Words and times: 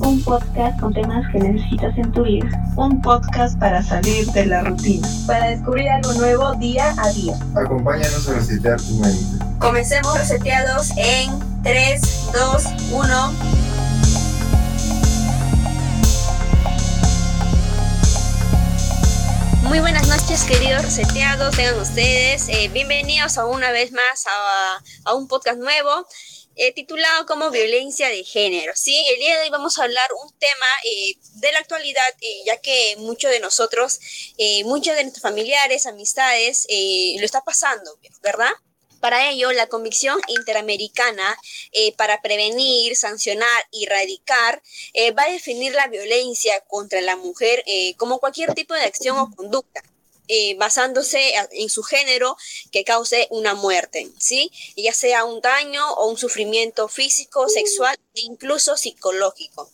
Un 0.00 0.22
podcast 0.22 0.78
con 0.78 0.94
temas 0.94 1.26
que 1.32 1.40
necesitas 1.40 1.98
en 1.98 2.12
tu 2.12 2.22
vida. 2.22 2.46
Un 2.76 3.02
podcast 3.02 3.58
para 3.58 3.82
salir 3.82 4.26
de 4.28 4.46
la 4.46 4.62
rutina. 4.62 5.08
Para 5.26 5.48
descubrir 5.48 5.88
algo 5.88 6.12
nuevo 6.14 6.54
día 6.54 6.94
a 6.96 7.10
día. 7.10 7.36
Acompáñanos 7.56 8.28
a 8.28 8.34
resetear 8.34 8.80
tu 8.80 8.94
mente. 8.94 9.44
Comencemos 9.58 10.16
reseteados 10.16 10.92
en 10.96 11.32
3, 11.64 12.30
2, 12.32 12.64
1. 12.92 13.32
Muy 19.64 19.80
buenas 19.80 20.06
noches, 20.06 20.44
queridos 20.44 20.82
reseteados, 20.82 21.56
tengan 21.56 21.80
ustedes. 21.80 22.48
Eh, 22.48 22.70
bienvenidos 22.72 23.36
a 23.36 23.46
una 23.46 23.72
vez 23.72 23.90
más 23.90 24.26
a, 24.26 25.10
a 25.10 25.14
un 25.14 25.26
podcast 25.26 25.58
nuevo 25.58 26.06
eh, 26.60 26.72
titulado 26.72 27.24
como 27.24 27.52
violencia 27.52 28.08
de 28.08 28.24
género. 28.24 28.72
¿sí? 28.74 28.92
El 29.10 29.20
día 29.20 29.36
de 29.36 29.44
hoy 29.44 29.50
vamos 29.50 29.78
a 29.78 29.84
hablar 29.84 30.08
un 30.24 30.36
tema 30.38 30.66
eh, 30.82 31.14
de 31.34 31.52
la 31.52 31.60
actualidad, 31.60 32.08
eh, 32.20 32.42
ya 32.44 32.56
que 32.56 32.96
muchos 32.98 33.30
de 33.30 33.38
nosotros, 33.38 34.00
muchos 34.64 34.96
de 34.96 35.02
nuestros 35.04 35.22
familiares, 35.22 35.86
amistades, 35.86 36.66
lo 36.68 37.24
está 37.24 37.42
pasando, 37.42 37.98
¿verdad? 38.22 38.50
Para 39.00 39.30
ello, 39.30 39.52
la 39.52 39.68
Convicción 39.68 40.18
Interamericana 40.28 41.38
para 41.96 42.20
prevenir, 42.20 42.96
sancionar 42.96 43.68
y 43.70 43.84
erradicar 43.84 44.60
va 45.16 45.24
a 45.24 45.32
definir 45.32 45.74
la 45.74 45.86
violencia 45.86 46.60
contra 46.66 47.00
la 47.00 47.16
mujer 47.16 47.64
como 47.96 48.18
cualquier 48.18 48.54
tipo 48.54 48.74
de 48.74 48.82
acción 48.82 49.18
o 49.18 49.30
conducta 49.34 49.82
eh, 50.28 50.54
basándose 50.56 51.32
en 51.52 51.68
su 51.70 51.82
género 51.82 52.36
que 52.70 52.84
cause 52.84 53.26
una 53.30 53.54
muerte, 53.54 54.08
¿sí? 54.18 54.50
Ya 54.76 54.92
sea 54.92 55.24
un 55.24 55.40
daño 55.40 55.90
o 55.94 56.08
un 56.08 56.18
sufrimiento 56.18 56.88
físico, 56.88 57.48
sexual 57.48 57.98
e 58.14 58.20
incluso 58.20 58.76
psicológico. 58.76 59.70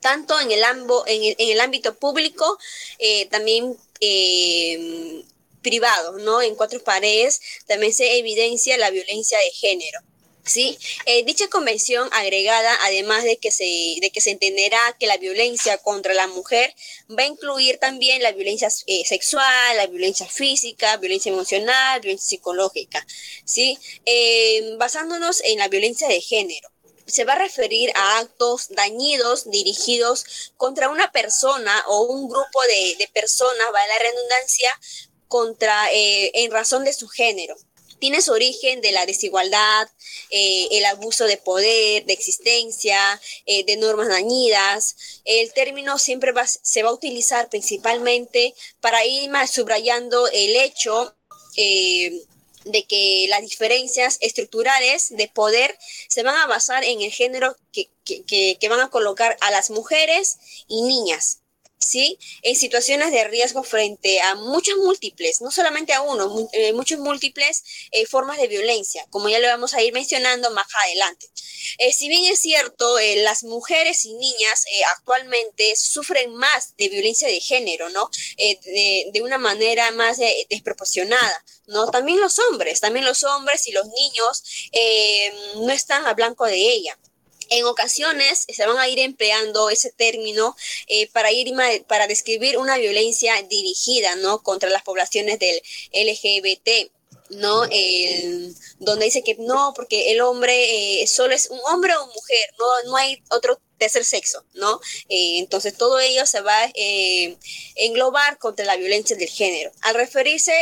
Tanto 0.00 0.40
en 0.40 0.50
el, 0.50 0.62
en 1.06 1.34
el, 1.38 1.60
ámbito 1.60 1.94
público, 1.94 2.58
eh, 2.98 3.26
también 3.26 3.76
eh, 4.00 5.24
privado, 5.62 6.18
¿no? 6.18 6.42
En 6.42 6.56
cuatro 6.56 6.82
paredes 6.82 7.40
también 7.66 7.92
se 7.92 8.18
evidencia 8.18 8.76
la 8.78 8.90
violencia 8.90 9.38
de 9.38 9.50
género. 9.50 10.00
¿Sí? 10.44 10.78
Eh, 11.06 11.24
dicha 11.24 11.48
convención 11.48 12.08
agregada, 12.12 12.76
además 12.82 13.24
de 13.24 13.36
que, 13.36 13.50
se, 13.50 13.64
de 14.00 14.10
que 14.12 14.20
se 14.20 14.30
entenderá 14.30 14.78
que 14.98 15.06
la 15.06 15.16
violencia 15.16 15.78
contra 15.78 16.14
la 16.14 16.26
mujer 16.26 16.74
va 17.10 17.22
a 17.22 17.26
incluir 17.26 17.78
también 17.78 18.22
la 18.22 18.32
violencia 18.32 18.68
eh, 18.86 19.04
sexual, 19.04 19.76
la 19.76 19.86
violencia 19.86 20.26
física, 20.26 20.96
violencia 20.96 21.30
emocional, 21.32 22.00
violencia 22.00 22.28
psicológica, 22.28 23.04
¿sí? 23.44 23.78
Eh, 24.04 24.74
basándonos 24.78 25.42
en 25.44 25.58
la 25.58 25.68
violencia 25.68 26.08
de 26.08 26.20
género 26.20 26.70
se 27.04 27.24
va 27.24 27.34
a 27.34 27.38
referir 27.38 27.90
a 27.94 28.20
actos 28.20 28.68
dañidos 28.70 29.50
dirigidos 29.50 30.52
contra 30.56 30.88
una 30.88 31.10
persona 31.10 31.84
o 31.88 32.02
un 32.04 32.28
grupo 32.28 32.62
de, 32.62 33.08
personas, 33.12 33.66
va 33.74 33.86
la 33.86 33.98
redundancia, 33.98 34.70
contra, 35.28 35.88
en 35.90 36.50
razón 36.50 36.84
de 36.84 36.92
su 36.92 37.08
género, 37.08 37.56
tiene 38.02 38.20
su 38.20 38.32
origen 38.32 38.80
de 38.80 38.90
la 38.90 39.06
desigualdad, 39.06 39.88
eh, 40.30 40.66
el 40.72 40.84
abuso 40.86 41.24
de 41.24 41.36
poder, 41.36 42.04
de 42.04 42.12
existencia, 42.12 42.98
eh, 43.46 43.64
de 43.64 43.76
normas 43.76 44.08
dañidas. 44.08 45.20
El 45.24 45.52
término 45.52 46.00
siempre 46.00 46.32
se 46.62 46.82
va 46.82 46.88
a 46.88 46.94
utilizar 46.94 47.48
principalmente 47.48 48.54
para 48.80 49.06
ir 49.06 49.30
más 49.30 49.52
subrayando 49.52 50.26
el 50.32 50.56
hecho 50.56 51.14
eh, 51.56 52.24
de 52.64 52.82
que 52.88 53.26
las 53.28 53.42
diferencias 53.42 54.18
estructurales 54.20 55.10
de 55.10 55.28
poder 55.28 55.78
se 56.08 56.24
van 56.24 56.34
a 56.34 56.48
basar 56.48 56.82
en 56.82 57.02
el 57.02 57.12
género 57.12 57.54
que, 57.70 57.88
que 58.04 58.68
van 58.68 58.80
a 58.80 58.90
colocar 58.90 59.36
a 59.40 59.52
las 59.52 59.70
mujeres 59.70 60.38
y 60.66 60.82
niñas. 60.82 61.41
¿Sí? 61.82 62.18
En 62.42 62.56
situaciones 62.56 63.10
de 63.10 63.24
riesgo 63.24 63.62
frente 63.62 64.20
a 64.20 64.34
muchas 64.34 64.76
múltiples, 64.76 65.40
no 65.40 65.50
solamente 65.50 65.92
a 65.92 66.02
uno, 66.02 66.48
eh, 66.52 66.72
muchas 66.72 66.98
múltiples 66.98 67.62
eh, 67.90 68.06
formas 68.06 68.38
de 68.38 68.48
violencia, 68.48 69.06
como 69.10 69.28
ya 69.28 69.38
lo 69.38 69.48
vamos 69.48 69.74
a 69.74 69.82
ir 69.82 69.92
mencionando 69.92 70.50
más 70.52 70.66
adelante. 70.84 71.28
Eh, 71.78 71.92
si 71.92 72.08
bien 72.08 72.24
es 72.32 72.40
cierto, 72.40 72.96
las 73.16 73.44
mujeres 73.44 74.04
y 74.04 74.14
niñas 74.14 74.64
actualmente 74.96 75.74
sufren 75.76 76.34
más 76.34 76.76
de 76.76 76.88
violencia 76.88 77.28
de 77.28 77.40
género, 77.40 77.88
¿no? 77.90 78.10
De, 78.36 79.10
de, 79.12 79.22
una 79.22 79.38
manera 79.38 79.90
más 79.92 80.18
desproporcionada, 80.50 81.44
¿no? 81.66 81.86
También 81.90 82.20
los 82.20 82.38
hombres, 82.38 82.80
también 82.80 83.04
los 83.04 83.22
hombres 83.22 83.66
y 83.68 83.72
los 83.72 83.86
niños 83.86 84.42
no 85.56 85.70
están 85.70 86.06
a 86.06 86.14
blanco 86.14 86.46
de 86.46 86.56
ella 86.56 86.98
en 87.52 87.66
ocasiones 87.66 88.46
se 88.48 88.66
van 88.66 88.78
a 88.78 88.88
ir 88.88 88.98
empleando 88.98 89.68
ese 89.70 89.90
término 89.90 90.56
eh, 90.86 91.08
para 91.12 91.30
ir 91.32 91.52
para 91.86 92.06
describir 92.06 92.56
una 92.56 92.78
violencia 92.78 93.34
dirigida 93.42 94.16
no 94.16 94.42
contra 94.42 94.70
las 94.70 94.82
poblaciones 94.82 95.38
del 95.38 95.60
LGBT 95.92 96.90
no 97.30 97.62
donde 98.78 99.04
dice 99.04 99.22
que 99.22 99.36
no 99.38 99.72
porque 99.74 100.12
el 100.12 100.20
hombre 100.20 101.02
eh, 101.02 101.06
solo 101.06 101.34
es 101.34 101.48
un 101.50 101.60
hombre 101.70 101.94
o 101.94 102.06
mujer 102.06 102.54
no 102.58 102.90
no 102.90 102.96
hay 102.96 103.22
otro 103.30 103.58
tercer 103.78 104.04
sexo 104.04 104.44
no 104.54 104.80
eh, 105.08 105.38
entonces 105.38 105.76
todo 105.76 105.98
ello 105.98 106.24
se 106.26 106.40
va 106.40 106.56
a 106.64 106.72
englobar 107.76 108.38
contra 108.38 108.64
la 108.64 108.76
violencia 108.76 109.16
del 109.16 109.28
género. 109.28 109.72
Al 109.82 109.94
referirse 109.94 110.52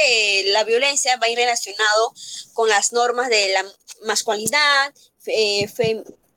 la 0.46 0.64
violencia 0.64 1.16
va 1.16 1.26
a 1.26 1.30
ir 1.30 1.38
relacionado 1.38 2.14
con 2.52 2.68
las 2.68 2.92
normas 2.92 3.28
de 3.28 3.48
la 3.50 3.64
masculinidad 4.02 4.94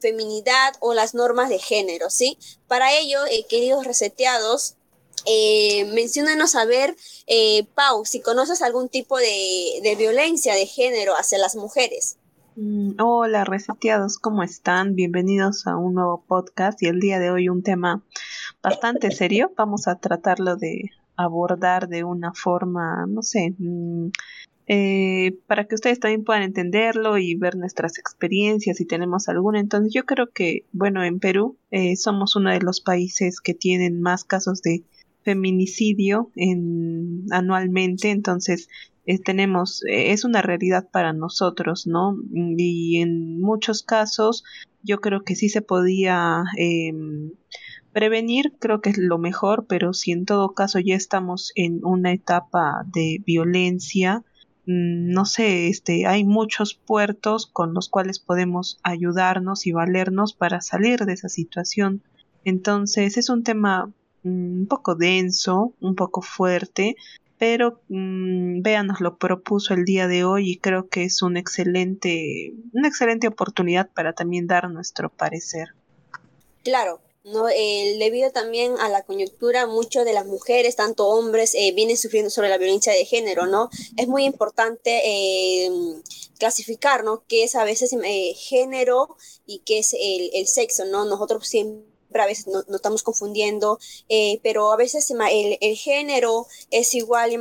feminidad 0.04 0.74
o 0.82 0.94
las 0.94 1.16
normas 1.16 1.50
de 1.50 1.60
género, 1.60 2.10
¿sí? 2.10 2.38
Para 2.68 2.92
ello, 2.92 3.20
eh, 3.32 3.46
queridos 3.50 3.86
reseteados, 3.86 4.76
eh, 5.26 5.86
menciónanos 5.94 6.56
a 6.56 6.66
ver, 6.66 6.96
eh, 7.28 7.66
Pau, 7.74 8.04
si 8.04 8.22
conoces 8.22 8.62
algún 8.62 8.90
tipo 8.90 9.18
de, 9.18 9.96
violencia 9.98 10.54
de 10.54 10.66
género 10.66 11.14
hacia 11.14 11.38
las 11.38 11.56
mujeres. 11.56 12.18
Mm, 12.58 13.02
hola, 13.02 13.46
reseteados, 13.46 14.20
¿cómo 14.20 14.44
están? 14.44 14.96
Bienvenidos 14.96 15.66
a 15.66 15.78
un 15.78 15.94
nuevo 15.94 16.24
podcast 16.28 16.84
y 16.84 16.88
el 16.88 17.00
día 17.00 17.20
de 17.20 17.32
hoy 17.32 17.48
un 17.48 17.64
tema 17.64 18.04
bastante 18.62 19.12
serio. 19.20 19.54
Vamos 19.56 19.88
a 19.88 19.96
tratarlo 19.96 20.58
de 20.58 20.92
abordar 21.16 21.88
de 21.88 22.04
una 22.04 22.34
forma, 22.34 23.06
no 23.08 23.22
sé, 23.22 23.56
mm, 23.58 24.10
eh, 24.66 25.38
para 25.48 25.66
que 25.66 25.76
ustedes 25.76 26.00
también 26.00 26.24
puedan 26.24 26.44
entenderlo 26.44 27.18
y 27.18 27.36
ver 27.36 27.56
nuestras 27.58 27.98
experiencias 27.98 28.78
si 28.78 28.86
tenemos 28.86 29.28
alguna. 29.28 29.60
Entonces 29.60 29.94
yo 29.94 30.06
creo 30.06 30.30
que, 30.32 30.66
bueno, 30.72 31.04
en 31.04 31.20
Perú 31.20 31.58
eh, 31.72 31.96
somos 31.96 32.36
uno 32.36 32.50
de 32.52 32.62
los 32.62 32.80
países 32.80 33.42
que 33.42 33.54
tienen 33.54 34.02
más 34.02 34.24
casos 34.24 34.62
de 34.62 34.84
feminicidio 35.24 36.32
en, 36.36 37.26
anualmente, 37.32 38.12
entonces 38.12 38.68
eh, 39.06 39.20
tenemos, 39.20 39.82
es 39.88 40.24
una 40.24 40.42
realidad 40.42 40.90
para 40.92 41.14
nosotros, 41.14 41.88
¿no? 41.88 42.16
Y 42.58 43.02
en 43.02 43.42
muchos 43.42 43.84
casos 43.84 44.44
yo 44.82 45.00
creo 45.00 45.24
que 45.24 45.36
sí 45.36 45.50
se 45.50 45.62
podía 45.62 46.44
em, 46.58 47.32
prevenir, 47.92 48.54
creo 48.60 48.82
que 48.82 48.92
es 48.92 48.98
lo 48.98 49.18
mejor, 49.18 49.66
pero 49.68 49.94
si 49.94 50.12
en 50.12 50.26
todo 50.26 50.54
caso 50.54 50.80
ya 50.80 50.96
estamos 50.96 51.52
en 51.56 51.80
una 51.84 52.12
etapa 52.12 52.86
de 52.94 53.22
violencia, 53.26 54.24
no 54.66 55.26
sé, 55.26 55.68
este, 55.68 56.06
hay 56.08 56.24
muchos 56.24 56.74
puertos 56.74 57.48
con 57.48 57.74
los 57.74 57.90
cuales 57.90 58.20
podemos 58.20 58.80
ayudarnos 58.84 59.68
y 59.68 59.72
valernos 59.72 60.34
para 60.34 60.62
salir 60.62 61.06
de 61.06 61.14
esa 61.14 61.30
situación. 61.30 62.02
Entonces 62.46 63.18
es 63.18 63.30
un 63.30 63.44
tema 63.44 63.88
mm, 64.24 64.62
un 64.62 64.68
poco 64.68 64.96
denso, 64.96 65.74
un 65.82 65.96
poco 65.96 66.22
fuerte, 66.22 66.96
pero 67.38 67.82
mmm, 67.90 68.62
nos 68.86 69.02
lo 69.02 69.18
propuso 69.18 69.74
el 69.74 69.84
día 69.84 70.08
de 70.08 70.24
hoy 70.24 70.52
y 70.52 70.58
creo 70.58 70.88
que 70.88 71.04
es 71.04 71.22
un 71.22 71.36
excelente, 71.36 72.54
una 72.72 72.88
excelente 72.88 73.28
oportunidad 73.28 73.90
para 73.94 74.14
también 74.14 74.48
dar 74.48 74.70
nuestro 74.70 75.10
parecer. 75.10 75.70
Claro, 76.64 77.02
¿no? 77.24 77.46
debido 77.46 78.32
también 78.32 78.78
a 78.80 78.90
la 78.90 79.04
coyuntura, 79.04 79.66
muchas 79.66 80.06
de 80.06 80.14
las 80.14 80.26
mujeres, 80.26 80.76
tanto 80.76 81.08
hombres, 81.08 81.56
eh, 81.56 81.72
vienen 81.74 81.98
sufriendo 81.98 82.30
sobre 82.30 82.50
la 82.50 82.58
violencia 82.58 82.92
de 82.94 83.06
género, 83.06 83.46
¿no? 83.46 83.70
Es 83.98 84.08
muy 84.08 84.26
importante 84.26 85.02
eh, 85.06 85.72
clasificar, 86.38 87.04
¿no? 87.04 87.24
Qué 87.28 87.44
es 87.44 87.56
a 87.56 87.64
veces 87.64 87.94
eh, 87.94 88.34
género 88.36 89.16
y 89.46 89.60
qué 89.60 89.80
es 89.80 89.96
el, 89.98 90.48
sexo, 90.48 90.86
¿no? 90.86 91.06
Nosotros 91.06 91.48
siempre 91.48 92.22
a 92.22 92.26
veces 92.26 92.48
nos 92.48 92.68
no 92.68 92.76
estamos 92.76 93.02
confundiendo, 93.02 93.80
pero 94.44 94.72
a 94.72 94.76
veces 94.76 95.10
el, 95.10 95.58
el, 95.62 95.76
género 95.78 96.46
es 96.70 96.94
igual 96.94 97.32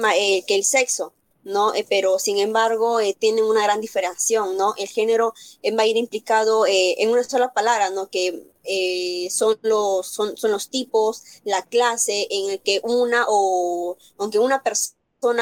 que 0.46 0.55
el 0.55 0.64
sexo, 0.64 1.12
¿no? 1.44 1.73
pero 1.90 2.19
sin 2.19 2.38
embargo 2.38 2.99
tienen 3.19 3.44
una 3.44 3.64
gran 3.64 3.82
diferenciación, 3.82 4.56
¿no? 4.56 4.75
El 4.79 4.88
género 4.88 5.34
va 5.79 5.82
a 5.82 5.87
ir 5.87 5.99
implicado 5.99 6.64
en 6.67 7.11
una 7.11 7.23
sola 7.23 7.52
palabra, 7.52 7.90
¿no? 7.90 8.08
Que 8.08 8.51
eh, 8.64 9.29
son, 9.31 9.59
los, 9.62 10.06
son, 10.06 10.37
son 10.37 10.50
los 10.50 10.69
tipos, 10.70 11.23
la 11.44 11.62
clase 11.62 12.26
en 12.31 12.50
el 12.50 12.61
que 12.61 12.81
una 12.85 13.25
o 13.29 13.97
aunque 14.19 14.38
una 14.38 14.62
persona 14.62 14.93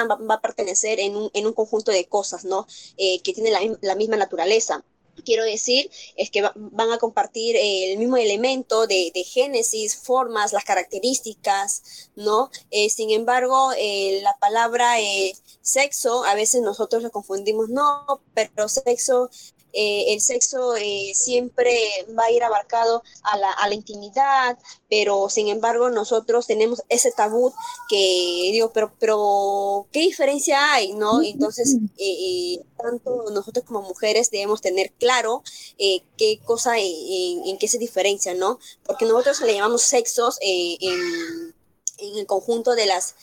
va, 0.04 0.34
a 0.34 0.40
pertenecer 0.40 1.00
en 1.00 1.16
un, 1.16 1.30
en 1.34 1.46
un, 1.46 1.52
conjunto 1.52 1.90
de 1.90 2.06
cosas, 2.06 2.44
¿no? 2.44 2.66
Eh, 2.96 3.20
que 3.22 3.32
tienen 3.32 3.52
la, 3.52 3.60
la, 3.80 3.94
misma 3.94 4.16
naturaleza. 4.16 4.84
quiero 5.24 5.44
decir, 5.44 5.90
es 6.16 6.30
que 6.30 6.42
van 6.54 6.92
a 6.92 6.98
compartir 6.98 7.56
el 7.58 7.98
mismo 7.98 8.16
elemento 8.16 8.86
de, 8.86 9.12
génesis, 9.24 9.96
formas, 9.96 10.52
las 10.52 10.64
características, 10.64 12.10
¿no? 12.16 12.50
Eh, 12.70 12.90
sin 12.90 13.10
embargo, 13.10 13.72
eh, 13.78 14.20
la 14.22 14.36
palabra 14.38 15.00
eh, 15.00 15.32
sexo, 15.60 16.24
a 16.24 16.34
veces 16.34 16.62
nosotros 16.62 17.02
lo 17.02 17.10
confundimos, 17.10 17.68
no, 17.68 18.22
pero 18.34 18.68
sexo 18.68 19.30
eh, 19.72 20.12
el 20.12 20.20
sexo 20.20 20.76
eh, 20.76 21.12
siempre 21.14 21.72
va 22.18 22.24
a 22.24 22.30
ir 22.30 22.42
abarcado 22.42 23.02
a 23.22 23.36
la, 23.36 23.50
a 23.50 23.68
la, 23.68 23.74
intimidad, 23.74 24.58
pero 24.88 25.28
sin 25.28 25.48
embargo 25.48 25.90
nosotros 25.90 26.46
tenemos 26.46 26.82
ese 26.88 27.12
tabú 27.12 27.52
que 27.88 28.50
digo, 28.52 28.72
pero, 28.72 28.92
pero 28.98 29.86
¿qué 29.92 30.00
diferencia 30.00 30.74
hay? 30.74 30.92
¿no? 30.92 31.22
Entonces, 31.22 31.76
eh, 31.98 32.60
tanto 32.76 33.30
nosotros 33.32 33.64
como 33.64 33.82
mujeres 33.82 34.30
debemos 34.30 34.60
tener 34.60 34.92
claro 34.92 35.42
qué 35.78 36.40
cosa, 36.44 36.78
en, 36.78 37.46
en, 37.46 37.58
qué 37.58 37.68
se 37.68 37.78
diferencia, 37.78 38.34
¿no? 38.34 38.58
Porque 38.84 39.04
nosotros 39.04 39.40
le 39.42 39.54
llamamos 39.54 39.82
sexos 39.82 40.38
en, 40.40 41.54
en 41.98 42.18
el 42.18 42.26
conjunto 42.26 42.74
de 42.74 42.86
las 42.86 43.14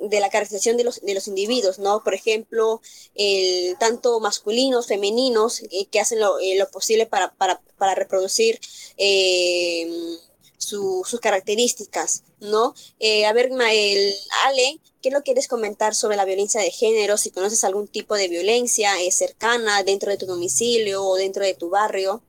de 0.00 0.20
la 0.20 0.30
caracterización 0.30 0.76
de 0.76 0.84
los, 0.84 1.00
de 1.00 1.14
los 1.14 1.28
individuos, 1.28 1.78
¿no? 1.78 2.02
Por 2.02 2.14
ejemplo, 2.14 2.80
el, 3.14 3.76
tanto 3.78 4.18
masculinos, 4.20 4.86
femeninos, 4.86 5.62
eh, 5.70 5.86
que 5.90 6.00
hacen 6.00 6.20
lo, 6.20 6.38
eh, 6.38 6.56
lo 6.58 6.70
posible 6.70 7.06
para, 7.06 7.32
para, 7.32 7.60
para 7.76 7.94
reproducir 7.94 8.58
eh, 8.96 9.88
sus 10.56 11.18
características, 11.20 12.22
¿no? 12.38 12.74
a 13.26 13.32
ver, 13.32 13.50
Mael, 13.50 14.14
Ale, 14.46 14.78
¿qué 15.02 15.10
lo 15.10 15.22
quieres 15.22 15.48
comentar 15.48 15.94
sobre 15.94 16.16
la 16.16 16.24
violencia 16.24 16.60
de 16.60 16.70
género? 16.70 17.16
Si 17.16 17.30
conoces 17.30 17.64
algún 17.64 17.88
tipo 17.88 18.14
de 18.14 18.28
violencia 18.28 18.90
cercana 19.10 19.82
dentro 19.82 20.10
de 20.10 20.18
tu 20.18 20.26
domicilio 20.26 21.02
o 21.02 21.16
dentro 21.16 21.44
de 21.44 21.54
tu 21.54 21.70
barrio. 21.70 22.22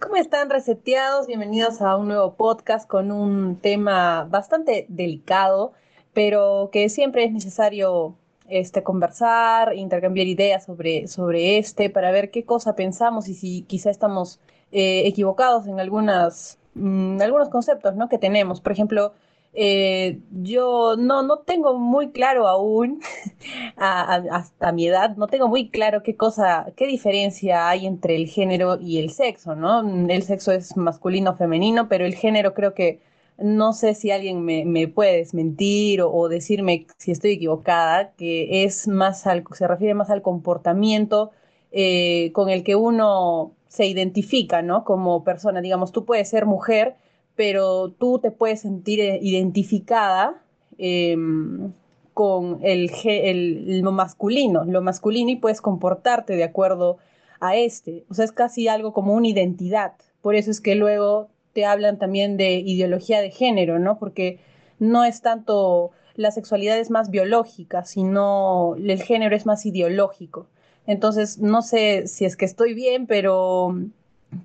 ¿Cómo 0.00 0.16
están 0.16 0.48
reseteados? 0.48 1.26
Bienvenidos 1.26 1.82
a 1.82 1.96
un 1.96 2.08
nuevo 2.08 2.34
podcast 2.36 2.88
con 2.88 3.10
un 3.10 3.60
tema 3.60 4.24
bastante 4.24 4.86
delicado 4.88 5.72
pero 6.14 6.70
que 6.72 6.88
siempre 6.88 7.24
es 7.24 7.32
necesario 7.32 8.16
este, 8.48 8.82
conversar, 8.82 9.74
intercambiar 9.74 10.26
ideas 10.26 10.64
sobre, 10.64 11.08
sobre 11.08 11.58
este 11.58 11.90
para 11.90 12.10
ver 12.10 12.30
qué 12.30 12.44
cosa 12.44 12.76
pensamos 12.76 13.28
y 13.28 13.34
si 13.34 13.62
quizá 13.62 13.90
estamos 13.90 14.40
eh, 14.72 15.02
equivocados 15.06 15.66
en 15.66 15.80
algunas, 15.80 16.58
mm, 16.74 17.20
algunos 17.20 17.48
conceptos 17.48 17.96
¿no? 17.96 18.08
que 18.08 18.18
tenemos. 18.18 18.60
Por 18.60 18.72
ejemplo, 18.72 19.12
eh, 19.56 20.20
yo 20.42 20.96
no, 20.96 21.22
no 21.22 21.38
tengo 21.38 21.78
muy 21.78 22.10
claro 22.10 22.48
aún, 22.48 23.00
hasta 23.76 24.72
mi 24.72 24.88
edad, 24.88 25.16
no 25.16 25.28
tengo 25.28 25.48
muy 25.48 25.70
claro 25.70 26.02
qué 26.02 26.16
cosa, 26.16 26.72
qué 26.76 26.86
diferencia 26.86 27.68
hay 27.68 27.86
entre 27.86 28.16
el 28.16 28.26
género 28.28 28.80
y 28.80 28.98
el 28.98 29.10
sexo, 29.10 29.54
¿no? 29.54 29.80
El 30.08 30.22
sexo 30.24 30.52
es 30.52 30.76
masculino 30.76 31.30
o 31.32 31.36
femenino, 31.36 31.88
pero 31.88 32.04
el 32.04 32.14
género 32.14 32.52
creo 32.52 32.74
que 32.74 33.00
no 33.38 33.72
sé 33.72 33.94
si 33.94 34.10
alguien 34.10 34.44
me, 34.44 34.64
me 34.64 34.88
puede 34.88 35.18
desmentir 35.18 36.02
o, 36.02 36.28
decirme 36.28 36.86
si 36.98 37.10
estoy 37.10 37.32
equivocada, 37.32 38.12
que 38.12 38.64
es 38.64 38.86
más 38.88 39.26
al, 39.26 39.44
se 39.52 39.66
refiere 39.66 39.94
más 39.94 40.10
al 40.10 40.22
comportamiento 40.22 41.32
eh, 41.72 42.30
con 42.32 42.48
el 42.48 42.62
que 42.62 42.76
uno 42.76 43.52
se 43.68 43.86
identifica, 43.86 44.62
¿no? 44.62 44.84
Como 44.84 45.24
persona, 45.24 45.60
digamos, 45.60 45.90
tú 45.90 46.04
puedes 46.04 46.28
ser 46.28 46.46
mujer, 46.46 46.94
pero 47.34 47.90
tú 47.90 48.20
te 48.20 48.30
puedes 48.30 48.60
sentir 48.60 49.00
eh, 49.00 49.18
identificada 49.20 50.40
em, 50.78 51.72
con 52.12 52.60
el, 52.62 52.90
el, 53.04 53.80
lo 53.80 53.90
masculino, 53.90 54.64
lo 54.64 54.80
masculino 54.82 55.30
y 55.30 55.36
puedes 55.36 55.60
comportarte 55.60 56.36
de 56.36 56.44
acuerdo 56.44 56.98
a 57.40 57.56
este. 57.56 58.04
O 58.08 58.14
sea, 58.14 58.24
es 58.24 58.32
casi 58.32 58.68
algo 58.68 58.92
como 58.92 59.14
una 59.14 59.26
identidad. 59.26 59.94
Por 60.22 60.36
eso 60.36 60.52
es 60.52 60.60
que 60.60 60.76
luego 60.76 61.28
te 61.54 61.64
hablan 61.64 61.98
también 61.98 62.36
de 62.36 62.54
ideología 62.54 63.22
de 63.22 63.30
género, 63.30 63.78
¿no? 63.78 63.98
Porque 63.98 64.40
no 64.78 65.04
es 65.04 65.22
tanto 65.22 65.92
la 66.16 66.30
sexualidad 66.30 66.78
es 66.78 66.90
más 66.90 67.10
biológica, 67.10 67.84
sino 67.84 68.76
el 68.76 69.02
género 69.02 69.34
es 69.34 69.46
más 69.46 69.64
ideológico. 69.66 70.46
Entonces, 70.86 71.38
no 71.38 71.62
sé 71.62 72.06
si 72.06 72.24
es 72.24 72.36
que 72.36 72.44
estoy 72.44 72.74
bien, 72.74 73.06
pero, 73.06 73.74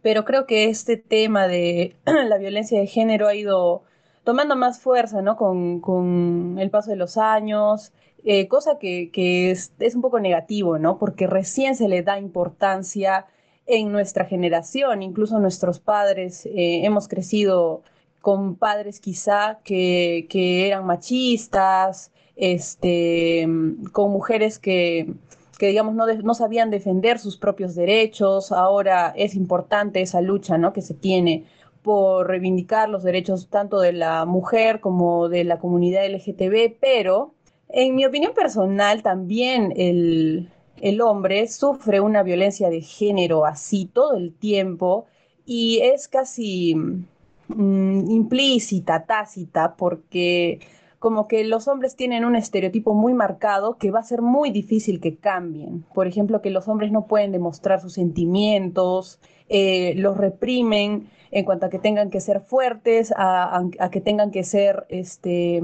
pero 0.02 0.26
creo 0.26 0.46
que 0.46 0.70
este 0.70 0.98
tema 0.98 1.48
de 1.48 1.96
la 2.06 2.38
violencia 2.38 2.80
de 2.80 2.88
género 2.88 3.28
ha 3.28 3.36
ido 3.36 3.84
tomando 4.24 4.56
más 4.56 4.80
fuerza, 4.80 5.22
¿no? 5.22 5.36
Con, 5.36 5.82
con 5.82 6.58
el 6.60 6.70
paso 6.70 6.92
de 6.92 6.96
los 6.96 7.18
años, 7.18 7.92
eh, 8.24 8.48
cosa 8.48 8.78
que, 8.80 9.12
que 9.12 9.52
es, 9.52 9.74
es, 9.80 9.96
un 9.96 10.02
poco 10.02 10.20
negativo, 10.20 10.78
¿no? 10.78 10.98
Porque 10.98 11.28
recién 11.28 11.76
se 11.76 11.88
le 11.88 12.04
da 12.04 12.20
importancia 12.20 13.26
en 13.70 13.92
nuestra 13.92 14.26
generación, 14.26 15.04
incluso 15.04 15.40
nuestros 15.40 15.80
padres, 15.80 16.48
eh, 16.48 16.82
hemos 16.84 17.08
crecido 17.08 17.84
con 18.20 18.56
padres 18.56 19.00
quizá 19.00 19.60
que, 19.64 20.28
eran 20.68 20.88
machistas, 20.88 22.12
este, 22.36 23.48
con 23.92 24.12
mujeres 24.12 24.58
que, 24.58 25.14
digamos 25.60 25.94
no, 25.94 26.08
no, 26.08 26.34
sabían 26.34 26.72
defender 26.72 27.20
sus 27.20 27.38
propios 27.38 27.76
derechos. 27.76 28.52
Ahora 28.52 29.14
es 29.16 29.36
importante 29.36 30.02
esa 30.02 30.20
lucha 30.22 30.58
¿no? 30.58 30.74
que 30.74 30.82
se 30.82 30.96
tiene 30.96 31.46
por 31.84 32.28
reivindicar 32.28 32.90
los 32.90 33.04
derechos 33.04 33.50
tanto 33.50 33.80
de 33.80 33.94
la 33.94 34.26
mujer 34.26 34.80
como 34.80 35.30
de 35.30 35.44
la 35.44 35.60
comunidad 35.60 36.10
LGTB, 36.10 36.78
pero 36.82 37.36
en 37.70 37.96
mi 37.96 38.04
opinión 38.06 38.34
personal 38.34 39.04
también 39.04 39.74
el, 39.78 40.50
el 40.82 41.02
hombre 41.02 41.48
sufre 41.48 42.00
una 42.00 42.24
violencia 42.24 42.70
de 42.70 42.82
género 42.82 43.46
así 43.46 43.86
todo 43.86 44.16
el 44.16 44.34
tiempo 44.34 45.06
y 45.46 45.80
es 45.80 46.08
casi 46.08 46.76
mm, 46.76 48.12
implícita, 48.12 49.06
tácita, 49.06 49.76
porque 49.76 50.60
como 51.00 51.28
que 51.28 51.46
los 51.46 51.68
hombres 51.68 51.96
tienen 51.96 52.26
un 52.26 52.36
estereotipo 52.36 52.94
muy 52.94 53.14
marcado 53.14 53.78
que 53.78 53.90
va 53.90 54.00
a 54.00 54.04
ser 54.04 54.22
muy 54.22 54.52
difícil 54.52 55.00
que 55.00 55.16
cambien. 55.16 55.84
Por 55.94 56.08
ejemplo, 56.08 56.42
que 56.42 56.50
los 56.50 56.68
hombres 56.68 56.92
no 56.92 57.08
pueden 57.08 57.32
demostrar 57.32 57.80
sus 57.80 57.94
sentimientos, 57.94 59.20
eh, 59.48 59.94
los 59.96 60.18
reprimen 60.18 61.10
en 61.32 61.46
cuanto 61.46 61.68
a 61.68 61.70
que 61.70 61.80
tengan 61.80 62.10
que 62.10 62.20
ser 62.20 62.42
fuertes, 62.42 63.14
a, 63.16 63.64
que 63.92 64.02
tengan 64.02 64.32
que 64.32 64.44
ser, 64.44 64.86
este, 64.90 65.62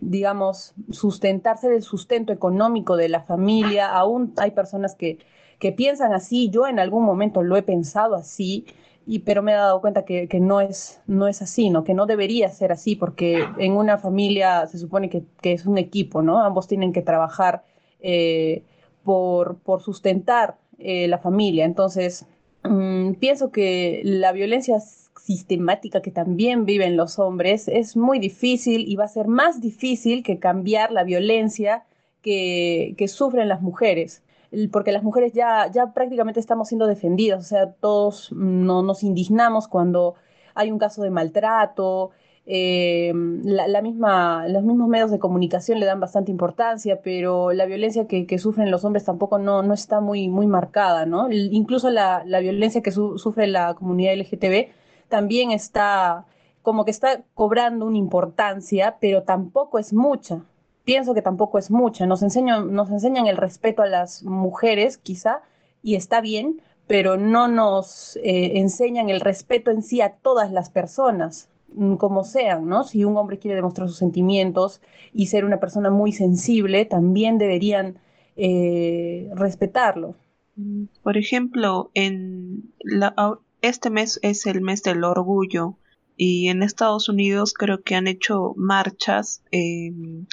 digamos, 0.00 0.74
sustentarse 0.90 1.68
del 1.68 1.82
sustento 1.82 2.32
económico 2.32 2.96
de 2.96 3.08
la 3.08 3.22
familia. 3.22 3.90
Aún 3.90 4.32
hay 4.36 4.52
personas 4.52 4.94
que, 4.94 5.18
que 5.58 5.72
piensan 5.72 6.12
así, 6.12 6.50
yo 6.50 6.66
en 6.66 6.78
algún 6.78 7.04
momento 7.04 7.42
lo 7.42 7.56
he 7.56 7.62
pensado 7.62 8.14
así, 8.14 8.64
y, 9.06 9.20
pero 9.20 9.42
me 9.42 9.52
he 9.52 9.56
dado 9.56 9.80
cuenta 9.80 10.04
que, 10.04 10.28
que, 10.28 10.40
no, 10.40 10.60
es, 10.60 11.00
no 11.06 11.28
es 11.28 11.42
así, 11.42 11.70
¿no? 11.70 11.84
que 11.84 11.94
no 11.94 12.06
debería 12.06 12.48
ser 12.48 12.72
así, 12.72 12.96
porque 12.96 13.44
en 13.58 13.72
una 13.72 13.98
familia 13.98 14.66
se 14.66 14.78
supone 14.78 15.08
que, 15.08 15.24
que 15.40 15.52
es 15.52 15.66
un 15.66 15.78
equipo, 15.78 16.22
¿no? 16.22 16.42
ambos 16.42 16.68
tienen 16.68 16.92
que 16.92 17.02
trabajar 17.02 17.64
eh, 18.00 18.64
por, 19.04 19.58
por, 19.58 19.82
sustentar 19.82 20.56
eh, 20.78 21.08
la 21.08 21.18
familia. 21.18 21.64
Entonces, 21.64 22.26
Mm, 22.64 23.14
pienso 23.14 23.50
que 23.50 24.02
la 24.04 24.32
violencia 24.32 24.78
sistemática 24.80 26.00
que 26.02 26.10
también 26.10 26.64
viven 26.64 26.96
los 26.96 27.18
hombres 27.18 27.68
es 27.68 27.96
muy 27.96 28.18
difícil 28.18 28.88
y 28.88 28.96
va 28.96 29.04
a 29.04 29.08
ser 29.08 29.28
más 29.28 29.60
difícil 29.60 30.22
que 30.22 30.38
cambiar 30.38 30.92
la 30.92 31.04
violencia 31.04 31.84
que, 32.22 32.94
que 32.96 33.08
sufren 33.08 33.48
las 33.48 33.62
mujeres 33.62 34.22
porque 34.70 34.92
las 34.92 35.02
mujeres 35.02 35.32
ya, 35.32 35.70
ya 35.70 35.92
prácticamente 35.92 36.40
estamos 36.40 36.68
siendo 36.68 36.86
defendidas, 36.86 37.40
o 37.40 37.48
sea, 37.48 37.72
todos 37.72 38.32
no, 38.32 38.82
nos 38.82 39.02
indignamos 39.02 39.68
cuando 39.68 40.14
hay 40.54 40.70
un 40.70 40.78
caso 40.78 41.02
de 41.02 41.10
maltrato, 41.10 42.10
eh, 42.44 43.12
la, 43.44 43.82
misma, 43.82 44.48
los 44.48 44.64
mismos 44.64 44.88
medios 44.88 45.10
de 45.10 45.20
comunicación 45.20 45.78
le 45.78 45.86
dan 45.86 46.00
bastante 46.00 46.30
importancia, 46.30 47.00
pero 47.02 47.52
la 47.52 47.66
violencia 47.66 48.06
que, 48.06 48.38
sufren 48.38 48.70
los 48.70 48.84
hombres 48.84 49.04
tampoco 49.04 49.38
no, 49.38 49.62
no 49.62 49.74
está 49.74 50.00
muy, 50.00 50.28
muy 50.28 50.46
marcada, 50.46 51.06
¿no? 51.06 51.30
Incluso 51.30 51.90
la, 51.90 52.24
violencia 52.40 52.82
que 52.82 52.90
sufre 52.90 53.46
la 53.46 53.74
comunidad 53.74 54.14
LGTB 54.16 54.70
también 55.08 55.52
está 55.52 56.26
como 56.62 56.84
que 56.84 56.90
está 56.90 57.22
cobrando 57.34 57.86
una 57.86 57.98
importancia, 57.98 58.96
pero 59.00 59.22
tampoco 59.24 59.78
es 59.78 59.92
mucha. 59.92 60.44
Pienso 60.84 61.14
que 61.14 61.22
tampoco 61.22 61.58
es 61.58 61.70
mucha. 61.70 62.06
Nos 62.06 62.22
enseñan, 62.22 62.72
nos 62.72 62.90
enseñan 62.90 63.26
el 63.26 63.36
respeto 63.36 63.82
a 63.82 63.86
las 63.86 64.22
mujeres, 64.24 64.98
quizá, 64.98 65.42
y 65.82 65.94
está 65.94 66.20
bien, 66.20 66.60
pero 66.86 67.16
no 67.16 67.48
nos 67.48 68.16
eh, 68.16 68.58
enseñan 68.58 69.08
el 69.08 69.20
respeto 69.20 69.70
en 69.70 69.82
sí 69.82 70.00
a 70.00 70.10
todas 70.10 70.50
las 70.52 70.70
personas. 70.70 71.48
Mm, 71.74 71.94
como 71.94 72.24
sean, 72.24 72.68
¿no? 72.68 72.84
Si 72.84 73.04
un 73.04 73.16
hombre 73.16 73.38
quiere 73.38 73.54
demostrar 73.54 73.88
sus 73.88 73.98
sentimientos 73.98 74.80
y 75.12 75.26
ser 75.26 75.44
una 75.44 75.60
persona 75.60 75.90
muy 75.90 76.12
sensible, 76.12 76.84
también 76.84 77.38
deberían 77.38 77.98
eh, 78.36 79.30
respetarlo. 79.34 80.14
Mm, 80.56 80.84
por 81.02 81.16
ejemplo, 81.16 81.90
en 81.94 82.72
este 83.62 83.90
mes 83.90 84.18
es 84.22 84.46
el 84.46 84.60
mes 84.60 84.82
del 84.82 85.04
orgullo 85.04 85.76
y 86.16 86.48
en 86.48 86.62
Estados 86.62 87.08
Unidos 87.08 87.54
creo 87.54 87.82
que 87.82 87.94
han 87.94 88.06
hecho 88.06 88.54
marchas 88.56 89.42
em, 89.50 90.26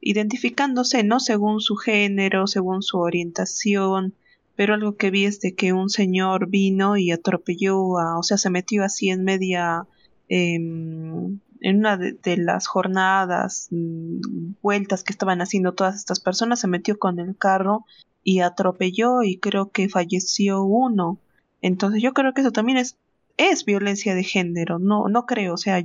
identificándose, 0.00 1.02
¿no? 1.04 1.20
Según 1.20 1.60
su 1.60 1.76
género, 1.76 2.46
según 2.46 2.82
su 2.82 2.98
orientación, 2.98 4.14
pero 4.56 4.74
algo 4.74 4.96
que 4.96 5.10
vi 5.10 5.24
es 5.24 5.40
de 5.40 5.54
que 5.54 5.72
un 5.72 5.90
señor 5.90 6.48
vino 6.48 6.96
y 6.96 7.10
atropelló 7.10 7.98
a, 7.98 8.18
o 8.18 8.22
sea, 8.22 8.38
se 8.38 8.50
metió 8.50 8.84
así 8.84 9.10
en 9.10 9.24
media, 9.24 9.86
em, 10.28 11.40
en 11.60 11.78
una 11.78 11.96
de, 11.96 12.12
de, 12.12 12.36
las 12.36 12.66
jornadas, 12.66 13.68
mm, 13.70 14.54
vueltas 14.62 15.04
que 15.04 15.12
estaban 15.12 15.40
haciendo 15.42 15.74
todas 15.74 15.96
estas 15.96 16.20
personas, 16.20 16.60
se 16.60 16.68
metió 16.68 16.98
con 16.98 17.18
el 17.18 17.36
carro 17.36 17.84
y 18.22 18.40
atropelló 18.40 19.22
y 19.22 19.38
creo 19.38 19.70
que 19.70 19.88
falleció 19.88 20.62
uno. 20.64 21.18
Entonces 21.62 22.02
yo 22.02 22.12
creo 22.12 22.34
que 22.34 22.42
eso 22.42 22.52
también 22.52 22.78
es 22.78 22.96
es 23.36 23.64
violencia 23.64 24.14
de 24.14 24.24
género, 24.24 24.78
no, 24.78 25.08
no 25.08 25.26
creo, 25.26 25.54
o 25.54 25.56
sea, 25.56 25.84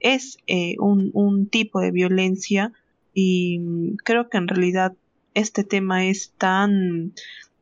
es 0.00 0.38
eh, 0.46 0.76
un, 0.78 1.10
un, 1.12 1.46
tipo 1.48 1.80
de 1.80 1.90
violencia 1.90 2.72
y 3.12 3.58
mm, 3.58 3.96
creo 4.04 4.28
que 4.28 4.38
en 4.38 4.48
realidad 4.48 4.94
este 5.34 5.64
tema 5.64 6.06
es 6.06 6.32
tan, 6.38 7.12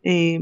eh, 0.04 0.38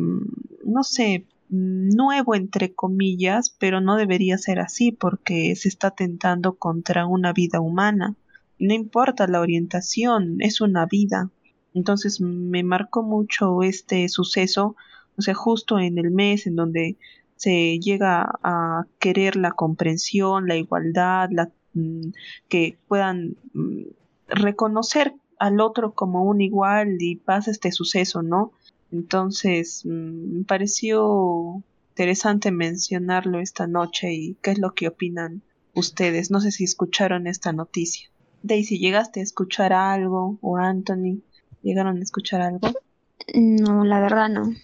no 0.65 0.83
sé, 0.83 1.25
nuevo 1.49 2.35
entre 2.35 2.73
comillas, 2.75 3.55
pero 3.59 3.81
no 3.81 3.97
debería 3.97 4.39
ser 4.39 4.59
así 4.59 4.93
porque 4.93 5.55
se 5.57 5.69
está 5.69 5.91
tentando 5.91 6.55
contra 6.55 7.07
una 7.07 7.33
vida 7.33 7.61
humana. 7.61 8.15
No 8.59 8.75
importa 8.75 9.27
la 9.27 9.41
orientación, 9.41 10.37
es 10.41 10.61
una 10.61 10.87
vida. 10.87 11.31
Entonces 11.75 12.21
me 12.21 12.63
marcó 12.63 13.03
mucho 13.03 13.63
este 13.63 14.09
suceso, 14.09 14.77
o 15.17 15.23
sea, 15.23 15.35
justo 15.35 15.79
en 15.79 15.99
el 15.99 16.11
mes 16.11 16.47
en 16.47 16.57
donde 16.57 16.97
se 17.43 17.81
llega 17.81 18.39
a 18.45 18.87
querer 19.01 19.35
la 19.35 19.51
comprensión, 19.51 20.47
la 20.47 20.55
igualdad, 20.55 21.29
la, 21.33 21.51
mm, 21.75 22.13
que 22.49 22.79
puedan 22.87 23.35
mm, 23.53 23.83
reconocer 24.29 25.15
al 25.41 25.61
otro 25.61 25.93
como 25.93 26.23
un 26.23 26.41
igual 26.41 26.99
y 27.01 27.17
pasa 27.17 27.51
este 27.51 27.73
suceso, 27.73 28.23
¿no? 28.23 28.53
Entonces, 28.93 29.85
mm, 29.85 30.39
me 30.39 30.45
pareció 30.45 31.65
interesante 31.91 32.53
mencionarlo 32.53 33.41
esta 33.41 33.67
noche 33.67 34.15
y 34.15 34.37
qué 34.41 34.53
es 34.53 34.59
lo 34.61 34.75
que 34.75 34.87
opinan 34.87 35.43
ustedes. 35.75 36.31
No 36.31 36.41
sé 36.41 36.53
si 36.53 36.63
escucharon 36.63 37.27
esta 37.27 37.53
noticia. 37.53 38.09
Daisy, 38.45 38.79
¿llegaste 38.79 39.19
a 39.19 39.25
escuchar 39.25 39.73
algo? 39.73 40.39
¿O 40.43 40.59
Anthony? 40.59 41.23
¿Llegaron 41.61 41.99
a 41.99 42.03
escuchar 42.03 42.41
algo? 42.41 42.69
No, 43.35 43.85
la 43.85 43.99
verdad 43.99 44.29
no. 44.29 44.55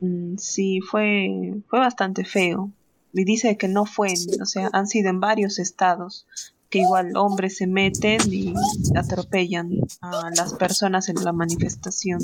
Mm, 0.00 0.36
sí, 0.38 0.80
fue, 0.80 1.54
fue 1.68 1.78
bastante 1.78 2.24
feo. 2.24 2.70
Y 3.12 3.24
dice 3.24 3.56
que 3.56 3.68
no 3.68 3.86
fue, 3.86 4.12
o 4.40 4.44
sea, 4.44 4.68
han 4.72 4.86
sido 4.86 5.08
en 5.10 5.20
varios 5.20 5.58
estados 5.58 6.26
que 6.70 6.80
igual 6.80 7.16
hombres 7.16 7.56
se 7.56 7.66
meten 7.66 8.20
y 8.32 8.52
atropellan 8.94 9.70
a 10.02 10.30
las 10.36 10.52
personas 10.54 11.08
en 11.08 11.16
la 11.24 11.32
manifestación. 11.32 12.20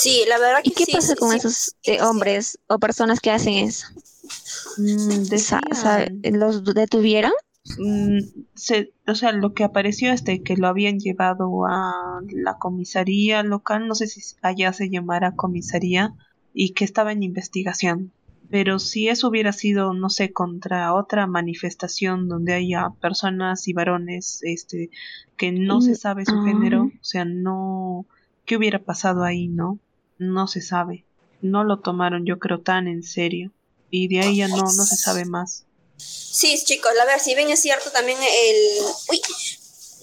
Sí, 0.00 0.22
la 0.28 0.38
verdad 0.38 0.62
que 0.62 0.70
¿Y 0.70 0.72
qué 0.74 0.84
sí, 0.84 0.92
pasa 0.92 1.14
sí, 1.14 1.18
con 1.18 1.32
sí, 1.32 1.36
esos 1.38 1.54
sí, 1.54 1.72
eh, 1.92 2.02
hombres 2.02 2.58
o 2.68 2.78
personas 2.78 3.20
que 3.20 3.30
hacen 3.32 3.54
eso? 3.54 3.86
Mm, 4.76 5.24
decían- 5.24 6.20
¿Los 6.22 6.62
detuvieron? 6.62 7.32
Mm, 7.76 8.18
se, 8.54 8.92
o 9.06 9.14
sea, 9.14 9.32
lo 9.32 9.52
que 9.52 9.64
apareció 9.64 10.12
es 10.12 10.24
de 10.24 10.42
que 10.42 10.56
lo 10.56 10.68
habían 10.68 10.98
llevado 10.98 11.66
a 11.66 12.20
la 12.30 12.58
comisaría 12.58 13.42
local, 13.42 13.86
no 13.86 13.94
sé 13.94 14.06
si 14.06 14.20
allá 14.42 14.72
se 14.72 14.90
llamará 14.90 15.34
comisaría, 15.34 16.14
y 16.54 16.70
que 16.70 16.84
estaba 16.84 17.12
en 17.12 17.22
investigación. 17.22 18.12
Pero 18.50 18.78
si 18.78 19.08
eso 19.08 19.28
hubiera 19.28 19.52
sido, 19.52 19.92
no 19.92 20.08
sé, 20.08 20.32
contra 20.32 20.94
otra 20.94 21.26
manifestación 21.26 22.28
donde 22.28 22.54
haya 22.54 22.88
personas 23.00 23.68
y 23.68 23.74
varones, 23.74 24.40
este, 24.42 24.90
que 25.36 25.52
no 25.52 25.82
se 25.82 25.92
Mm, 25.92 25.96
sabe 25.96 26.24
su 26.24 26.34
ah. 26.34 26.44
género, 26.46 26.84
o 26.84 27.04
sea, 27.04 27.24
no, 27.26 28.06
¿qué 28.46 28.56
hubiera 28.56 28.78
pasado 28.78 29.22
ahí, 29.24 29.48
no? 29.48 29.78
No 30.18 30.46
se 30.46 30.62
sabe. 30.62 31.04
No 31.42 31.62
lo 31.62 31.80
tomaron, 31.80 32.24
yo 32.24 32.38
creo, 32.38 32.60
tan 32.60 32.88
en 32.88 33.02
serio. 33.02 33.52
Y 33.90 34.08
de 34.08 34.20
ahí 34.20 34.36
ya 34.38 34.48
no, 34.48 34.56
no 34.56 34.68
se 34.70 34.96
sabe 34.96 35.24
más. 35.26 35.67
Sí, 35.98 36.62
chicos, 36.64 36.94
la 36.94 37.04
verdad, 37.04 37.22
si 37.22 37.34
bien 37.34 37.50
es 37.50 37.60
cierto, 37.60 37.90
también 37.90 38.18
el... 38.22 38.82
Uy, 39.10 39.20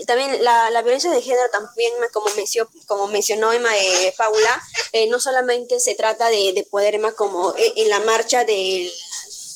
también 0.06 0.44
la, 0.44 0.70
la 0.72 0.82
violencia 0.82 1.10
de 1.10 1.22
género 1.22 1.50
también, 1.52 1.94
como, 2.12 2.28
mencionó, 2.36 2.70
como 2.86 3.08
mencionó 3.08 3.54
Emma 3.54 3.76
eh, 3.78 4.14
Paula, 4.18 4.62
eh, 4.92 5.08
no 5.08 5.22
solamente 5.22 5.80
se 5.80 5.96
trata 5.96 6.28
de, 6.30 6.52
de 6.54 6.64
poder, 6.64 6.96
Emma, 6.96 7.14
como 7.14 7.56
eh, 7.56 7.74
en 7.78 7.90
la 7.90 8.02
marcha 8.02 8.44
del, 8.44 8.92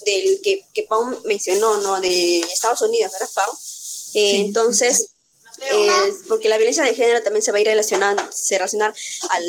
del 0.06 0.42
que, 0.42 0.66
que 0.74 0.84
Pau 0.84 1.22
mencionó, 1.26 1.78
¿no? 1.78 2.00
De 2.00 2.40
Estados 2.40 2.82
Unidos, 2.82 3.12
¿verdad, 3.12 3.30
Pau? 3.34 3.52
Eh, 3.52 3.58
Sí. 4.12 4.36
Entonces, 4.38 5.12
eh, 5.62 6.14
porque 6.28 6.50
la 6.50 6.58
violencia 6.58 6.84
de 6.84 6.96
género 6.96 7.22
también 7.22 7.44
se 7.44 7.52
va 7.52 7.58
a 7.58 7.62
ir 7.62 7.68
relacionando, 7.68 8.24
se 8.32 8.58
relacionar 8.58 8.94
al, 9.30 9.46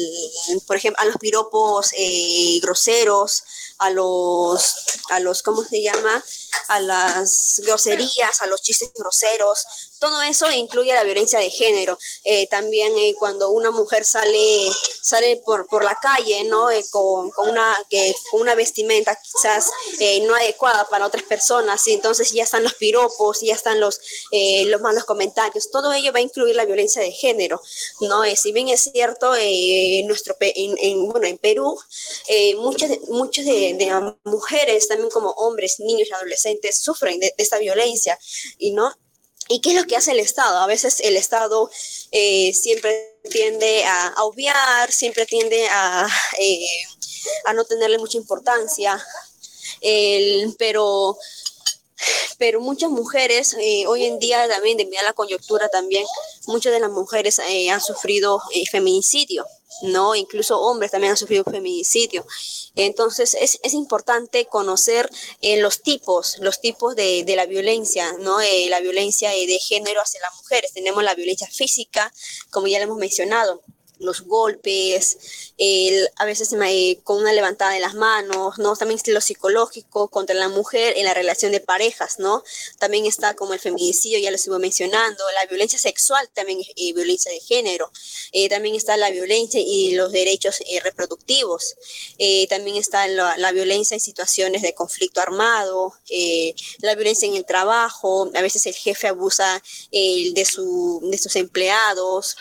por 0.66 0.76
ejemplo, 0.76 1.00
a 1.00 1.06
los 1.06 1.16
piropos 1.16 1.92
eh, 1.96 2.58
groseros, 2.60 3.44
a 3.78 3.90
los, 3.90 4.74
a 5.10 5.20
los, 5.20 5.42
¿cómo 5.42 5.64
se 5.64 5.82
llama? 5.82 6.22
A 6.68 6.80
las 6.80 7.60
groserías, 7.64 8.40
a 8.40 8.46
los 8.46 8.62
chistes 8.62 8.90
groseros, 8.94 9.64
todo 9.98 10.22
eso 10.22 10.50
incluye 10.50 10.94
la 10.94 11.04
violencia 11.04 11.38
de 11.38 11.50
género. 11.50 11.98
Eh, 12.24 12.46
también 12.46 12.96
eh, 12.96 13.14
cuando 13.18 13.50
una 13.50 13.70
mujer 13.70 14.04
sale, 14.04 14.70
sale 15.02 15.36
por, 15.44 15.66
por 15.66 15.84
la 15.84 15.98
calle, 16.00 16.44
¿no? 16.44 16.70
Eh, 16.70 16.84
con, 16.90 17.30
con, 17.30 17.50
una, 17.50 17.76
con 18.30 18.40
una 18.40 18.54
vestimenta 18.54 19.18
quizás 19.20 19.70
eh, 19.98 20.20
no 20.22 20.34
adecuada 20.34 20.88
para 20.88 21.06
otras 21.06 21.24
personas, 21.24 21.86
y 21.86 21.92
entonces 21.92 22.30
ya 22.32 22.44
están 22.44 22.62
los 22.62 22.74
piropos, 22.74 23.40
ya 23.40 23.54
están 23.54 23.78
los, 23.80 24.00
eh, 24.32 24.64
los 24.66 24.80
malos 24.80 25.04
comentarios, 25.04 25.70
todo 25.70 25.92
ello 25.92 26.12
va 26.12 26.18
a 26.18 26.22
incluir 26.22 26.56
la 26.56 26.64
violencia 26.64 27.02
de 27.02 27.12
género, 27.12 27.60
¿no? 28.00 28.24
Eh, 28.24 28.36
si 28.36 28.52
bien 28.52 28.68
es 28.68 28.90
cierto, 28.92 29.34
eh, 29.36 30.02
nuestro, 30.06 30.36
en, 30.40 30.76
en, 30.78 31.08
bueno, 31.08 31.26
en 31.26 31.38
Perú, 31.38 31.78
muchas, 32.56 32.90
muchas 33.08 33.44
de, 33.44 33.74
de 33.74 34.14
mujeres, 34.24 34.88
también 34.88 35.10
como 35.10 35.30
hombres, 35.32 35.80
niños 35.80 36.08
y 36.08 36.12
adolescentes, 36.12 36.39
sufren 36.72 37.20
de, 37.20 37.26
de 37.36 37.42
esta 37.42 37.58
violencia, 37.58 38.18
y 38.58 38.72
no 38.72 38.94
¿Y 39.52 39.60
qué 39.60 39.70
es 39.70 39.74
lo 39.74 39.84
que 39.84 39.96
hace 39.96 40.12
el 40.12 40.20
Estado? 40.20 40.58
A 40.58 40.66
veces 40.68 41.00
el 41.00 41.16
Estado 41.16 41.68
eh, 42.12 42.54
siempre 42.54 43.18
tiende 43.32 43.84
a, 43.84 44.14
obviar, 44.22 44.92
siempre 44.92 45.26
tiende 45.26 45.66
a, 45.68 46.06
eh, 46.38 46.66
a, 47.46 47.52
no 47.52 47.64
tenerle 47.64 47.98
mucha 47.98 48.16
importancia, 48.16 49.04
el, 49.80 50.54
pero, 50.56 51.18
pero 52.38 52.60
muchas 52.60 52.90
mujeres, 52.90 53.56
eh, 53.58 53.88
hoy 53.88 54.04
en 54.04 54.20
día 54.20 54.46
también, 54.48 54.76
debido 54.76 55.00
a 55.00 55.02
la 55.02 55.14
coyuntura 55.14 55.68
también, 55.68 56.06
muchas 56.46 56.72
de 56.72 56.78
las 56.78 56.90
mujeres 56.90 57.40
eh, 57.40 57.70
han 57.70 57.80
sufrido 57.80 58.40
feminicidio, 58.70 59.44
¿no? 59.82 60.14
Incluso 60.14 60.60
hombres 60.60 60.90
también 60.90 61.12
han 61.12 61.16
sufrido 61.16 61.44
feminicidio. 61.44 62.26
Entonces 62.74 63.36
es, 63.40 63.58
es 63.62 63.74
importante 63.74 64.46
conocer 64.46 65.10
eh, 65.40 65.60
los 65.60 65.82
tipos, 65.82 66.38
los 66.40 66.60
tipos 66.60 66.96
de, 66.96 67.24
de 67.24 67.36
la 67.36 67.46
violencia, 67.46 68.12
¿no? 68.18 68.40
Eh, 68.40 68.66
la 68.68 68.80
violencia 68.80 69.34
eh, 69.34 69.46
de 69.46 69.58
género 69.58 70.00
hacia 70.00 70.20
las 70.20 70.34
mujeres. 70.36 70.72
Tenemos 70.72 71.02
la 71.02 71.14
violencia 71.14 71.48
física, 71.48 72.12
como 72.50 72.66
ya 72.66 72.78
lo 72.78 72.84
hemos 72.84 72.98
mencionado, 72.98 73.62
los 74.00 74.22
golpes, 74.22 75.52
el, 75.56 76.08
a 76.16 76.24
veces 76.24 76.50
con 77.04 77.18
una 77.18 77.32
levantada 77.32 77.72
de 77.72 77.80
las 77.80 77.94
manos, 77.94 78.58
¿no? 78.58 78.76
También 78.76 79.00
lo 79.06 79.20
psicológico 79.20 80.08
contra 80.08 80.34
la 80.34 80.48
mujer 80.48 80.94
en 80.96 81.04
la 81.04 81.14
relación 81.14 81.52
de 81.52 81.60
parejas, 81.60 82.18
¿no? 82.18 82.42
También 82.78 83.06
está 83.06 83.34
como 83.34 83.54
el 83.54 83.60
feminicidio, 83.60 84.18
ya 84.18 84.30
lo 84.30 84.36
estuve 84.36 84.58
mencionando, 84.58 85.24
la 85.34 85.46
violencia 85.46 85.78
sexual 85.78 86.28
también 86.34 86.60
eh, 86.76 86.92
violencia 86.92 87.30
de 87.30 87.40
género, 87.40 87.90
eh, 88.32 88.48
también 88.48 88.74
está 88.74 88.96
la 88.96 89.10
violencia 89.10 89.60
y 89.60 89.92
los 89.94 90.12
derechos 90.12 90.60
eh, 90.66 90.80
reproductivos, 90.80 91.74
eh, 92.18 92.46
también 92.48 92.76
está 92.76 93.06
la, 93.08 93.36
la, 93.36 93.52
violencia 93.52 93.94
en 93.94 94.00
situaciones 94.00 94.62
de 94.62 94.74
conflicto 94.74 95.20
armado, 95.20 95.94
la 96.80 96.94
violencia 96.94 97.26
en 97.26 97.34
el 97.34 97.44
trabajo, 97.44 98.30
a 98.34 98.42
veces 98.42 98.66
el 98.66 98.74
jefe 98.74 99.08
abusa 99.08 99.62
de, 99.90 100.46
su, 100.48 101.00
de 101.10 101.18
sus 101.18 101.36
empleados, 101.36 102.36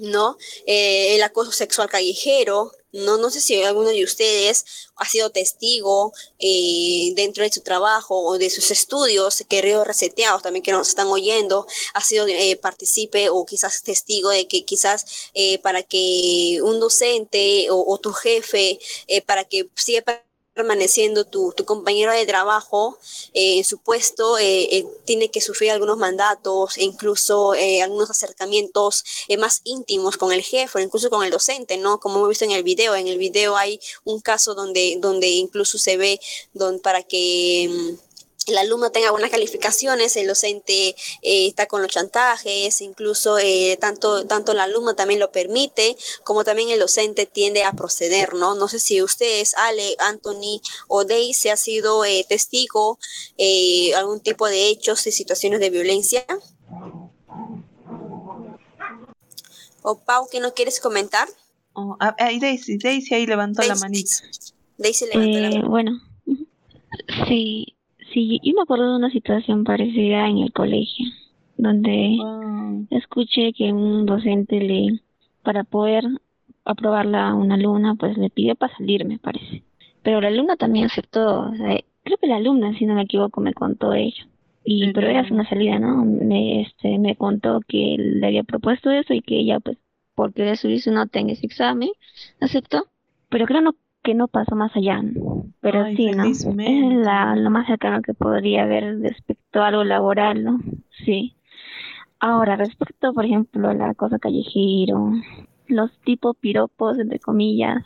¿no? 0.00 0.36
Eh, 0.66 1.14
el 1.14 1.22
acoso 1.22 1.52
sexual 1.52 1.88
callejero, 1.88 2.72
no, 2.92 3.18
no 3.18 3.30
sé 3.30 3.40
si 3.40 3.62
alguno 3.62 3.90
de 3.90 4.02
ustedes 4.02 4.64
ha 4.96 5.06
sido 5.06 5.30
testigo 5.30 6.12
eh, 6.38 7.12
dentro 7.14 7.44
de 7.44 7.52
su 7.52 7.60
trabajo 7.60 8.18
o 8.20 8.36
de 8.38 8.50
sus 8.50 8.70
estudios, 8.70 9.44
queridos 9.48 9.86
reseteados 9.86 10.42
también 10.42 10.62
que 10.64 10.72
nos 10.72 10.88
están 10.88 11.06
oyendo, 11.06 11.66
ha 11.94 12.00
sido 12.02 12.26
eh, 12.26 12.56
participe 12.56 13.28
o 13.30 13.46
quizás 13.46 13.82
testigo 13.82 14.30
de 14.30 14.48
que 14.48 14.64
quizás 14.64 15.30
eh, 15.34 15.58
para 15.58 15.82
que 15.82 16.58
un 16.62 16.80
docente 16.80 17.68
o, 17.70 17.84
o 17.86 17.98
tu 17.98 18.12
jefe, 18.12 18.80
eh, 19.06 19.22
para 19.22 19.44
que 19.44 19.68
siga 19.76 20.24
permaneciendo 20.60 21.24
tu, 21.24 21.52
tu, 21.56 21.64
compañero 21.64 22.12
de 22.12 22.26
trabajo 22.26 22.98
eh, 23.32 23.58
en 23.58 23.64
su 23.64 23.78
puesto, 23.78 24.36
eh, 24.38 24.76
eh, 24.76 24.86
tiene 25.06 25.30
que 25.30 25.40
sufrir 25.40 25.70
algunos 25.70 25.96
mandatos 25.96 26.76
e 26.76 26.84
incluso 26.84 27.54
eh, 27.54 27.80
algunos 27.82 28.10
acercamientos 28.10 29.04
eh, 29.28 29.38
más 29.38 29.62
íntimos 29.64 30.18
con 30.18 30.32
el 30.32 30.42
jefe, 30.42 30.82
incluso 30.82 31.08
con 31.08 31.24
el 31.24 31.30
docente, 31.30 31.78
¿no? 31.78 31.98
Como 31.98 32.16
hemos 32.16 32.28
visto 32.28 32.44
en 32.44 32.50
el 32.50 32.62
video, 32.62 32.94
en 32.94 33.08
el 33.08 33.16
video 33.16 33.56
hay 33.56 33.80
un 34.04 34.20
caso 34.20 34.54
donde, 34.54 34.98
donde 35.00 35.28
incluso 35.28 35.78
se 35.78 35.96
ve 35.96 36.20
don, 36.52 36.78
para 36.78 37.02
que 37.02 37.96
el 38.46 38.58
alumno 38.58 38.90
tenga 38.90 39.10
buenas 39.10 39.30
calificaciones, 39.30 40.16
el 40.16 40.26
docente 40.26 40.88
eh, 41.22 41.46
está 41.46 41.66
con 41.66 41.82
los 41.82 41.90
chantajes, 41.90 42.80
incluso 42.80 43.38
eh, 43.38 43.76
tanto, 43.80 44.26
tanto 44.26 44.52
el 44.52 44.60
alumno 44.60 44.94
también 44.94 45.20
lo 45.20 45.30
permite, 45.30 45.96
como 46.24 46.42
también 46.42 46.70
el 46.70 46.80
docente 46.80 47.26
tiende 47.26 47.64
a 47.64 47.72
proceder, 47.72 48.34
¿no? 48.34 48.54
No 48.54 48.68
sé 48.68 48.78
si 48.78 49.02
ustedes, 49.02 49.54
Ale, 49.54 49.94
Anthony 49.98 50.60
o 50.88 51.04
Daisy, 51.04 51.50
ha 51.50 51.56
sido 51.56 52.04
eh, 52.04 52.24
testigo 52.28 52.98
eh, 53.36 53.94
algún 53.94 54.20
tipo 54.20 54.48
de 54.48 54.68
hechos 54.68 55.06
y 55.06 55.12
situaciones 55.12 55.60
de 55.60 55.70
violencia. 55.70 56.24
O 59.82 59.98
Pau, 59.98 60.28
¿qué 60.30 60.40
no 60.40 60.54
quieres 60.54 60.80
comentar? 60.80 61.28
Oh, 61.72 61.96
ah, 62.00 62.14
ahí 62.18 62.40
Daisy, 62.40 62.78
Daisy 62.78 63.14
ahí 63.14 63.26
levantó 63.26 63.62
la 63.62 63.68
Daisy, 63.68 63.80
manita. 63.80 64.16
Daisy 64.76 65.06
levantó 65.06 65.38
la 65.38 65.50
mano. 65.50 65.68
bueno, 65.68 66.02
sí, 67.28 67.76
sí, 68.12 68.40
yo 68.42 68.54
me 68.54 68.62
acuerdo 68.62 68.90
de 68.90 68.96
una 68.96 69.10
situación 69.10 69.64
parecida 69.64 70.26
en 70.28 70.38
el 70.38 70.52
colegio, 70.52 71.06
donde 71.56 72.18
Oh, 72.18 72.86
escuché 72.90 73.52
que 73.52 73.72
un 73.72 74.06
docente 74.06 74.60
le, 74.60 75.00
para 75.42 75.64
poder 75.64 76.04
aprobarla 76.64 77.28
a 77.30 77.34
una 77.34 77.54
alumna, 77.56 77.94
pues 77.96 78.16
le 78.18 78.30
pidió 78.30 78.54
para 78.56 78.76
salir, 78.76 79.04
me 79.06 79.18
parece. 79.18 79.64
Pero 80.02 80.20
la 80.20 80.28
alumna 80.28 80.56
también 80.56 80.86
aceptó, 80.86 81.50
o 81.50 81.54
sea, 81.56 81.78
creo 82.04 82.18
que 82.18 82.26
la 82.28 82.36
alumna, 82.36 82.74
si 82.78 82.86
no 82.86 82.94
me 82.94 83.02
equivoco, 83.02 83.40
me 83.40 83.54
contó 83.54 83.92
ello. 83.94 84.24
Y, 84.64 84.92
pero 84.92 85.08
era 85.08 85.26
una 85.30 85.48
salida, 85.48 85.78
¿no? 85.78 86.04
Me, 86.04 86.62
este, 86.62 86.98
me 86.98 87.16
contó 87.16 87.60
que 87.66 87.96
le 87.98 88.26
había 88.26 88.44
propuesto 88.44 88.90
eso 88.90 89.14
y 89.14 89.22
que 89.22 89.38
ella, 89.40 89.60
pues, 89.60 89.78
por 90.14 90.32
querer 90.34 90.56
subir 90.56 90.80
su 90.82 90.92
nota 90.92 91.18
en 91.20 91.30
ese 91.30 91.46
examen, 91.46 91.90
aceptó. 92.40 92.86
Pero 93.30 93.46
creo 93.46 93.60
no, 93.62 93.76
que 94.10 94.14
no 94.16 94.26
pasó 94.26 94.56
más 94.56 94.74
allá. 94.74 95.00
Pero 95.60 95.84
Ay, 95.84 95.96
sí, 95.96 96.10
¿no? 96.10 96.24
Es 96.24 96.44
la, 96.44 97.36
lo 97.36 97.48
más 97.50 97.68
cercano 97.68 98.02
que 98.02 98.12
podría 98.12 98.64
haber 98.64 98.98
respecto 99.00 99.62
a 99.62 99.68
algo 99.68 99.84
laboral, 99.84 100.42
¿no? 100.42 100.58
Sí. 101.04 101.36
Ahora, 102.18 102.56
respecto, 102.56 103.12
por 103.12 103.24
ejemplo, 103.24 103.68
a 103.68 103.74
la 103.74 103.94
cosa 103.94 104.18
callejero, 104.18 105.12
los 105.68 105.96
tipos 106.00 106.36
piropos, 106.38 106.98
entre 106.98 107.20
comillas, 107.20 107.84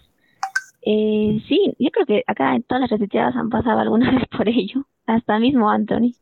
eh, 0.80 1.42
sí, 1.46 1.74
yo 1.78 1.90
creo 1.90 2.06
que 2.06 2.24
acá 2.26 2.56
en 2.56 2.62
todas 2.62 2.80
las 2.80 2.90
reseteadas 2.90 3.36
han 3.36 3.50
pasado 3.50 3.80
alguna 3.80 4.10
vez 4.16 4.24
por 4.34 4.48
ello, 4.48 4.86
hasta 5.04 5.38
mismo 5.38 5.68
Anthony. 5.68 6.14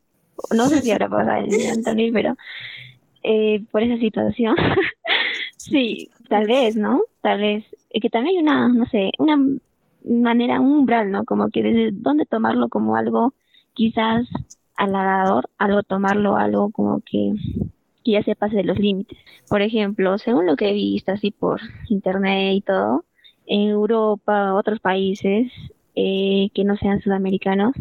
No 0.53 0.67
sé 0.67 0.81
si 0.81 0.91
habrá 0.91 1.07
pasado 1.07 1.45
el 1.45 1.69
Anthony, 1.69 2.11
pero 2.11 2.35
eh, 3.23 3.63
por 3.71 3.83
esa 3.83 3.97
situación, 3.97 4.57
sí, 5.55 6.09
tal 6.27 6.45
vez, 6.45 6.75
¿no? 6.75 7.03
Tal 7.21 7.39
vez. 7.39 7.63
Eh, 7.89 8.01
que 8.01 8.09
también 8.09 8.35
hay 8.35 8.43
una, 8.43 8.67
no 8.67 8.85
sé, 8.87 9.11
una 9.17 9.37
manera, 10.05 10.59
umbral, 10.59 11.11
¿no? 11.11 11.25
Como 11.25 11.49
que 11.49 11.63
desde 11.63 11.91
dónde 11.91 12.25
tomarlo 12.25 12.69
como 12.69 12.95
algo 12.95 13.33
quizás 13.73 14.27
halagador, 14.75 15.49
algo 15.57 15.83
tomarlo 15.83 16.35
algo 16.35 16.71
como 16.71 17.01
que, 17.01 17.33
ya 18.05 18.23
se 18.23 18.35
pase 18.35 18.57
de 18.57 18.63
los 18.63 18.79
límites. 18.79 19.17
Por 19.49 19.61
ejemplo, 19.61 20.17
según 20.17 20.45
lo 20.45 20.55
que 20.55 20.69
he 20.69 20.73
visto 20.73 21.11
así 21.11 21.31
por 21.31 21.61
internet 21.89 22.55
y 22.55 22.61
todo, 22.61 23.05
en 23.45 23.69
Europa, 23.69 24.53
otros 24.53 24.79
países 24.79 25.51
eh, 25.95 26.49
que 26.53 26.63
no 26.63 26.75
sean 26.77 27.01
sudamericanos 27.01 27.73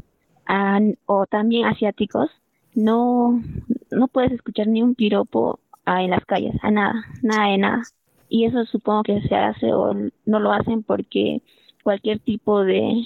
o 1.07 1.27
también 1.27 1.67
asiáticos, 1.67 2.31
no, 2.75 3.43
no 3.91 4.09
puedes 4.09 4.33
escuchar 4.33 4.67
ni 4.69 4.83
un 4.83 4.95
piropo 4.95 5.61
en 5.87 6.11
las 6.11 6.25
calles, 6.25 6.55
a 6.63 6.71
nada, 6.71 7.05
nada 7.23 7.51
de 7.51 7.59
nada. 7.59 7.83
Y 8.29 8.45
eso 8.45 8.65
supongo 8.67 9.03
que 9.03 9.21
se 9.23 9.35
hace 9.35 9.73
o 9.73 9.95
no 10.25 10.41
lo 10.41 10.53
hacen 10.53 10.83
porque 10.83 11.43
cualquier 11.83 12.19
tipo 12.21 12.65
de, 12.65 13.03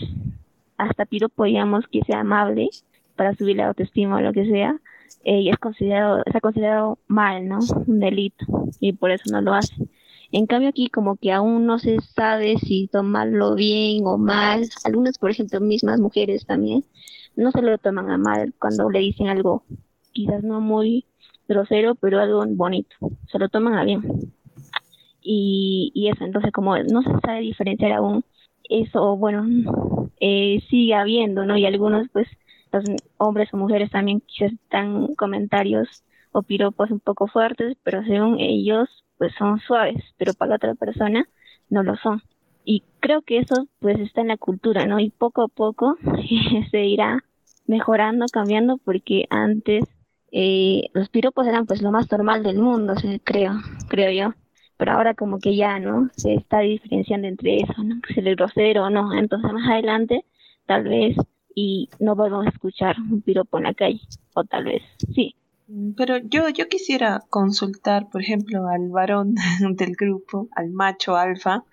hasta 0.76 1.06
piropo, 1.06 1.44
digamos, 1.44 1.86
que 1.88 2.02
sea 2.02 2.20
amable 2.20 2.68
para 3.16 3.34
subir 3.34 3.56
la 3.56 3.68
autoestima 3.68 4.16
o 4.16 4.20
lo 4.20 4.32
que 4.32 4.46
sea, 4.46 4.78
eh, 5.24 5.40
y 5.40 5.48
es 5.48 5.56
considerado, 5.58 6.22
está 6.24 6.40
considerado 6.40 6.98
mal, 7.08 7.48
¿no? 7.48 7.58
Un 7.86 8.00
delito, 8.00 8.46
y 8.80 8.92
por 8.92 9.10
eso 9.10 9.24
no 9.32 9.40
lo 9.40 9.54
hacen. 9.54 9.90
En 10.32 10.46
cambio 10.46 10.68
aquí 10.68 10.88
como 10.88 11.16
que 11.16 11.32
aún 11.32 11.66
no 11.66 11.78
se 11.78 12.00
sabe 12.00 12.58
si 12.58 12.88
tomarlo 12.88 13.54
bien 13.54 14.06
o 14.06 14.18
mal. 14.18 14.68
Algunas, 14.84 15.18
por 15.18 15.30
ejemplo, 15.30 15.60
mismas 15.60 16.00
mujeres 16.00 16.46
también, 16.46 16.84
no 17.36 17.52
se 17.52 17.62
lo 17.62 17.78
toman 17.78 18.10
a 18.10 18.18
mal 18.18 18.54
cuando 18.58 18.90
le 18.90 19.00
dicen 19.00 19.28
algo 19.28 19.64
quizás 20.12 20.42
no 20.42 20.60
muy 20.60 21.04
grosero, 21.48 21.94
pero 21.94 22.20
algo 22.20 22.44
bonito. 22.48 22.96
Se 23.30 23.38
lo 23.38 23.48
toman 23.48 23.74
a 23.74 23.84
bien. 23.84 24.02
Y, 25.20 25.90
y 25.94 26.08
eso, 26.08 26.24
entonces 26.24 26.52
como 26.52 26.76
no 26.78 27.02
se 27.02 27.10
sabe 27.24 27.40
diferenciar 27.40 27.92
aún 27.92 28.24
eso, 28.68 29.16
bueno, 29.16 30.10
eh, 30.20 30.62
sigue 30.68 30.94
habiendo, 30.94 31.44
¿no? 31.44 31.56
Y 31.56 31.66
algunos, 31.66 32.08
pues, 32.12 32.28
los 32.72 32.84
hombres 33.18 33.52
o 33.52 33.56
mujeres 33.56 33.90
también 33.90 34.20
quizás 34.20 34.52
dan 34.70 35.14
comentarios 35.14 36.04
o 36.32 36.42
piropos 36.42 36.90
un 36.90 37.00
poco 37.00 37.26
fuertes, 37.26 37.76
pero 37.82 38.04
según 38.04 38.38
ellos, 38.40 38.88
pues 39.18 39.32
son 39.38 39.58
suaves, 39.60 40.02
pero 40.18 40.34
para 40.34 40.50
la 40.50 40.56
otra 40.56 40.74
persona 40.74 41.26
no 41.70 41.82
lo 41.82 41.96
son. 41.96 42.22
Y 42.64 42.82
creo 43.00 43.22
que 43.22 43.38
eso, 43.38 43.68
pues, 43.80 43.98
está 44.00 44.20
en 44.20 44.28
la 44.28 44.36
cultura, 44.36 44.86
¿no? 44.86 44.98
Y 45.00 45.10
poco 45.10 45.42
a 45.42 45.48
poco 45.48 45.96
se 46.70 46.84
irá 46.84 47.24
mejorando, 47.66 48.26
cambiando, 48.30 48.78
porque 48.78 49.26
antes 49.30 49.84
eh, 50.32 50.90
los 50.92 51.08
piropos 51.08 51.46
eran, 51.46 51.66
pues, 51.66 51.82
lo 51.82 51.92
más 51.92 52.10
normal 52.10 52.42
del 52.42 52.58
mundo, 52.58 52.94
creo, 53.24 53.52
creo 53.88 54.10
yo 54.10 54.34
pero 54.76 54.92
ahora 54.92 55.14
como 55.14 55.38
que 55.38 55.56
ya, 55.56 55.78
¿no? 55.78 56.10
Se 56.16 56.34
está 56.34 56.60
diferenciando 56.60 57.28
entre 57.28 57.58
eso, 57.58 57.82
¿no? 57.82 57.96
Si 58.12 58.20
es 58.20 58.36
grosero 58.36 58.84
o 58.84 58.90
no. 58.90 59.12
Entonces 59.14 59.52
más 59.52 59.68
adelante, 59.68 60.24
tal 60.66 60.84
vez, 60.84 61.16
y 61.54 61.88
no 61.98 62.14
volvamos 62.14 62.46
a 62.46 62.50
escuchar 62.50 62.96
un 63.00 63.22
piropo 63.22 63.58
en 63.58 63.64
la 63.64 63.74
calle, 63.74 64.00
o 64.34 64.44
tal 64.44 64.64
vez, 64.64 64.82
sí. 65.14 65.34
Mm, 65.68 65.92
Pero 65.96 66.18
yo, 66.18 66.48
yo 66.50 66.68
quisiera 66.68 67.20
consultar, 67.30 68.08
por 68.10 68.20
ejemplo, 68.22 68.68
al 68.68 68.90
varón 68.90 69.34
del 69.76 69.96
grupo, 69.96 70.48
al 70.52 70.70
macho 70.70 71.16
alfa. 71.16 71.64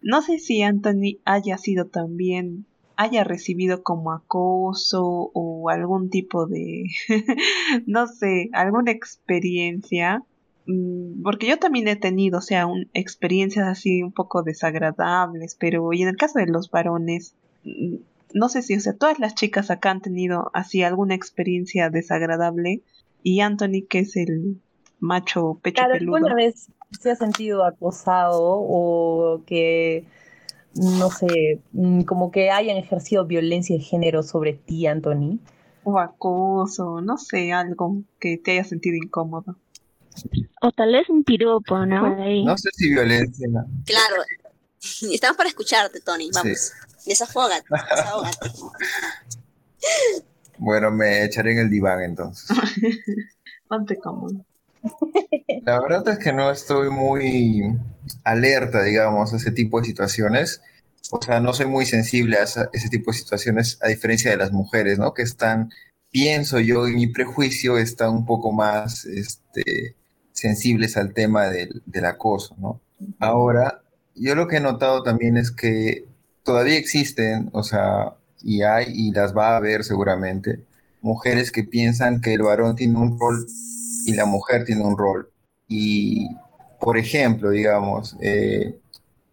No 0.00 0.22
sé 0.22 0.38
si 0.38 0.62
Anthony 0.62 1.18
haya 1.24 1.58
sido 1.58 1.86
también, 1.86 2.66
haya 2.96 3.24
recibido 3.24 3.82
como 3.82 4.12
acoso 4.12 5.30
o 5.34 5.68
algún 5.70 6.10
tipo 6.10 6.46
de, 6.46 6.84
no 7.86 8.06
sé, 8.06 8.48
alguna 8.52 8.92
experiencia. 8.92 10.22
Mm, 10.68 11.22
Porque 11.22 11.48
yo 11.48 11.58
también 11.58 11.88
he 11.88 11.96
tenido, 11.96 12.38
o 12.38 12.42
sea, 12.42 12.66
un- 12.66 12.88
experiencias 12.92 13.66
así 13.66 14.02
un 14.02 14.12
poco 14.12 14.42
desagradables, 14.42 15.56
pero 15.58 15.92
y 15.94 16.02
en 16.02 16.08
el 16.08 16.16
caso 16.16 16.38
de 16.38 16.46
los 16.46 16.70
varones, 16.70 17.34
mm, 17.64 17.96
no 18.34 18.48
sé 18.50 18.60
si, 18.62 18.76
o 18.76 18.80
sea, 18.80 18.92
todas 18.92 19.18
las 19.18 19.34
chicas 19.34 19.70
acá 19.70 19.90
han 19.90 20.02
tenido 20.02 20.50
así 20.52 20.82
alguna 20.82 21.14
experiencia 21.14 21.88
desagradable 21.88 22.82
y 23.22 23.40
Anthony, 23.40 23.86
que 23.88 24.00
es 24.00 24.14
el 24.16 24.60
macho 25.00 25.58
pecho 25.62 25.82
Claro, 25.84 25.98
peludo. 25.98 26.16
¿alguna 26.16 26.34
vez 26.34 26.68
se 27.00 27.10
ha 27.10 27.16
sentido 27.16 27.64
acosado 27.64 28.42
o 28.42 29.40
que, 29.46 30.04
no 30.74 31.08
sé, 31.08 31.60
mm, 31.72 32.02
como 32.02 32.30
que 32.30 32.50
hayan 32.50 32.76
ejercido 32.76 33.24
violencia 33.24 33.74
de 33.74 33.82
género 33.82 34.22
sobre 34.22 34.52
ti, 34.52 34.86
Anthony? 34.86 35.38
O 35.84 35.98
acoso, 35.98 37.00
no 37.00 37.16
sé, 37.16 37.52
algo 37.52 38.02
que 38.20 38.36
te 38.36 38.50
haya 38.52 38.64
sentido 38.64 38.96
incómodo. 38.96 39.56
O 40.62 40.72
tal 40.72 40.92
vez 40.92 41.08
un 41.08 41.24
piropo, 41.24 41.84
¿no? 41.86 42.16
No 42.44 42.56
sé 42.58 42.70
si 42.74 42.90
violencia. 42.90 43.48
Claro. 43.84 44.16
Estamos 45.12 45.36
para 45.36 45.48
escucharte, 45.48 46.00
Tony. 46.00 46.30
Vamos. 46.32 46.72
Desafógate, 47.06 47.64
desahógate. 47.90 48.50
Bueno, 50.60 50.90
me 50.90 51.24
echaré 51.24 51.52
en 51.52 51.58
el 51.58 51.70
diván 51.70 52.02
entonces. 52.02 52.48
Ponte 53.68 53.96
cómodo. 53.96 54.44
La 55.62 55.80
verdad 55.80 56.08
es 56.08 56.18
que 56.18 56.32
no 56.32 56.50
estoy 56.50 56.90
muy 56.90 57.62
alerta, 58.24 58.82
digamos, 58.82 59.32
a 59.32 59.36
ese 59.36 59.52
tipo 59.52 59.80
de 59.80 59.86
situaciones. 59.86 60.60
O 61.10 61.22
sea, 61.22 61.38
no 61.40 61.52
soy 61.52 61.66
muy 61.66 61.86
sensible 61.86 62.38
a 62.38 62.42
esa- 62.42 62.70
ese 62.72 62.88
tipo 62.88 63.12
de 63.12 63.18
situaciones, 63.18 63.78
a 63.82 63.88
diferencia 63.88 64.30
de 64.32 64.36
las 64.36 64.50
mujeres, 64.50 64.98
¿no? 64.98 65.14
Que 65.14 65.22
están, 65.22 65.70
pienso 66.10 66.58
yo, 66.58 66.88
y 66.88 66.94
mi 66.94 67.06
prejuicio 67.06 67.78
están 67.78 68.10
un 68.10 68.26
poco 68.26 68.50
más 68.52 69.04
este, 69.04 69.94
sensibles 70.38 70.96
al 70.96 71.14
tema 71.14 71.46
del, 71.48 71.82
del 71.86 72.04
acoso, 72.04 72.54
¿no? 72.58 72.80
Ahora, 73.18 73.82
yo 74.14 74.34
lo 74.34 74.48
que 74.48 74.56
he 74.56 74.60
notado 74.60 75.02
también 75.02 75.36
es 75.36 75.50
que 75.50 76.06
todavía 76.42 76.76
existen, 76.76 77.50
o 77.52 77.62
sea, 77.62 78.14
y 78.42 78.62
hay, 78.62 78.86
y 78.88 79.12
las 79.12 79.36
va 79.36 79.50
a 79.50 79.56
haber 79.56 79.84
seguramente, 79.84 80.64
mujeres 81.00 81.52
que 81.52 81.64
piensan 81.64 82.20
que 82.20 82.34
el 82.34 82.42
varón 82.42 82.76
tiene 82.76 82.98
un 82.98 83.18
rol 83.18 83.46
y 84.06 84.14
la 84.14 84.26
mujer 84.26 84.64
tiene 84.64 84.84
un 84.84 84.96
rol. 84.96 85.30
Y, 85.68 86.28
por 86.80 86.96
ejemplo, 86.96 87.50
digamos, 87.50 88.16
eh, 88.20 88.78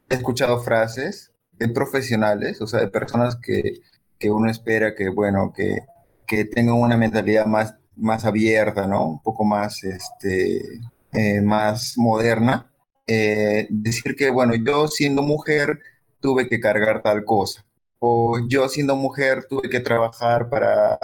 he 0.10 0.16
escuchado 0.16 0.62
frases 0.62 1.32
de 1.54 1.70
profesionales, 1.70 2.62
o 2.62 2.68
sea, 2.68 2.82
de 2.82 2.88
personas 2.88 3.36
que, 3.38 3.82
que 4.20 4.30
uno 4.30 4.50
espera 4.50 4.96
que, 4.96 5.10
bueno, 5.10 5.54
que, 5.56 5.80
que 6.28 6.46
tengan 6.46 6.76
una 6.76 6.98
mentalidad 6.98 7.46
más, 7.46 7.76
más 7.96 8.26
abierta, 8.26 8.88
¿no? 8.88 9.06
Un 9.08 9.22
poco 9.22 9.46
más, 9.46 9.84
este, 9.84 10.82
eh, 11.16 11.42
más 11.42 11.98
moderna. 11.98 12.72
Eh, 13.08 13.68
decir 13.70 14.16
que, 14.16 14.30
bueno, 14.32 14.56
yo 14.56 14.88
siendo 14.88 15.22
mujer 15.22 15.80
tuve 16.20 16.48
que 16.50 16.60
cargar 16.60 17.02
tal 17.02 17.24
cosa. 17.26 17.66
O 18.00 18.40
yo 18.48 18.68
siendo 18.70 18.96
mujer 18.96 19.46
tuve 19.50 19.70
que 19.70 19.80
trabajar 19.80 20.50
para 20.50 21.00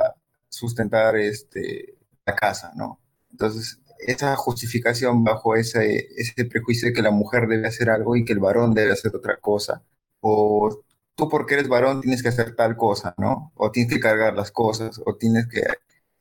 sustentar 0.49 1.15
este, 1.17 1.95
la 2.25 2.35
casa, 2.35 2.71
¿no? 2.75 2.99
Entonces, 3.31 3.79
esa 3.99 4.35
justificación 4.35 5.23
bajo 5.23 5.55
ese, 5.55 6.07
ese 6.17 6.45
prejuicio 6.45 6.89
de 6.89 6.93
que 6.93 7.01
la 7.01 7.11
mujer 7.11 7.47
debe 7.47 7.67
hacer 7.67 7.89
algo 7.89 8.15
y 8.15 8.25
que 8.25 8.33
el 8.33 8.39
varón 8.39 8.73
debe 8.73 8.93
hacer 8.93 9.15
otra 9.15 9.37
cosa, 9.37 9.83
o 10.21 10.83
tú 11.15 11.29
porque 11.29 11.55
eres 11.55 11.67
varón 11.67 12.01
tienes 12.01 12.23
que 12.23 12.29
hacer 12.29 12.55
tal 12.55 12.75
cosa, 12.77 13.13
¿no? 13.17 13.51
O 13.55 13.71
tienes 13.71 13.93
que 13.93 13.99
cargar 13.99 14.35
las 14.35 14.51
cosas, 14.51 14.99
o 15.05 15.15
tienes 15.15 15.47
que, 15.47 15.61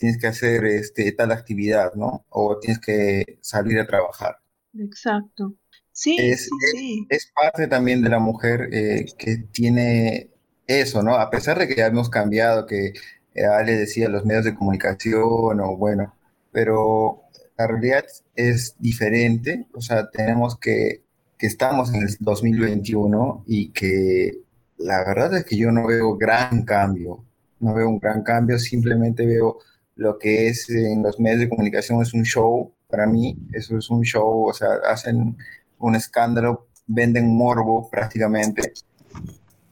tienes 0.01 0.17
que 0.17 0.29
hacer 0.29 0.65
este, 0.65 1.13
tal 1.13 1.31
actividad, 1.31 1.93
¿no? 1.95 2.25
O 2.31 2.59
tienes 2.59 2.81
que 2.81 3.39
salir 3.43 3.79
a 3.79 3.87
trabajar. 3.87 4.39
Exacto. 4.79 5.55
Sí, 5.93 6.17
es, 6.19 6.45
sí, 6.45 6.51
sí. 6.73 7.07
Es, 7.11 7.31
parte 7.35 7.67
también 7.67 8.01
de 8.01 8.09
la 8.09 8.19
mujer 8.19 8.71
eh, 8.73 9.05
que 9.19 9.37
tiene 9.53 10.31
eso, 10.67 11.03
¿no? 11.03 11.17
A 11.17 11.29
pesar 11.29 11.59
de 11.59 11.69
que 11.69 11.75
ya 11.77 11.87
hemos 11.87 12.09
cambiado, 12.09 12.65
que 12.65 12.95
eh, 13.35 13.45
Ale 13.45 13.77
decía 13.77 14.09
los 14.09 14.25
medios 14.25 14.47
de 14.47 14.55
comunicación 14.55 15.61
o 15.61 15.77
bueno, 15.77 16.15
pero 16.51 17.25
la 17.59 17.67
realidad 17.67 18.07
es 18.35 18.77
diferente, 18.79 19.67
o 19.75 19.83
sea, 19.83 20.09
tenemos 20.09 20.59
que, 20.59 21.03
que 21.37 21.47
estamos 21.47 21.93
en 21.93 22.05
el 22.05 22.17
2021 22.21 23.45
y 23.47 23.69
que 23.73 24.39
la 24.79 25.05
verdad 25.05 25.37
es 25.37 25.45
que 25.45 25.59
yo 25.59 25.71
no 25.71 25.87
veo 25.87 26.17
gran 26.17 26.65
cambio, 26.65 27.23
no 27.59 27.75
veo 27.75 27.91
un 27.91 27.99
gran 27.99 28.23
cambio, 28.23 28.59
simplemente 28.59 29.27
veo 29.27 29.59
lo 29.97 30.19
que 30.19 30.49
es 30.49 30.69
en 30.71 31.03
los 31.03 31.19
medios 31.21 31.41
de 31.41 31.49
comunicación 31.49 32.01
es 32.03 32.15
un 32.15 32.25
show, 32.25 32.73
para 32.89 33.07
mí 33.07 33.37
eso 33.53 33.77
es 33.79 33.91
un 33.91 34.03
show, 34.03 34.47
o 34.49 34.53
sea, 34.53 34.69
hacen 34.89 35.37
un 35.79 35.95
escándalo, 35.95 36.67
venden 36.87 37.35
morbo 37.35 37.89
prácticamente 37.91 38.73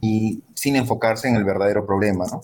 y 0.01 0.43
sin 0.55 0.77
enfocarse 0.77 1.29
en 1.29 1.37
el 1.37 1.45
verdadero 1.45 1.85
problema, 1.85 2.27
¿no? 2.27 2.41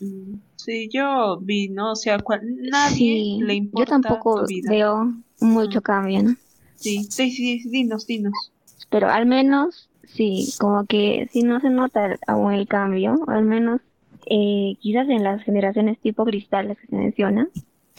Mm, 0.00 0.38
sí, 0.56 0.88
yo 0.92 1.38
vi, 1.40 1.68
¿no? 1.68 1.92
O 1.92 1.96
sea, 1.96 2.18
nadie 2.42 3.38
le 3.42 3.54
importa. 3.54 3.96
Yo 3.96 4.02
tampoco 4.02 4.44
veo 4.68 5.12
mucho 5.40 5.82
cambio, 5.82 6.22
¿no? 6.22 6.36
Sí, 6.76 7.06
sí, 7.10 7.30
sí, 7.30 7.62
dinos, 7.68 8.06
dinos. 8.06 8.52
Pero 8.90 9.08
al 9.08 9.26
menos, 9.26 9.90
sí, 10.06 10.52
como 10.58 10.86
que 10.86 11.28
si 11.32 11.42
no 11.42 11.60
se 11.60 11.70
nota 11.70 12.18
aún 12.26 12.52
el 12.52 12.66
cambio, 12.66 13.18
al 13.26 13.44
menos 13.44 13.80
eh, 14.28 14.76
quizás 14.80 15.08
en 15.08 15.24
las 15.24 15.42
generaciones 15.42 15.98
tipo 15.98 16.24
cristales 16.24 16.78
que 16.78 16.86
se 16.86 16.96
mencionan, 16.96 17.48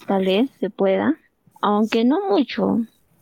tal 0.07 0.25
vez 0.25 0.49
se 0.59 0.69
pueda, 0.69 1.15
aunque 1.61 2.05
no 2.05 2.19
mucho, 2.29 2.79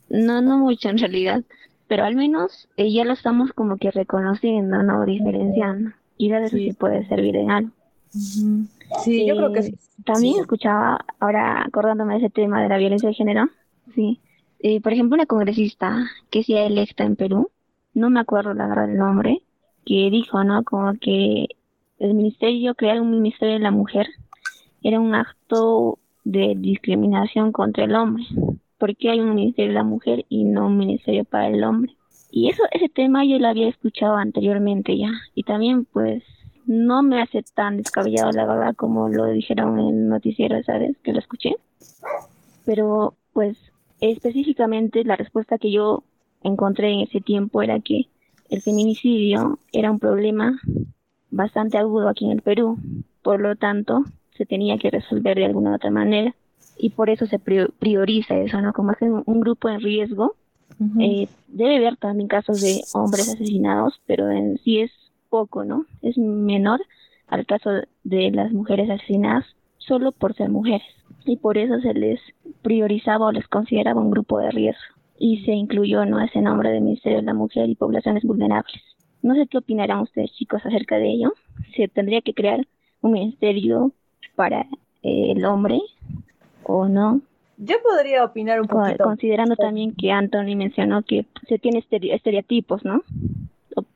no, 0.10 0.42
no 0.42 0.58
mucho 0.58 0.89
en 0.89 0.98
realidad, 0.98 1.44
pero 1.88 2.06
al 2.06 2.16
menos 2.16 2.68
eh, 2.78 2.92
ya 2.92 3.06
lo 3.06 3.13
estamos 3.13 3.54
como 3.54 3.78
que 3.78 3.92
reconociendo, 3.92 4.82
¿no? 4.84 5.06
Diferenciando. 5.06 5.92
Y 6.18 6.30
de 6.30 6.46
eso 6.46 6.58
sí. 6.58 6.74
puede 6.74 7.08
servir 7.08 7.36
en 7.36 7.52
algo. 7.52 7.72
Sí, 8.10 9.26
yo 9.26 9.36
creo 9.36 9.52
que 9.52 9.63
sí. 9.63 9.76
También 10.06 10.39
escuchaba, 10.39 11.06
ahora 11.20 11.63
acordándome 11.63 12.13
de 12.13 12.20
ese 12.20 12.30
tema 12.30 12.62
de 12.62 12.70
la 12.70 12.78
violencia 12.78 13.10
de 13.10 13.16
género, 13.16 13.50
sí. 13.96 14.20
Eh, 14.60 14.82
por 14.82 14.94
ejemplo, 14.94 15.16
una 15.16 15.26
congresista 15.26 16.10
que 16.30 16.44
se 16.44 16.58
ha 16.58 16.66
electa 16.66 17.04
en 17.04 17.16
Perú, 17.16 17.50
no 17.94 18.10
me 18.10 18.20
acuerdo 18.20 18.54
la 18.54 18.68
verdad 18.68 18.88
del 18.88 18.98
nombre, 18.98 19.42
que 19.86 20.10
dijo, 20.10 20.44
¿no? 20.44 20.63
Como 20.63 20.94
que 21.00 21.48
el 22.04 22.13
ministerio, 22.13 22.76
crear 22.76 23.02
un 23.02 23.12
ministerio 23.12 23.56
de 23.56 23.60
la 23.60 23.72
mujer, 23.72 24.08
era 24.82 25.00
un 25.00 25.16
acto 25.16 26.00
de 26.24 26.56
discriminación 26.58 27.52
contra 27.52 27.86
el 27.86 27.96
hombre 27.96 28.26
por 28.84 28.98
qué 28.98 29.12
hay 29.12 29.22
un 29.22 29.34
ministerio 29.34 29.70
de 29.70 29.76
la 29.76 29.86
mujer 29.86 30.26
y 30.28 30.44
no 30.44 30.68
un 30.68 30.76
ministerio 30.76 31.24
para 31.24 31.48
el 31.48 31.63
hombre. 31.63 31.96
Y 32.30 32.50
eso, 32.50 32.63
ese 32.72 32.89
tema 32.89 33.24
yo 33.24 33.39
lo 33.39 33.48
había 33.48 33.70
escuchado 33.70 34.18
anteriormente 34.18 34.98
ya. 34.98 35.10
Y 35.36 35.44
también 35.44 35.86
pues 35.86 36.22
no 36.66 37.02
me 37.02 37.22
hace 37.22 37.44
tan 37.56 37.78
descabellado 37.78 38.34
la 38.34 38.46
verdad 38.46 38.76
como 38.76 39.08
lo 39.08 39.28
dijeron 39.28 39.80
en 39.80 39.88
el 39.88 40.10
noticiero, 40.10 40.62
¿sabes? 40.63 40.98
Que 41.02 41.13
lo 41.13 41.20
escuché. 41.20 41.56
Pero 42.66 43.13
pues 43.32 43.58
específicamente 44.02 45.06
la 45.06 45.16
respuesta 45.16 45.58
que 45.58 45.72
yo 45.72 46.04
encontré 46.42 46.92
en 46.92 47.00
ese 47.00 47.22
tiempo 47.22 47.62
era 47.62 47.80
que 47.80 48.08
el 48.50 48.62
feminicidio 48.62 49.60
era 49.72 49.92
un 49.92 50.00
problema 50.00 50.60
bastante 51.34 51.78
agudo 51.78 52.08
aquí 52.08 52.26
en 52.26 52.32
el 52.32 52.41
Perú. 52.41 52.78
Por 53.22 53.39
lo 53.39 53.56
tanto, 53.56 54.04
se 54.38 54.46
tenía 54.46 54.78
que 54.78 54.89
resolver 54.89 55.38
de 55.38 55.46
alguna 55.46 55.76
otra 55.76 55.91
manera 55.91 56.34
y 56.78 56.91
por 56.91 57.10
eso 57.10 57.26
se 57.26 57.39
prioriza 57.39 58.38
eso, 58.38 58.62
¿no? 58.62 58.74
Como 58.74 58.91
es 58.91 58.98
un 59.02 59.39
grupo 59.41 59.69
en 59.69 59.82
riesgo, 59.82 60.36
eh, 61.00 61.28
debe 61.48 61.78
haber 61.78 61.98
también 61.98 62.28
casos 62.28 62.62
de 62.62 62.82
hombres 62.93 63.30
asesinados, 63.30 64.02
pero 64.06 64.30
en 64.32 64.58
sí 64.60 64.80
es 64.80 64.91
poco, 65.30 65.63
¿no? 65.63 65.86
Es 66.02 66.17
menor 66.17 66.82
al 67.28 67.46
caso 67.46 67.69
de 68.04 68.32
las 68.32 68.52
mujeres 68.52 68.89
asesinadas 68.89 69.46
solo 69.78 70.12
por 70.12 70.36
ser 70.36 70.50
mujeres 70.50 70.88
y 71.26 71.38
por 71.38 71.58
eso 71.58 71.80
se 71.80 71.93
les 71.93 72.19
priorizaba 72.62 73.28
o 73.28 73.32
les 73.32 73.48
consideraba 73.48 74.02
un 74.02 74.12
grupo 74.12 74.39
de 74.39 74.52
riesgo 74.52 74.93
y 75.17 75.43
se 75.46 75.52
incluyó 75.52 76.06
no 76.06 76.19
ese 76.19 76.41
nombre 76.41 76.69
de 76.69 76.82
Ministerio 76.82 77.19
de 77.19 77.26
la 77.26 77.34
Mujer 77.34 77.69
y 77.69 77.76
Poblaciones 77.76 78.24
Vulnerables. 78.24 78.82
No 79.24 79.34
sé 79.34 79.48
qué 79.48 79.58
opinarán 79.58 80.02
ustedes 80.02 80.32
chicos 80.34 80.62
acerca 80.64 80.98
de 80.98 81.10
ello. 81.10 81.34
Se 81.76 81.88
tendría 81.88 82.22
que 82.22 82.34
crear 82.34 82.68
un 83.02 83.14
ministerio 83.14 83.92
para 84.36 84.62
eh, 85.02 85.32
el 85.32 85.44
hombre 85.46 85.80
o 86.64 86.88
no. 86.88 87.22
Yo 87.58 87.78
podría 87.82 88.24
opinar 88.24 88.62
un 88.62 88.68
poquito. 88.68 89.04
Considerando 89.04 89.56
también 89.56 89.96
que 89.96 90.12
Anthony 90.12 90.56
mencionó 90.56 91.02
que 91.04 91.26
se 91.48 91.58
tiene 91.58 91.84
estereotipos, 91.90 92.84
¿no? 92.86 93.02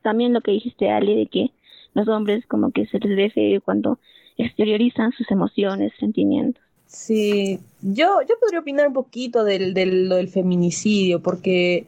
también 0.01 0.33
lo 0.33 0.41
que 0.41 0.51
dijiste, 0.51 0.89
Ali, 0.89 1.15
de 1.15 1.27
que 1.27 1.51
los 1.93 2.07
hombres 2.07 2.45
como 2.47 2.71
que 2.71 2.85
se 2.87 2.99
les 2.99 3.15
ve 3.15 3.29
feo 3.29 3.61
cuando 3.61 3.99
exteriorizan 4.37 5.11
sus 5.11 5.29
emociones, 5.31 5.91
sentimientos. 5.99 6.63
Sí, 6.85 7.59
yo, 7.81 8.21
yo 8.21 8.35
podría 8.39 8.61
opinar 8.61 8.87
un 8.87 8.93
poquito 8.93 9.43
del, 9.43 9.73
del, 9.73 10.07
del 10.07 10.29
feminicidio, 10.29 11.21
porque, 11.21 11.85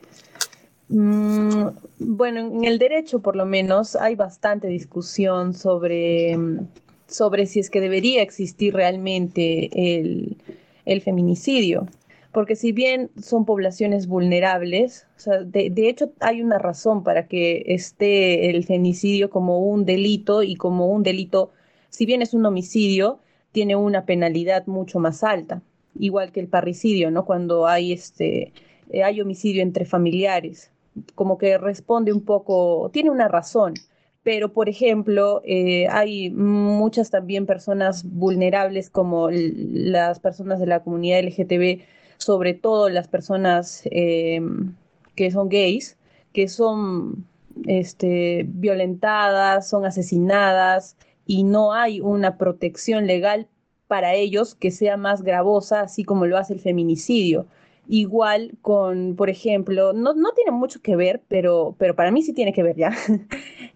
mm, 0.90 1.68
bueno, 2.00 2.40
en 2.40 2.66
el 2.66 2.80
derecho 2.80 3.20
por 3.20 3.36
lo 3.36 3.46
menos 3.46 3.96
hay 3.96 4.16
bastante 4.16 4.68
discusión 4.68 5.54
sobre, 5.54 6.38
sobre 7.08 7.46
si 7.46 7.60
es 7.60 7.70
que 7.70 7.82
debería 7.82 8.22
existir 8.22 8.74
realmente 8.74 9.70
el, 9.98 10.38
el 10.86 11.02
feminicidio. 11.02 11.88
Porque 12.32 12.56
si 12.56 12.72
bien 12.72 13.10
son 13.20 13.46
poblaciones 13.46 14.08
vulnerables, 14.08 15.08
de, 15.46 15.90
hecho 15.90 16.12
hay 16.20 16.42
una 16.42 16.60
razón 16.60 17.04
para 17.04 17.28
que 17.28 17.64
esté 17.68 18.52
el 18.52 18.64
feminicidio 18.64 19.32
como 19.32 19.60
un 19.60 19.84
delito 19.86 20.44
y 20.44 20.56
como 20.56 20.88
un 20.88 21.02
delito, 21.02 21.52
si 21.90 22.06
bien 22.06 22.22
es 22.22 22.36
un 22.36 22.46
homicidio, 22.46 23.20
tiene 23.52 23.76
una 23.76 24.06
penalidad 24.06 24.68
mucho 24.68 25.00
más 25.00 25.24
alta, 25.24 25.64
igual 25.98 26.32
que 26.32 26.40
el 26.40 26.48
parricidio, 26.48 27.10
¿no? 27.10 27.26
Cuando 27.26 27.66
hay 27.66 27.94
este 27.94 28.54
hay 29.04 29.22
homicidio 29.22 29.62
entre 29.62 29.86
familiares, 29.86 30.72
como 31.16 31.38
que 31.38 31.58
responde 31.58 32.14
un 32.14 32.24
poco, 32.26 32.90
tiene 32.94 33.10
una 33.10 33.28
razón 33.28 33.74
pero 34.24 34.54
por 34.54 34.70
ejemplo, 34.70 35.42
eh, 35.46 35.88
hay 35.90 36.30
muchas 36.30 37.10
también 37.10 37.46
personas 37.46 38.04
vulnerables 38.04 38.90
como 38.90 39.30
las 39.32 40.20
personas 40.20 40.60
de 40.60 40.68
la 40.68 40.84
comunidad 40.84 41.20
LGTB, 41.20 41.82
sobre 42.18 42.54
todo 42.54 42.90
las 42.90 43.08
personas 43.08 43.82
em, 43.86 44.76
que 45.16 45.32
son 45.32 45.50
gays, 45.50 45.98
que 46.34 46.48
son 46.48 47.26
este, 47.66 48.46
violentadas, 48.48 49.70
son 49.70 49.86
asesinadas 49.86 50.98
y 51.26 51.44
no 51.44 51.74
hay 51.74 52.02
una 52.02 52.38
protección 52.38 53.08
legal 53.08 53.48
para 53.88 54.14
ellos 54.14 54.54
que 54.54 54.72
sea 54.72 54.98
más 54.98 55.24
gravosa, 55.24 55.82
así 55.82 56.04
como 56.04 56.26
lo 56.26 56.38
hace 56.38 56.54
el 56.54 56.60
feminicidio. 56.60 57.48
Igual 57.92 58.52
con, 58.62 59.16
por 59.16 59.32
ejemplo, 59.32 59.94
no, 59.94 60.14
no 60.14 60.32
tiene 60.34 60.52
mucho 60.52 60.80
que 60.80 60.96
ver, 60.96 61.24
pero, 61.28 61.76
pero 61.80 61.96
para 61.96 62.12
mí 62.12 62.22
sí 62.22 62.34
tiene 62.34 62.54
que 62.54 62.64
ver 62.64 62.76
ya. 62.76 62.96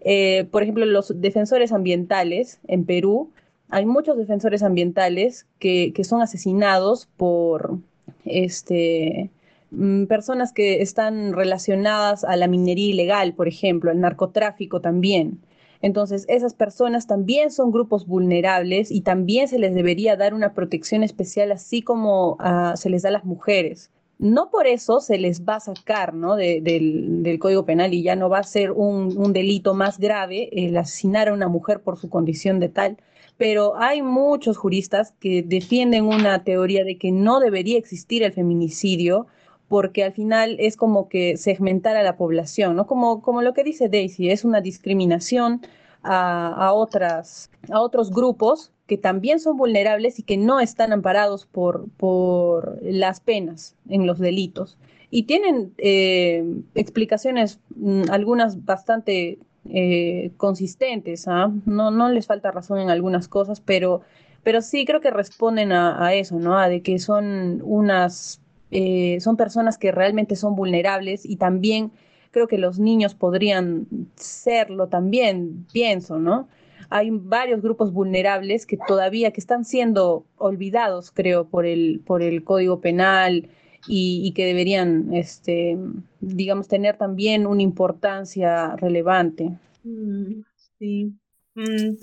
Eh, 0.06 0.46
por 0.50 0.62
ejemplo, 0.62 0.84
los 0.84 1.18
defensores 1.18 1.72
ambientales 1.72 2.60
en 2.68 2.84
Perú, 2.84 3.32
hay 3.70 3.86
muchos 3.86 4.18
defensores 4.18 4.62
ambientales 4.62 5.46
que, 5.58 5.94
que 5.94 6.04
son 6.04 6.20
asesinados 6.20 7.06
por 7.16 7.78
este, 8.26 9.30
mm, 9.70 10.04
personas 10.04 10.52
que 10.52 10.82
están 10.82 11.32
relacionadas 11.32 12.22
a 12.22 12.36
la 12.36 12.48
minería 12.48 12.90
ilegal, 12.90 13.32
por 13.32 13.48
ejemplo, 13.48 13.90
al 13.90 14.00
narcotráfico 14.00 14.82
también. 14.82 15.40
Entonces, 15.80 16.26
esas 16.28 16.52
personas 16.52 17.06
también 17.06 17.50
son 17.50 17.72
grupos 17.72 18.06
vulnerables 18.06 18.90
y 18.90 19.00
también 19.00 19.48
se 19.48 19.58
les 19.58 19.74
debería 19.74 20.16
dar 20.16 20.34
una 20.34 20.52
protección 20.52 21.02
especial, 21.02 21.50
así 21.50 21.80
como 21.80 22.32
uh, 22.32 22.76
se 22.76 22.90
les 22.90 23.02
da 23.02 23.08
a 23.08 23.12
las 23.12 23.24
mujeres 23.24 23.90
no 24.18 24.50
por 24.50 24.66
eso 24.66 25.00
se 25.00 25.18
les 25.18 25.44
va 25.44 25.56
a 25.56 25.60
sacar 25.60 26.14
¿no? 26.14 26.36
del, 26.36 27.38
Código 27.40 27.64
Penal 27.64 27.94
y 27.94 28.02
ya 28.02 28.16
no 28.16 28.28
va 28.28 28.38
a 28.38 28.44
ser 28.44 28.70
un, 28.72 29.32
delito 29.32 29.74
más 29.74 29.98
grave 29.98 30.48
el 30.52 30.76
asesinar 30.76 31.28
a 31.28 31.34
una 31.34 31.48
mujer 31.48 31.80
por 31.80 31.98
su 31.98 32.08
condición 32.08 32.60
de 32.60 32.68
tal. 32.68 32.96
Pero 33.36 33.76
hay 33.76 34.00
muchos 34.00 34.56
juristas 34.56 35.12
que 35.18 35.42
defienden 35.42 36.04
una 36.04 36.44
teoría 36.44 36.84
de 36.84 36.96
que 36.98 37.10
no 37.10 37.40
debería 37.40 37.78
existir 37.78 38.22
el 38.22 38.32
feminicidio 38.32 39.26
porque 39.66 40.04
al 40.04 40.12
final 40.12 40.56
es 40.60 40.76
como 40.76 41.08
que 41.08 41.36
segmentar 41.36 41.96
a 41.96 42.04
la 42.04 42.16
población, 42.16 42.76
¿no? 42.76 42.86
Como, 42.86 43.22
como 43.22 43.42
lo 43.42 43.54
que 43.54 43.64
dice 43.64 43.88
Daisy, 43.88 44.30
es 44.30 44.44
una 44.44 44.60
discriminación 44.60 45.62
a, 46.04 46.72
otras, 46.72 47.50
a 47.70 47.80
otros 47.80 48.10
grupos 48.10 48.70
que 48.86 48.98
también 48.98 49.40
son 49.40 49.56
vulnerables 49.56 50.18
y 50.18 50.22
que 50.22 50.36
no 50.36 50.60
están 50.60 50.92
amparados 50.92 51.46
por, 51.46 51.88
por 51.96 52.78
las 52.82 53.20
penas 53.20 53.74
en 53.88 54.06
los 54.06 54.18
delitos. 54.18 54.76
Y 55.10 55.24
tienen 55.24 55.72
eh, 55.78 56.44
explicaciones, 56.74 57.60
mm, 57.76 58.10
algunas 58.10 58.64
bastante 58.64 59.38
eh, 59.70 60.32
consistentes, 60.36 61.26
¿ah? 61.28 61.50
no, 61.64 61.90
no 61.90 62.10
les 62.10 62.26
falta 62.26 62.50
razón 62.50 62.80
en 62.80 62.90
algunas 62.90 63.28
cosas, 63.28 63.60
pero, 63.60 64.02
pero 64.42 64.60
sí 64.60 64.84
creo 64.84 65.00
que 65.00 65.10
responden 65.10 65.72
a, 65.72 66.12
eso, 66.12 66.38
¿no? 66.38 66.58
A 66.58 66.68
de 66.68 66.82
que 66.82 66.98
son 66.98 67.62
unas, 67.64 68.42
eh, 68.70 69.18
son 69.20 69.36
personas 69.36 69.78
que 69.78 69.92
realmente 69.92 70.36
son 70.36 70.54
vulnerables 70.54 71.24
y 71.24 71.36
también 71.36 71.92
creo 72.34 72.48
que 72.48 72.58
los 72.58 72.80
niños 72.80 73.14
podrían 73.14 73.86
serlo 74.16 74.88
también, 74.88 75.66
pienso, 75.72 76.18
¿no? 76.18 76.48
Hay 76.90 77.10
varios 77.10 77.62
grupos 77.62 77.92
vulnerables 77.92 78.66
que 78.66 78.76
todavía 78.88 79.30
que 79.30 79.40
están 79.40 79.64
siendo 79.64 80.26
olvidados, 80.36 81.12
creo, 81.12 81.46
por 81.46 81.64
el, 81.64 82.02
por 82.04 82.22
el 82.22 82.42
Código 82.42 82.80
Penal 82.80 83.48
y, 83.86 84.32
que 84.32 84.46
deberían, 84.46 85.14
este, 85.14 85.78
digamos, 86.20 86.66
tener 86.66 86.96
también 86.96 87.46
una 87.46 87.62
importancia 87.62 88.74
relevante. 88.76 89.56
Mm, 89.84 90.42
sí. 90.78 91.12
Mm. 91.54 91.96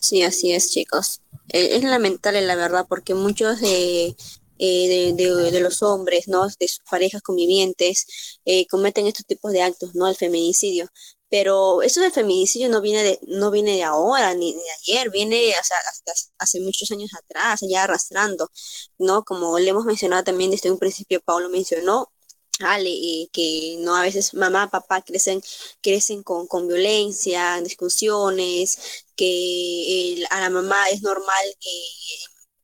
Sí, 0.00 0.22
así 0.22 0.52
es, 0.52 0.70
chicos. 0.70 1.20
Eh, 1.52 1.76
es 1.76 1.84
lamentable, 1.84 2.40
la 2.40 2.56
verdad, 2.56 2.86
porque 2.88 3.14
muchos 3.14 3.60
de, 3.60 4.16
eh, 4.58 5.12
de, 5.14 5.60
los 5.60 5.82
hombres, 5.82 6.28
¿no? 6.28 6.46
De 6.58 6.68
sus 6.68 6.80
parejas 6.90 7.22
convivientes, 7.22 8.06
eh, 8.44 8.66
cometen 8.68 9.06
estos 9.06 9.26
tipos 9.26 9.52
de 9.52 9.62
actos, 9.62 9.94
¿no? 9.94 10.08
El 10.08 10.16
feminicidio. 10.16 10.88
Pero 11.28 11.82
eso 11.82 12.00
del 12.00 12.12
feminicidio 12.12 12.68
no 12.68 12.80
viene 12.80 13.02
de, 13.02 13.18
no 13.26 13.50
viene 13.50 13.72
de 13.76 13.82
ahora 13.82 14.34
ni 14.34 14.54
de 14.54 14.60
ayer, 14.82 15.10
viene 15.10 15.54
hasta, 15.54 15.74
hace 16.38 16.60
muchos 16.60 16.90
años 16.92 17.10
atrás, 17.14 17.60
ya 17.68 17.84
arrastrando, 17.84 18.50
¿no? 18.98 19.24
Como 19.24 19.58
le 19.58 19.70
hemos 19.70 19.84
mencionado 19.84 20.24
también 20.24 20.50
desde 20.50 20.70
un 20.70 20.78
principio, 20.78 21.20
Pablo 21.22 21.48
mencionó, 21.50 22.10
eh, 22.60 23.28
que 23.32 23.76
no 23.80 23.96
a 23.96 24.02
veces 24.02 24.34
mamá, 24.34 24.70
papá 24.70 25.02
crecen, 25.02 25.42
crecen 25.82 26.22
con, 26.22 26.46
con 26.46 26.68
violencia, 26.68 27.60
discusiones, 27.60 29.04
que 29.16 30.24
a 30.30 30.40
la 30.40 30.50
mamá 30.50 30.88
es 30.90 31.02
normal 31.02 31.44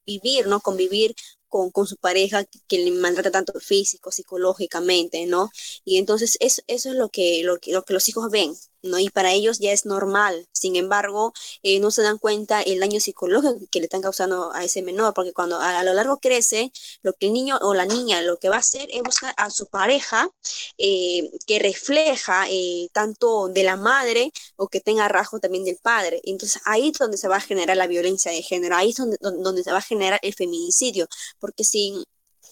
vivir, 0.07 0.47
¿no? 0.47 0.61
Convivir 0.61 1.15
con, 1.53 1.71
con, 1.71 1.87
su 1.87 1.99
pareja 1.99 2.45
que 2.67 2.79
le 2.79 2.91
maltrata 2.93 3.31
tanto 3.31 3.53
físico, 3.61 4.11
psicológicamente, 4.11 5.27
¿no? 5.27 5.51
Y 5.85 5.99
entonces 5.99 6.39
eso, 6.41 6.63
eso 6.67 6.91
es 6.91 6.97
lo 6.97 7.11
que, 7.11 7.43
lo, 7.45 7.59
que, 7.59 7.73
lo 7.73 7.85
que 7.85 7.93
los 7.93 8.09
hijos 8.09 8.31
ven, 8.31 8.55
¿no? 8.83 8.99
Y 8.99 9.11
para 9.11 9.33
ellos 9.33 9.59
ya 9.59 9.73
es 9.73 9.87
normal. 9.87 10.49
Sin 10.53 10.77
embargo, 10.77 11.33
eh, 11.63 11.81
no 11.81 11.91
se 11.91 12.03
dan 12.03 12.19
cuenta 12.19 12.63
el 12.63 12.81
daño 12.81 13.01
psicológico 13.01 13.59
que 13.71 13.81
le 13.81 13.87
están 13.87 14.03
causando 14.03 14.53
a 14.53 14.65
ese 14.65 14.83
menor, 14.83 15.15
porque 15.15 15.33
cuando 15.33 15.59
a, 15.61 15.83
lo 15.85 15.95
largo 15.95 16.19
crece, 16.19 16.73
lo 17.03 17.13
que 17.15 17.27
el 17.27 17.33
niño 17.33 17.59
o 17.63 17.75
la 17.75 17.87
niña 17.87 18.23
lo 18.23 18.39
que 18.39 18.49
va 18.49 18.57
a 18.57 18.59
hacer 18.61 18.89
es 18.93 19.03
buscar 19.03 19.35
a 19.37 19.51
su 19.51 19.67
pareja 19.67 20.31
eh, 20.79 21.31
que 21.47 21.59
refleja 21.59 22.47
eh, 22.51 22.89
tanto 22.93 23.49
de 23.49 23.65
la 23.65 23.77
madre 23.77 24.33
o 24.57 24.69
que 24.69 24.81
tenga 24.81 25.09
rasgo 25.09 25.41
también 25.41 25.65
del 25.65 25.79
padre. 25.79 26.21
Entonces 26.25 26.63
ahí 26.65 26.89
es 26.89 26.99
donde 26.99 27.17
se 27.17 27.29
va 27.29 27.37
a 27.37 27.41
generar 27.41 27.77
la 27.77 27.87
violencia 27.87 28.33
de 28.33 28.43
género, 28.43 28.77
ahí 28.77 28.91
es 28.91 28.97
donde, 28.97 29.17
donde 29.21 29.63
se 29.63 29.73
va 29.73 29.79
a 29.79 29.83
generar 29.83 30.21
el 30.23 30.35
feminicidio, 30.35 31.09
porque 31.39 31.65
si 31.65 32.05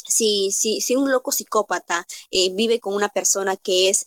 si, 0.06 0.50
si, 0.50 0.80
si 0.80 0.96
un 0.96 1.10
loco 1.12 1.30
psicópata 1.30 2.06
vive 2.30 2.80
con 2.80 2.94
una 2.94 3.10
persona 3.10 3.56
que 3.56 3.90
es 3.90 4.06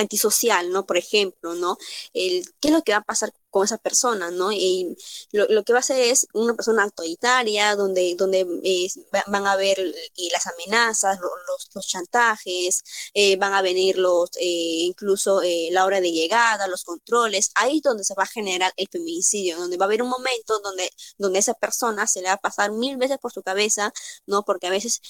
antisocial, 0.00 0.70
¿no? 0.70 0.86
Por 0.86 0.96
ejemplo, 0.96 1.54
¿no? 1.54 1.76
El, 2.12 2.44
¿Qué 2.60 2.68
es 2.68 2.74
lo 2.74 2.82
que 2.82 2.92
va 2.92 2.98
a 2.98 3.02
pasar 3.04 3.30
con 3.50 3.64
esa 3.64 3.78
persona, 3.78 4.30
¿no? 4.30 4.52
Y 4.52 4.96
lo, 5.32 5.64
que 5.64 5.72
va 5.72 5.78
a 5.78 5.80
hacer 5.80 6.00
es 6.00 6.26
una 6.32 6.54
persona 6.54 6.84
autoritaria, 6.84 7.76
donde, 7.76 8.14
donde 8.16 8.46
eh, 8.64 8.88
van 9.26 9.46
a 9.46 9.56
ver 9.56 9.78
eh, 9.80 10.28
las 10.32 10.46
amenazas, 10.46 11.18
los, 11.20 11.68
los 11.74 11.86
chantajes, 11.86 12.82
eh, 13.14 13.36
van 13.36 13.52
a 13.52 13.62
venir 13.62 13.98
los, 13.98 14.30
incluso 14.40 15.42
la 15.70 15.84
hora 15.84 16.00
de 16.00 16.12
llegada, 16.12 16.68
los 16.68 16.84
controles, 16.84 17.50
ahí 17.56 17.78
es 17.78 17.82
donde 17.82 18.04
se 18.04 18.14
va 18.14 18.22
a 18.24 18.26
generar 18.26 18.72
el 18.76 18.88
feminicidio, 18.88 19.58
donde 19.58 19.76
va 19.76 19.84
a 19.86 19.88
haber 19.88 20.02
un 20.02 20.08
momento 20.08 20.60
donde, 20.60 20.90
donde 21.18 21.38
esa 21.40 21.54
persona 21.54 22.06
se 22.06 22.20
le 22.22 22.28
va 22.28 22.34
a 22.34 22.36
pasar 22.36 22.72
mil 22.72 22.96
veces 22.96 23.18
por 23.18 23.32
su 23.32 23.42
cabeza, 23.42 23.92
¿no? 24.26 24.44
Porque 24.44 24.66
a 24.66 24.70
veces 24.70 25.00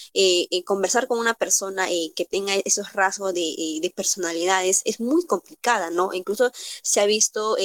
conversar 0.65 1.07
con 1.09 1.19
una 1.19 1.35
persona 1.35 1.89
que 1.89 2.25
tenga 2.25 2.55
esos 2.65 2.93
rasgos 2.93 3.35
de, 3.35 3.79
de, 3.83 3.91
personalidades 3.91 4.83
es 4.85 5.01
muy 5.01 5.27
complicada, 5.27 5.91
¿no? 5.91 6.13
Incluso 6.15 6.51
se 6.83 7.01
ha 7.01 7.07
visto 7.07 7.57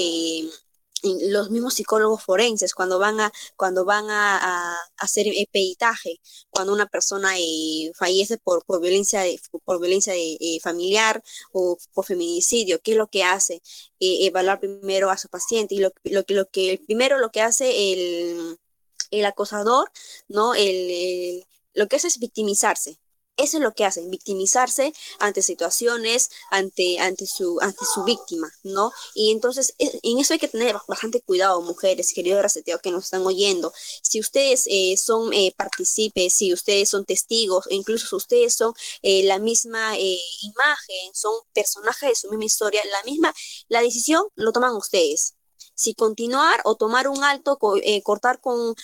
los 1.04 1.50
mismos 1.52 1.76
psicólogos 1.76 2.24
forenses 2.24 2.74
cuando 2.74 3.00
van 3.00 3.20
a 3.20 3.32
cuando 3.56 3.86
van 3.86 4.06
a, 4.10 4.76
hacer 4.98 5.28
peitaje 5.52 6.20
cuando 6.50 6.74
una 6.74 6.88
persona 6.88 7.38
eh, 7.38 7.92
fallece 7.96 8.38
por, 8.38 8.66
por 8.66 8.82
violencia 8.82 9.24
por 9.64 9.80
violencia 9.80 10.14
eh, 10.16 10.60
familiar 10.62 11.24
o 11.52 11.78
por 11.94 12.06
feminicidio 12.06 12.82
qué 12.82 12.92
es 12.92 12.98
lo 12.98 13.08
que 13.08 13.24
hace 13.24 13.62
eh, 14.00 14.26
evaluar 14.26 14.60
primero 14.60 15.10
a 15.10 15.18
su 15.18 15.30
paciente 15.30 15.76
y 15.76 15.80
lo, 15.80 15.92
lo, 16.04 16.24
lo 16.28 16.50
que 16.50 16.82
primero 16.86 17.20
lo 17.20 17.32
que 17.32 17.42
hace 17.42 17.94
el, 17.94 18.58
el 19.12 19.26
acosador 19.26 19.92
no 20.28 20.56
el, 20.56 21.46
lo 21.74 21.88
que 21.88 21.98
hace 21.98 22.08
es 22.08 22.20
victimizarse 22.20 23.00
eso 23.38 23.58
es 23.58 23.64
lo 23.64 23.74
que 23.74 23.86
hacen, 23.86 24.10
victimizarse 24.10 24.94
ante 25.20 25.42
situaciones, 25.42 26.30
ante, 26.52 27.00
ante, 27.00 27.26
su, 27.28 27.60
ante 27.62 27.86
su 27.94 28.04
víctima, 28.04 28.52
¿no? 28.64 28.92
Y 29.14 29.32
entonces 29.32 29.76
en 29.78 30.20
eso 30.20 30.34
hay 30.34 30.40
que 30.40 30.48
tener 30.48 30.76
bastante 30.88 31.22
cuidado, 31.22 31.62
mujeres, 31.62 32.14
queridos 32.14 32.42
reseteados 32.42 32.82
que 32.82 32.92
nos 32.92 33.06
están 33.06 33.26
oyendo. 33.26 33.74
Si 34.02 34.20
ustedes 34.20 34.66
eh, 34.68 34.96
son 34.98 35.34
eh, 35.34 35.54
partícipes, 35.58 36.34
si 36.34 36.54
ustedes 36.54 36.90
son 36.90 37.06
testigos, 37.06 37.66
incluso 37.70 38.08
si 38.08 38.16
ustedes 38.16 38.54
son 38.56 38.74
eh, 39.02 39.24
la 39.24 39.40
misma 39.40 39.98
eh, 39.98 40.18
imagen, 40.42 41.14
son 41.14 41.34
personajes 41.54 42.10
de 42.10 42.16
su 42.16 42.30
misma 42.30 42.46
historia, 42.46 42.82
la 42.86 43.04
misma, 43.04 43.34
la 43.68 43.82
decisión 43.82 44.24
lo 44.36 44.52
toman 44.52 44.76
ustedes 44.76 45.36
si 45.78 45.94
continuar 45.94 46.62
o 46.64 46.76
tomar 46.76 47.10
un 47.10 47.24
alto, 47.26 47.58
cortar 48.04 48.40
con, 48.40 48.76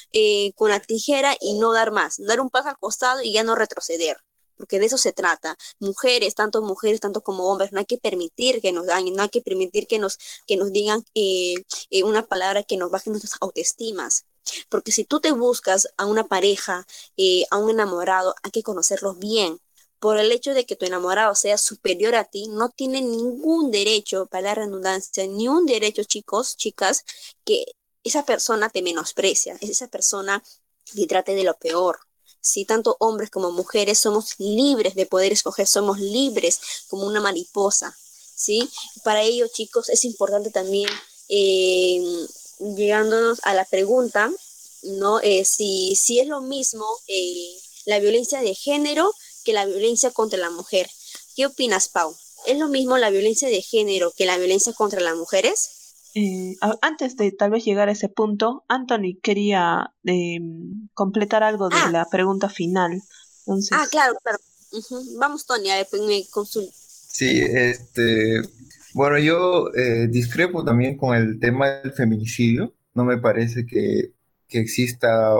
con 0.55 0.69
la 0.69 0.79
tijera 0.81 1.37
y 1.39 1.53
no 1.57 1.71
dar 1.71 1.91
más, 1.91 2.17
dar 2.17 2.41
un 2.41 2.49
paso 2.49 2.67
al 2.67 2.77
costado 2.77 3.21
y 3.21 3.31
ya 3.31 3.43
no 3.43 3.55
retroceder 3.55 4.17
porque 4.61 4.79
de 4.79 4.85
eso 4.85 4.99
se 4.99 5.11
trata. 5.11 5.57
Mujeres, 5.79 6.35
tanto 6.35 6.61
mujeres, 6.61 6.99
tanto 6.99 7.21
como 7.21 7.51
hombres, 7.51 7.71
no 7.71 7.79
hay 7.79 7.85
que 7.87 7.97
permitir 7.97 8.61
que 8.61 8.71
nos 8.71 8.85
dañen, 8.85 9.15
no 9.15 9.23
hay 9.23 9.29
que 9.29 9.41
permitir 9.41 9.87
que 9.87 9.97
nos, 9.97 10.19
que 10.45 10.55
nos 10.55 10.71
digan 10.71 11.03
eh, 11.15 11.55
eh, 11.89 12.03
una 12.03 12.27
palabra 12.27 12.61
que 12.61 12.77
nos 12.77 12.91
baje 12.91 13.09
nuestras 13.09 13.33
autoestimas. 13.41 14.25
Porque 14.69 14.91
si 14.91 15.03
tú 15.03 15.19
te 15.19 15.31
buscas 15.31 15.87
a 15.97 16.05
una 16.05 16.27
pareja, 16.27 16.85
eh, 17.17 17.45
a 17.49 17.57
un 17.57 17.71
enamorado, 17.71 18.35
hay 18.43 18.51
que 18.51 18.61
conocerlos 18.61 19.17
bien. 19.17 19.59
Por 19.97 20.19
el 20.19 20.31
hecho 20.31 20.53
de 20.53 20.67
que 20.67 20.75
tu 20.75 20.85
enamorado 20.85 21.33
sea 21.33 21.57
superior 21.57 22.13
a 22.13 22.25
ti, 22.25 22.47
no 22.47 22.69
tiene 22.69 23.01
ningún 23.01 23.71
derecho, 23.71 24.27
para 24.27 24.43
la 24.49 24.55
redundancia, 24.55 25.25
ni 25.25 25.47
un 25.47 25.65
derecho, 25.65 26.03
chicos, 26.03 26.55
chicas, 26.55 27.03
que 27.45 27.65
esa 28.03 28.25
persona 28.25 28.69
te 28.69 28.83
menosprecia, 28.83 29.57
es 29.59 29.71
esa 29.71 29.87
persona 29.87 30.43
que 30.85 31.07
trate 31.07 31.33
de 31.33 31.45
lo 31.45 31.55
peor 31.55 31.99
si 32.41 32.65
tanto 32.65 32.97
hombres 32.99 33.29
como 33.29 33.51
mujeres 33.51 33.99
somos 33.99 34.35
libres 34.39 34.95
de 34.95 35.05
poder 35.05 35.31
escoger, 35.31 35.67
somos 35.67 35.99
libres 35.99 36.59
como 36.89 37.05
una 37.05 37.21
mariposa, 37.21 37.95
¿sí? 38.35 38.69
Para 39.03 39.21
ello, 39.21 39.47
chicos, 39.47 39.89
es 39.89 40.03
importante 40.05 40.49
también, 40.49 40.89
eh, 41.29 42.01
llegándonos 42.75 43.39
a 43.43 43.53
la 43.53 43.65
pregunta, 43.65 44.31
¿no? 44.83 45.19
Eh, 45.21 45.45
si, 45.45 45.95
si 45.95 46.19
es 46.19 46.27
lo 46.27 46.41
mismo 46.41 46.85
eh, 47.07 47.55
la 47.85 47.99
violencia 47.99 48.41
de 48.41 48.55
género 48.55 49.13
que 49.43 49.53
la 49.53 49.65
violencia 49.65 50.11
contra 50.11 50.39
la 50.39 50.49
mujer. 50.49 50.89
¿Qué 51.35 51.45
opinas, 51.45 51.87
Pau? 51.87 52.15
¿Es 52.45 52.57
lo 52.57 52.67
mismo 52.67 52.97
la 52.97 53.09
violencia 53.09 53.47
de 53.47 53.61
género 53.61 54.11
que 54.11 54.25
la 54.25 54.37
violencia 54.37 54.73
contra 54.73 54.99
las 54.99 55.15
mujeres? 55.15 55.80
Eh, 56.13 56.55
antes 56.81 57.15
de 57.15 57.31
tal 57.31 57.51
vez 57.51 57.63
llegar 57.63 57.87
a 57.89 57.93
ese 57.93 58.09
punto, 58.09 58.65
Anthony 58.67 59.19
quería 59.21 59.93
em, 60.03 60.89
completar 60.93 61.43
algo 61.43 61.69
de 61.69 61.77
ah. 61.77 61.89
la 61.91 62.05
pregunta 62.09 62.49
final. 62.49 63.01
Ah, 63.71 63.85
claro, 63.89 64.15
claro. 64.21 64.37
Vamos, 65.17 65.45
Tony, 65.45 65.69
a 65.71 65.85
pues 65.89 66.01
me 66.01 66.23
consulta. 66.29 66.71
Sí, 66.73 67.41
este, 67.41 68.41
bueno, 68.93 69.17
yo 69.19 69.73
eh, 69.73 70.07
discrepo 70.09 70.63
también 70.63 70.97
con 70.97 71.15
el 71.15 71.39
tema 71.39 71.69
del 71.69 71.93
feminicidio. 71.93 72.73
No 72.93 73.03
me 73.03 73.17
parece 73.17 73.65
que, 73.65 74.11
que 74.47 74.59
exista 74.59 75.33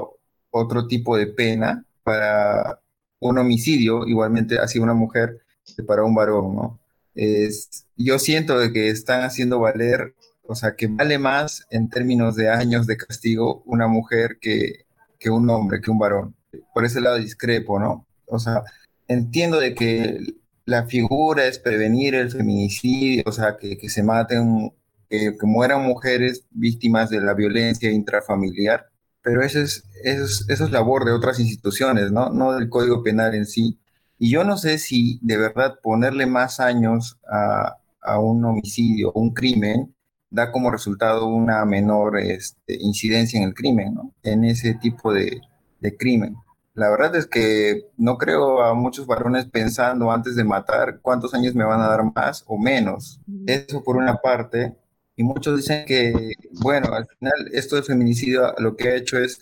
otro 0.52 0.88
tipo 0.88 1.18
de 1.18 1.28
pena 1.28 1.86
para 2.04 2.82
un 3.20 3.38
homicidio, 3.38 4.06
igualmente 4.08 4.58
hacia 4.58 4.82
una 4.82 4.94
mujer 4.94 5.42
que 5.76 5.84
para 5.84 6.04
un 6.04 6.16
varón, 6.16 6.56
¿no? 6.56 6.80
Es, 7.14 7.86
yo 7.98 8.20
siento 8.20 8.58
de 8.58 8.72
que 8.72 8.90
están 8.90 9.24
haciendo 9.24 9.60
valer 9.60 10.16
o 10.52 10.56
sea, 10.56 10.76
que 10.76 10.88
vale 10.88 11.18
más 11.18 11.66
en 11.70 11.90
términos 11.90 12.36
de 12.36 12.50
años 12.50 12.86
de 12.86 12.98
castigo 12.98 13.64
una 13.66 13.88
mujer 13.88 14.38
que, 14.42 14.86
que 15.18 15.30
un 15.30 15.50
hombre, 15.50 15.80
que 15.80 15.90
un 15.90 15.98
varón. 15.98 16.36
Por 16.74 16.84
ese 16.84 17.00
lado 17.00 17.18
discrepo, 17.18 17.80
¿no? 17.80 18.06
O 18.26 18.38
sea, 18.38 18.64
entiendo 19.08 19.60
de 19.60 19.74
que 19.74 20.20
la 20.66 20.86
figura 20.86 21.46
es 21.46 21.58
prevenir 21.58 22.16
el 22.16 22.32
feminicidio, 22.32 23.24
o 23.26 23.32
sea, 23.32 23.58
que, 23.58 23.78
que 23.78 23.90
se 23.90 24.04
maten 24.04 24.74
que, 25.10 25.34
mueran 25.44 25.84
mujeres 25.86 26.46
víctimas 26.52 27.10
de 27.10 27.22
la 27.22 27.34
violencia 27.34 27.90
intrafamiliar, 27.90 28.90
pero 29.22 29.44
eso 29.44 29.62
es, 29.62 29.86
eso 30.04 30.66
es, 30.66 30.72
labor 30.72 31.06
de 31.06 31.14
otras 31.14 31.40
instituciones, 31.40 32.12
¿no? 32.12 32.30
no 32.30 32.54
del 32.54 32.70
Código 32.70 33.04
Penal 33.04 33.36
en 33.36 33.46
sí. 33.46 33.80
Y 34.20 34.32
yo 34.32 34.44
no 34.44 34.58
sé 34.58 34.78
si 34.78 35.20
de 35.22 35.38
verdad 35.38 35.80
ponerle 35.82 36.26
más 36.26 36.60
años 36.60 37.20
a, 37.32 37.78
a 38.02 38.20
un 38.20 38.44
homicidio, 38.46 39.12
un 39.14 39.34
crimen, 39.34 39.94
da 40.32 40.52
como 40.52 40.72
resultado 40.72 41.28
una 41.28 41.64
menor 41.66 42.18
este, 42.20 42.78
incidencia 42.80 43.38
en 43.40 43.48
el 43.48 43.54
crimen, 43.54 43.94
¿no? 43.94 44.14
En 44.24 44.46
ese 44.46 44.74
tipo 44.76 45.14
de, 45.14 45.42
de 45.82 45.98
crimen. 45.98 46.36
La 46.74 46.90
verdad 46.90 47.16
es 47.18 47.28
que 47.28 47.90
no 47.98 48.18
creo 48.18 48.64
a 48.64 48.74
muchos 48.74 49.06
varones 49.06 49.46
pensando 49.46 50.10
antes 50.10 50.36
de 50.36 50.46
matar 50.46 51.00
cuántos 51.02 51.34
años 51.34 51.54
me 51.54 51.66
van 51.66 51.82
a 51.82 51.88
dar 51.90 52.02
más 52.16 52.46
o 52.48 52.58
menos. 52.58 53.20
Eso 53.46 53.84
por 53.84 53.98
una 53.98 54.16
parte. 54.18 54.76
Y 55.18 55.24
muchos 55.24 55.58
dicen 55.58 55.86
que, 55.86 56.34
bueno, 56.62 56.94
al 56.94 57.06
final 57.08 57.34
esto 57.52 57.76
del 57.76 57.84
feminicidio 57.84 58.54
lo 58.58 58.78
que 58.78 58.88
ha 58.88 58.96
hecho 58.96 59.20
es 59.20 59.42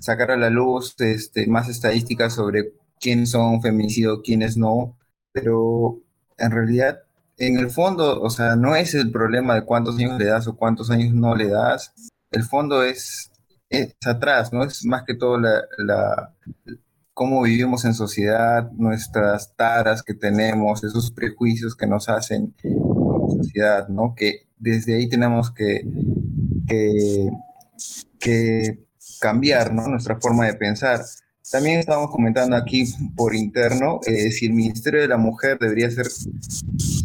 sacar 0.00 0.30
a 0.30 0.36
la 0.36 0.48
luz 0.48 0.94
este, 0.98 1.46
más 1.46 1.68
estadísticas 1.68 2.34
sobre 2.34 2.72
quiénes 2.98 3.30
son 3.30 3.60
feminicidios, 3.60 4.20
quiénes 4.24 4.56
no. 4.56 4.96
Pero 5.32 6.00
en 6.38 6.50
realidad, 6.52 7.01
en 7.38 7.58
el 7.58 7.70
fondo, 7.70 8.20
o 8.20 8.30
sea, 8.30 8.56
no 8.56 8.76
es 8.76 8.94
el 8.94 9.10
problema 9.10 9.54
de 9.54 9.64
cuántos 9.64 9.96
años 9.98 10.18
le 10.18 10.26
das 10.26 10.46
o 10.46 10.56
cuántos 10.56 10.90
años 10.90 11.14
no 11.14 11.34
le 11.34 11.48
das. 11.48 11.92
El 12.30 12.44
fondo 12.44 12.82
es 12.82 13.32
es 13.72 13.96
atrás, 14.06 14.52
¿no? 14.52 14.62
Es 14.64 14.84
más 14.84 15.04
que 15.04 15.14
todo 15.14 15.38
la, 15.38 16.34
cómo 17.14 17.42
vivimos 17.42 17.84
en 17.84 17.94
sociedad, 17.94 18.70
nuestras 18.72 19.54
taras 19.56 20.02
que 20.02 20.14
tenemos, 20.14 20.84
esos 20.84 21.10
prejuicios 21.10 21.74
que 21.74 21.86
nos 21.86 22.08
hacen 22.08 22.54
como 22.62 23.30
sociedad, 23.30 23.88
¿no? 23.88 24.14
Que 24.14 24.46
desde 24.58 24.96
ahí 24.96 25.08
tenemos 25.08 25.50
que, 25.50 25.86
que, 28.20 28.78
cambiar, 29.20 29.72
¿no? 29.72 29.88
Nuestra 29.88 30.20
forma 30.20 30.46
de 30.46 30.54
pensar. 30.54 31.00
También 31.52 31.80
estábamos 31.80 32.10
comentando 32.10 32.56
aquí 32.56 32.84
por 33.14 33.34
interno 33.34 34.00
eh, 34.06 34.30
si 34.30 34.46
el 34.46 34.54
Ministerio 34.54 35.02
de 35.02 35.08
la 35.08 35.18
Mujer 35.18 35.58
debería 35.58 35.90
ser 35.90 36.06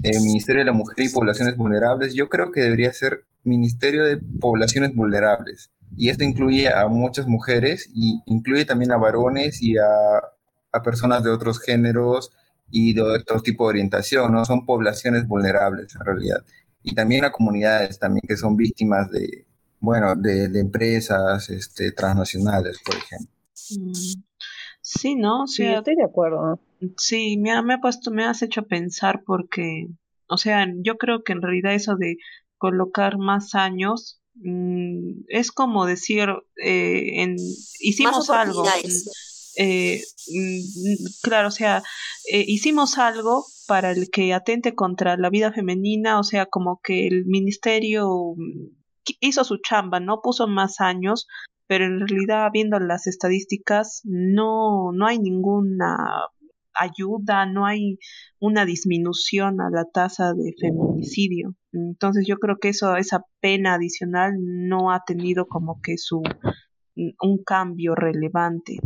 el 0.04 0.22
Ministerio 0.22 0.62
de 0.62 0.66
la 0.66 0.72
Mujer 0.72 1.06
y 1.06 1.10
Poblaciones 1.10 1.58
Vulnerables. 1.58 2.14
Yo 2.14 2.30
creo 2.30 2.54
que 2.54 2.62
debería 2.62 2.94
ser 2.94 3.26
Ministerio 3.44 4.06
de 4.06 4.18
Poblaciones 4.40 4.96
Vulnerables 4.96 5.70
y 5.98 6.08
esto 6.10 6.24
incluye 6.24 6.70
a 6.70 6.88
muchas 6.88 7.28
mujeres 7.28 7.90
y 7.94 8.22
incluye 8.26 8.64
también 8.64 8.94
a 8.94 8.98
varones 8.98 9.62
y 9.62 9.78
a, 9.78 9.84
personas 10.84 11.24
de 11.24 11.32
otros 11.32 11.60
géneros 11.60 12.32
y 12.70 12.94
de 12.94 13.02
otro 13.02 13.42
tipo 13.42 13.66
de 13.66 13.70
orientación, 13.70 14.32
¿no? 14.32 14.46
Son 14.46 14.64
poblaciones 14.64 15.28
vulnerables 15.28 15.96
en 15.96 16.06
realidad. 16.06 16.46
Y 16.84 16.94
también 16.94 17.26
a 17.26 17.32
comunidades 17.32 17.98
también 17.98 18.22
que 18.28 18.38
son 18.38 18.56
víctimas 18.56 19.10
de, 19.10 19.48
bueno, 19.80 20.16
de, 20.16 20.46
empresas 20.60 21.50
este, 21.50 21.92
transnacionales, 21.94 22.78
por 22.86 22.96
ejemplo. 22.96 23.32
Mm. 23.72 24.27
Sí, 24.90 25.16
¿no? 25.16 25.48
sí, 25.48 25.66
estoy 25.66 25.96
de 25.96 26.06
acuerdo. 26.06 26.60
Sí, 26.98 27.38
me 27.38 27.62
me 27.64 27.74
ha 27.74 27.80
puesto, 27.80 28.12
me 28.12 28.26
has 28.26 28.42
hecho 28.42 28.64
pensar 28.64 29.24
porque, 29.26 29.88
o 30.28 30.38
sea, 30.38 30.66
yo 30.78 30.98
creo 30.98 31.24
que 31.24 31.34
en 31.34 31.42
realidad 31.42 31.74
eso 31.74 31.96
de 31.96 32.18
colocar 32.58 33.18
más 33.18 33.54
años 33.54 34.22
Mm, 34.44 35.24
es 35.28 35.52
como 35.52 35.86
decir, 35.86 36.30
eh, 36.64 37.22
en, 37.22 37.38
hicimos 37.80 38.30
algo. 38.30 38.64
Eh, 39.60 40.04
mm, 40.28 41.06
claro, 41.24 41.48
o 41.48 41.52
sea, 41.52 41.82
eh, 42.32 42.46
hicimos 42.48 43.00
algo 43.00 43.46
para 43.66 43.90
el 43.92 44.12
que 44.12 44.34
atente 44.34 44.76
contra 44.76 45.18
la 45.18 45.32
vida 45.32 45.52
femenina, 45.52 46.20
o 46.20 46.24
sea, 46.24 46.46
como 46.46 46.80
que 46.84 47.08
el 47.08 47.26
ministerio 47.26 48.36
mm, 48.36 48.68
hizo 49.20 49.44
su 49.44 49.58
chamba, 49.58 50.00
no 50.00 50.22
puso 50.22 50.48
más 50.48 50.80
años, 50.80 51.28
pero 51.68 51.86
en 51.86 52.00
realidad 52.08 52.50
viendo 52.52 52.80
las 52.80 53.08
estadísticas 53.08 54.02
no 54.04 54.92
no 54.94 55.06
hay 55.08 55.20
ninguna 55.20 55.98
ayuda, 56.80 57.46
no 57.46 57.66
hay 57.66 58.00
una 58.40 58.66
disminución 58.66 59.62
a 59.62 59.70
la 59.70 59.86
tasa 59.86 60.34
de 60.34 60.54
feminicidio. 60.60 61.56
Entonces 61.74 62.26
yo 62.28 62.38
creo 62.38 62.58
que 62.60 62.70
eso, 62.70 62.96
esa 62.96 63.24
pena 63.40 63.76
adicional 63.76 64.34
no 64.40 64.92
ha 64.92 65.04
tenido 65.06 65.48
como 65.48 65.82
que 65.82 65.98
su 65.98 66.22
un 67.22 67.44
cambio 67.44 67.96
relevante. 67.96 68.78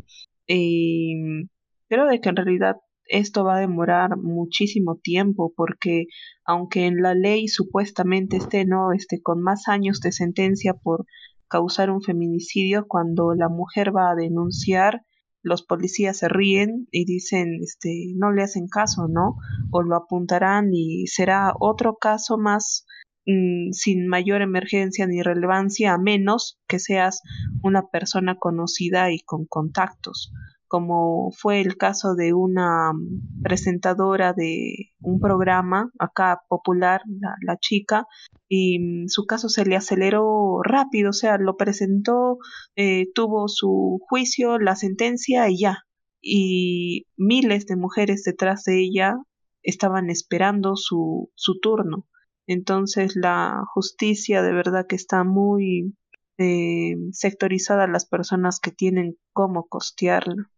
Eh, 0.47 1.47
creo 1.87 2.07
de 2.07 2.19
que 2.19 2.29
en 2.29 2.35
realidad 2.35 2.75
esto 3.05 3.43
va 3.43 3.57
a 3.57 3.59
demorar 3.59 4.17
muchísimo 4.17 4.97
tiempo 4.97 5.53
porque 5.55 6.05
aunque 6.45 6.85
en 6.85 7.01
la 7.01 7.13
ley 7.13 7.47
supuestamente 7.47 8.37
esté 8.37 8.65
no 8.65 8.93
esté 8.93 9.21
con 9.21 9.41
más 9.41 9.67
años 9.67 9.99
de 9.99 10.11
sentencia 10.11 10.73
por 10.73 11.05
causar 11.51 11.91
un 11.91 12.01
feminicidio 12.01 12.85
cuando 12.87 13.35
la 13.35 13.49
mujer 13.49 13.95
va 13.95 14.09
a 14.09 14.15
denunciar 14.15 15.01
los 15.43 15.63
policías 15.63 16.17
se 16.17 16.29
ríen 16.29 16.87
y 16.91 17.05
dicen, 17.05 17.59
este, 17.61 18.13
no 18.15 18.31
le 18.31 18.43
hacen 18.43 18.67
caso, 18.67 19.07
¿no? 19.07 19.37
O 19.71 19.81
lo 19.81 19.95
apuntarán 19.95 20.69
y 20.71 21.07
será 21.07 21.53
otro 21.59 21.97
caso 21.97 22.37
más 22.37 22.85
mm, 23.25 23.71
sin 23.71 24.07
mayor 24.07 24.41
emergencia 24.41 25.07
ni 25.07 25.21
relevancia, 25.21 25.93
a 25.93 25.97
menos 25.97 26.59
que 26.67 26.79
seas 26.79 27.21
una 27.63 27.87
persona 27.87 28.35
conocida 28.35 29.11
y 29.11 29.19
con 29.19 29.45
contactos 29.45 30.31
como 30.71 31.31
fue 31.33 31.59
el 31.59 31.75
caso 31.75 32.15
de 32.15 32.33
una 32.33 32.93
mm, 32.93 33.41
presentadora 33.43 34.31
de 34.31 34.93
un 35.01 35.19
programa 35.19 35.91
acá 35.99 36.43
popular, 36.47 37.01
la, 37.45 37.57
chica, 37.57 38.07
y 38.47 38.79
mm, 38.79 39.07
su 39.09 39.25
caso 39.25 39.49
se 39.49 39.65
le 39.65 39.75
aceleró 39.75 40.61
rápido, 40.63 41.09
o 41.09 41.13
sea, 41.13 41.37
lo 41.37 41.57
presentó, 41.57 42.37
eh, 42.77 43.11
tuvo 43.13 43.49
su 43.49 43.99
juicio, 44.07 44.59
la 44.59 44.77
sentencia 44.77 45.49
y 45.49 45.59
ya. 45.59 45.79
Y 46.21 47.07
miles 47.17 47.65
de 47.65 47.75
mujeres 47.75 48.23
detrás 48.23 48.63
de 48.63 48.79
ella 48.79 49.17
estaban 49.63 50.09
esperando 50.09 50.77
su, 50.77 51.31
su 51.35 51.59
turno. 51.59 52.07
Entonces 52.47 53.17
la 53.17 53.61
justicia 53.73 54.41
de 54.41 54.53
verdad 54.53 54.87
que 54.87 54.95
está 54.95 55.25
muy 55.25 55.93
eh, 56.37 56.95
sectorizada 57.11 57.87
las 57.87 58.05
personas 58.05 58.61
que 58.61 58.71
tienen 58.71 59.17
cómo 59.33 59.67
costearla. 59.67 60.49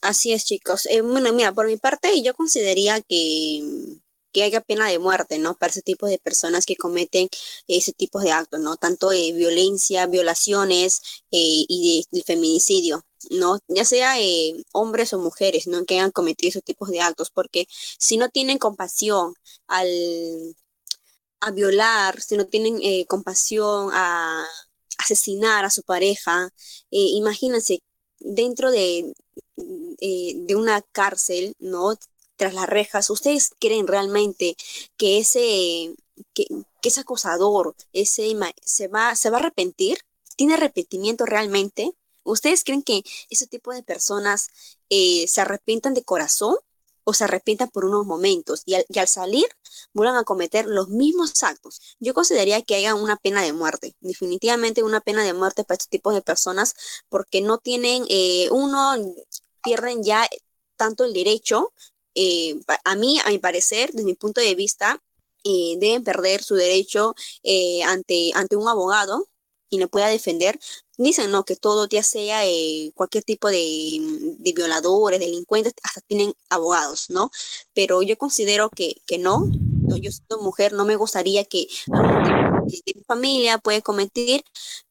Así 0.00 0.32
es, 0.32 0.44
chicos. 0.44 0.86
Eh, 0.86 1.00
bueno, 1.02 1.32
mira, 1.32 1.52
por 1.52 1.66
mi 1.66 1.76
parte, 1.76 2.22
yo 2.22 2.34
consideraría 2.34 3.00
que, 3.02 3.62
que 4.32 4.42
haya 4.42 4.60
pena 4.60 4.88
de 4.88 4.98
muerte, 4.98 5.38
¿no? 5.38 5.56
Para 5.56 5.70
ese 5.70 5.82
tipo 5.82 6.06
de 6.06 6.18
personas 6.18 6.66
que 6.66 6.76
cometen 6.76 7.28
ese 7.68 7.92
tipo 7.92 8.20
de 8.20 8.32
actos, 8.32 8.60
¿no? 8.60 8.76
Tanto 8.76 9.10
de 9.10 9.32
violencia, 9.32 10.06
violaciones 10.06 11.00
eh, 11.30 11.64
y 11.68 12.04
de, 12.10 12.22
feminicidio, 12.24 13.04
¿no? 13.30 13.58
Ya 13.68 13.84
sea 13.84 14.20
eh, 14.20 14.54
hombres 14.72 15.12
o 15.12 15.18
mujeres, 15.18 15.66
¿no? 15.68 15.84
Que 15.84 15.94
hayan 15.94 16.10
cometido 16.12 16.50
esos 16.50 16.64
tipos 16.64 16.88
de 16.90 17.00
actos, 17.00 17.30
porque 17.30 17.66
si 17.98 18.16
no 18.16 18.28
tienen 18.30 18.58
compasión 18.58 19.34
al 19.68 19.88
a 21.40 21.50
violar, 21.50 22.20
si 22.22 22.36
no 22.36 22.46
tienen 22.46 22.80
compasión 23.06 23.90
a 23.92 24.46
asesinar 24.98 25.64
a 25.64 25.70
su 25.70 25.82
pareja, 25.82 26.50
imagínense 26.90 27.80
dentro 28.20 28.70
de, 28.70 29.12
eh, 30.00 30.34
de 30.36 30.56
una 30.56 30.82
cárcel, 30.82 31.54
¿no? 31.58 31.96
Tras 32.36 32.54
las 32.54 32.68
rejas, 32.68 33.10
¿ustedes 33.10 33.50
creen 33.60 33.86
realmente 33.86 34.56
que 34.96 35.18
ese, 35.18 35.94
que, 36.34 36.46
ese 36.82 37.00
acosador 37.00 37.74
ese, 37.92 38.34
se, 38.64 38.88
va, 38.88 39.14
se 39.14 39.30
va 39.30 39.36
a 39.38 39.40
arrepentir? 39.40 39.98
¿Tiene 40.36 40.54
arrepentimiento 40.54 41.26
realmente? 41.26 41.92
¿Ustedes 42.24 42.64
creen 42.64 42.82
que 42.82 43.02
ese 43.30 43.46
tipo 43.46 43.72
de 43.72 43.82
personas 43.82 44.48
eh, 44.90 45.26
se 45.28 45.40
arrepientan 45.40 45.94
de 45.94 46.04
corazón 46.04 46.56
o 47.04 47.14
se 47.14 47.24
arrepientan 47.24 47.68
por 47.70 47.84
unos 47.84 48.06
momentos 48.06 48.62
y 48.66 48.74
al, 48.74 49.08
salir 49.08 49.46
vuelvan 49.92 50.16
a 50.16 50.24
cometer 50.24 50.66
los 50.66 50.88
mismos 50.88 51.42
actos. 51.42 51.80
Yo 52.00 52.14
consideraría 52.14 52.62
que 52.62 52.76
haya 52.76 52.94
una 52.94 53.16
pena 53.16 53.42
de 53.42 53.52
muerte, 53.52 53.96
definitivamente 54.00 54.82
una 54.82 55.00
pena 55.00 55.24
de 55.24 55.32
muerte 55.32 55.64
para 55.64 55.76
este 55.78 55.90
tipo 55.90 56.12
de 56.12 56.22
personas 56.22 56.74
porque 57.08 57.40
no 57.40 57.58
tienen, 57.58 58.04
eh, 58.08 58.48
uno, 58.50 58.94
pierden 59.62 60.02
ya 60.02 60.28
tanto 60.76 61.04
el 61.04 61.12
derecho, 61.12 61.72
eh, 62.14 62.60
a 62.84 62.96
mí, 62.96 63.18
a 63.24 63.30
mi 63.30 63.38
parecer, 63.38 63.90
desde 63.92 64.04
mi 64.04 64.14
punto 64.14 64.40
de 64.40 64.54
vista, 64.54 65.02
eh, 65.44 65.76
deben 65.78 66.04
perder 66.04 66.42
su 66.42 66.54
derecho 66.54 67.14
ante, 67.86 68.30
ante 68.34 68.56
un 68.56 68.68
abogado 68.68 69.28
y 69.70 69.78
le 69.78 69.88
pueda 69.88 70.08
defender 70.08 70.58
dicen, 71.02 71.30
¿no? 71.30 71.44
Que 71.44 71.56
todo, 71.56 71.88
ya 71.88 72.02
sea 72.02 72.46
eh, 72.46 72.92
cualquier 72.94 73.24
tipo 73.24 73.48
de, 73.48 73.98
de, 74.38 74.52
violadores, 74.52 75.20
delincuentes, 75.20 75.74
hasta 75.82 76.00
tienen 76.02 76.34
abogados, 76.48 77.10
¿no? 77.10 77.30
Pero 77.74 78.02
yo 78.02 78.16
considero 78.16 78.70
que, 78.70 79.02
que 79.06 79.18
no, 79.18 79.50
yo 80.00 80.10
siendo 80.10 80.38
mujer 80.40 80.72
no 80.72 80.84
me 80.84 80.96
gustaría 80.96 81.44
que 81.44 81.66
mi 82.66 83.02
familia 83.06 83.58
puede 83.58 83.82
cometer, 83.82 84.42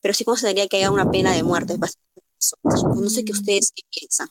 pero 0.02 0.14
sí 0.14 0.24
consideraría 0.26 0.68
que 0.68 0.78
haya 0.78 0.92
una 0.92 1.10
pena 1.10 1.34
de 1.34 1.44
muerte. 1.44 1.78
No 1.78 3.10
sé 3.10 3.24
qué 3.24 3.32
ustedes 3.32 3.72
piensan. 3.90 4.30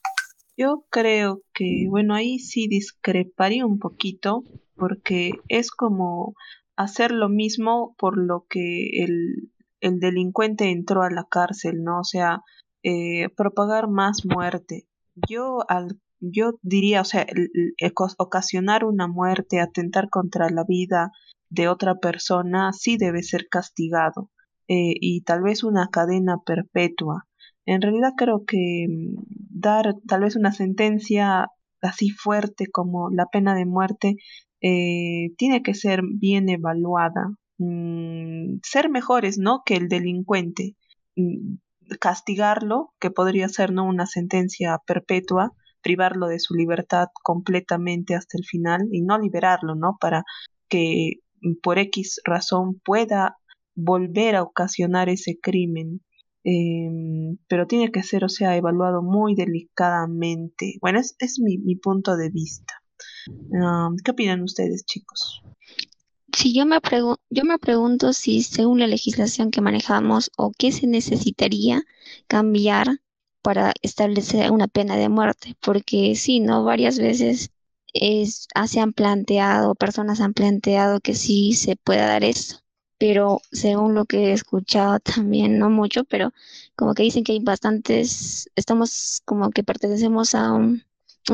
Yo 0.61 0.85
creo 0.91 1.41
que, 1.55 1.87
bueno, 1.89 2.15
ahí 2.15 2.39
sí 2.39 2.69
discreparía 2.69 3.65
un 3.65 3.79
poquito, 3.79 4.45
porque 4.77 5.31
es 5.49 5.71
como 5.71 6.35
hacer 6.77 7.13
lo 7.13 7.31
mismo 7.31 7.95
por 7.97 8.19
lo 8.19 8.45
que 8.47 9.03
el, 9.03 9.51
el 9.81 10.01
delincuente 10.01 10.71
entró 10.71 11.03
a 11.03 11.11
la 11.11 11.25
cárcel, 11.31 11.83
¿no? 11.83 12.01
O 12.01 12.05
sea, 12.05 12.43
eh, 12.83 13.31
propagar 13.39 13.89
más 13.89 14.27
muerte. 14.27 14.87
Yo, 15.27 15.61
al, 15.67 15.99
yo 16.21 16.59
diría, 16.61 17.01
o 17.01 17.07
sea, 17.07 17.27
ocasionar 18.19 18.85
una 18.85 19.09
muerte, 19.09 19.61
atentar 19.61 20.11
contra 20.11 20.51
la 20.51 20.65
vida 20.69 21.11
de 21.49 21.69
otra 21.69 21.95
persona, 21.95 22.75
sí 22.75 22.99
debe 22.99 23.23
ser 23.23 23.49
castigado. 23.49 24.29
Eh, 24.69 24.93
y 25.01 25.23
tal 25.23 25.41
vez 25.41 25.65
una 25.65 25.89
cadena 25.91 26.37
perpetua. 26.45 27.27
En 27.67 27.83
realidad 27.83 28.13
creo 28.17 28.45
que 28.47 28.87
mm, 28.89 29.17
dar 29.51 29.95
tal 30.07 30.23
vez 30.23 30.37
una 30.37 30.53
sentencia 30.53 31.49
así 31.83 32.11
fuerte 32.11 32.67
como 32.71 33.11
la 33.11 33.27
pena 33.27 33.55
de 33.55 33.67
muerte 33.67 34.17
eh, 34.63 35.31
tiene 35.39 35.63
que 35.63 35.75
ser 35.75 36.03
bien 36.05 36.49
evaluada. 36.49 37.31
Mm, 37.59 38.61
ser 38.63 38.91
mejores, 38.91 39.39
¿no? 39.39 39.63
Que 39.65 39.77
el 39.77 39.89
delincuente. 39.89 40.77
Mm, 41.17 41.57
castigarlo, 42.01 42.93
que 43.01 43.11
podría 43.11 43.49
ser 43.49 43.73
no 43.73 43.85
una 43.85 44.07
sentencia 44.07 44.79
perpetua, 44.87 45.53
privarlo 45.83 46.29
de 46.29 46.39
su 46.39 46.55
libertad 46.55 47.09
completamente 47.23 48.15
hasta 48.15 48.39
el 48.39 48.45
final 48.45 48.89
y 48.93 49.03
no 49.03 49.19
liberarlo, 49.19 49.75
¿no? 49.75 49.97
Para 50.01 50.25
que 50.69 51.15
por 51.63 51.79
X 51.79 52.21
razón 52.25 52.81
pueda 52.85 53.37
volver 53.75 54.37
a 54.37 54.43
ocasionar 54.43 55.09
ese 55.09 55.39
crimen. 55.41 56.03
Em, 56.43 57.37
pero 57.49 57.67
tiene 57.67 57.91
que 57.93 58.03
ser, 58.03 58.25
o 58.25 58.29
sea, 58.29 58.57
evaluado 58.57 59.03
muy 59.03 59.35
delicadamente. 59.35 60.79
Bueno, 60.81 61.01
es, 61.01 61.17
es 61.19 61.39
mi, 61.39 61.59
mi 61.59 61.77
punto 61.77 62.17
de 62.17 62.31
vista. 62.31 62.75
¿Qué 64.05 64.11
opinan 64.11 64.43
ustedes, 64.43 64.85
chicos? 64.85 65.43
Sí, 66.33 66.55
yo 66.55 66.65
me, 66.65 66.79
yo 67.31 67.45
me 67.45 67.59
pregunto 67.59 68.13
si 68.13 68.43
según 68.43 68.79
la 68.79 68.87
legislación 68.87 69.51
que 69.51 69.61
manejamos 69.61 70.31
o 70.37 70.53
qué 70.57 70.71
se 70.73 70.87
necesitaría 70.87 71.83
cambiar 72.29 73.01
para 73.43 73.73
establecer 73.83 74.51
una 74.53 74.69
pena 74.69 74.97
de 74.97 75.09
muerte, 75.09 75.57
porque 75.61 76.15
sí, 76.15 76.41
¿no? 76.41 76.65
Varias 76.65 76.99
veces 76.99 77.51
es, 77.93 78.47
ah, 78.55 78.69
se 78.69 78.81
han 78.81 78.93
planteado, 78.93 79.75
personas 79.75 80.21
han 80.21 80.35
planteado 80.35 81.01
que 81.01 81.15
sí 81.15 81.55
se 81.55 81.77
pueda 81.77 82.07
dar 82.07 82.23
eso, 82.23 82.60
pero 83.01 83.41
según 83.51 83.95
lo 83.95 84.05
que 84.05 84.29
he 84.29 84.33
escuchado 84.33 84.99
también, 85.01 85.59
no 85.59 85.71
mucho, 85.71 86.05
pero 86.05 86.33
como 86.77 86.95
que 86.95 87.05
dicen 87.05 87.25
que 87.25 87.33
hay 87.33 87.41
bastantes, 87.41 88.51
estamos 88.57 89.23
como 89.25 89.51
que 89.51 89.65
pertenecemos 89.65 90.35
a 90.35 90.53
un, 90.53 90.83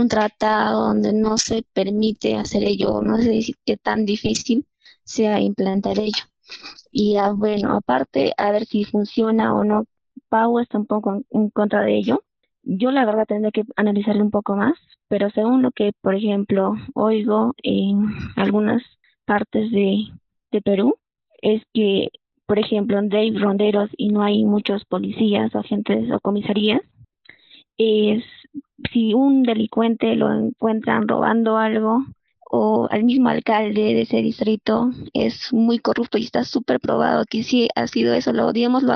tratado 0.09 0.89
donde 0.89 1.13
no 1.13 1.39
se 1.39 1.65
permite 1.73 2.37
hacer 2.37 2.63
ello, 2.65 3.01
no 3.03 3.19
sé 3.19 3.41
qué 3.65 3.77
tan 3.79 4.05
difícil 4.07 4.67
sea 5.05 5.41
implantar 5.41 5.99
ello. 5.99 6.25
Y 6.93 7.17
ah, 7.17 7.33
bueno, 7.33 7.75
aparte, 7.75 8.33
a 8.37 8.53
ver 8.53 8.67
si 8.67 8.85
funciona 8.85 9.55
o 9.55 9.65
no, 9.65 9.87
Pau 10.29 10.61
está 10.61 10.79
un 10.79 10.87
poco 10.87 11.23
en, 11.31 11.51
contra 11.51 11.83
de 11.83 11.97
ello. 11.97 12.23
Yo 12.63 12.91
la 12.91 13.07
verdad 13.07 13.27
tendré 13.27 13.53
que 13.53 13.65
analizarlo 13.77 14.23
un 14.23 14.31
poco 14.31 14.57
más, 14.57 14.75
pero 15.09 15.31
según 15.31 15.63
lo 15.63 15.71
que, 15.73 15.93
por 16.01 16.15
ejemplo, 16.15 16.75
oigo 16.95 17.55
en 17.63 18.07
algunas 18.37 18.83
partes 19.25 19.71
de, 19.71 20.09
de 20.53 20.63
Perú, 20.63 20.97
es 21.47 21.63
que, 21.73 22.09
por 22.47 22.59
ejemplo, 22.59 22.97
donde 22.97 23.19
hay 23.19 23.37
ronderos 23.37 23.89
y 23.97 24.09
no 24.09 24.23
hay 24.23 24.45
muchos 24.45 24.85
policías, 24.85 25.55
agentes 25.55 26.11
o 26.11 26.19
comisarías, 26.19 26.81
es 27.79 28.25
si 28.93 29.15
un 29.15 29.45
delincuente 29.45 30.17
lo 30.17 30.33
encuentran 30.33 31.07
robando 31.07 31.57
algo 31.57 32.05
o 32.51 32.89
al 32.91 33.05
mismo 33.05 33.29
alcalde 33.29 33.95
de 33.95 34.03
ese 34.03 34.23
distrito 34.23 34.91
es 35.13 35.53
muy 35.53 35.79
corrupto 35.79 36.19
y 36.19 36.25
está 36.25 36.45
súper 36.45 36.81
probado 36.81 37.25
que 37.29 37.45
sí 37.45 37.69
ha 37.77 37.87
sido 37.87 38.15
eso, 38.15 38.33
lo 38.33 38.53
digamos, 38.53 38.83
lo 38.83 38.95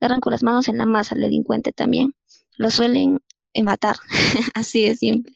agarran 0.00 0.20
con 0.20 0.32
las 0.32 0.42
manos 0.44 0.68
en 0.68 0.78
la 0.78 0.86
masa 0.86 1.14
al 1.14 1.22
delincuente 1.22 1.72
también, 1.72 2.14
lo 2.56 2.70
suelen 2.70 3.18
matar, 3.62 3.96
así 4.54 4.84
de 4.84 4.94
simple. 4.94 5.32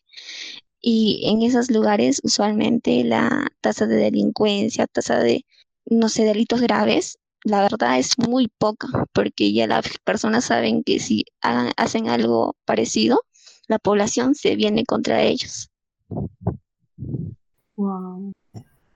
Y 0.80 1.22
en 1.26 1.42
esos 1.42 1.70
lugares 1.70 2.20
usualmente 2.22 3.02
la 3.04 3.48
tasa 3.60 3.86
de 3.86 3.96
delincuencia, 3.96 4.86
tasa 4.86 5.18
de, 5.18 5.44
no 5.86 6.08
sé, 6.08 6.24
delitos 6.24 6.60
graves, 6.60 7.18
la 7.44 7.62
verdad 7.62 7.98
es 7.98 8.18
muy 8.18 8.48
poca, 8.58 8.88
porque 9.12 9.52
ya 9.52 9.66
las 9.66 9.98
personas 10.04 10.44
saben 10.44 10.84
que 10.84 11.00
si 11.00 11.24
hagan, 11.40 11.72
hacen 11.76 12.08
algo 12.08 12.56
parecido, 12.64 13.22
la 13.68 13.78
población 13.78 14.34
se 14.34 14.56
viene 14.56 14.84
contra 14.84 15.22
ellos. 15.22 15.70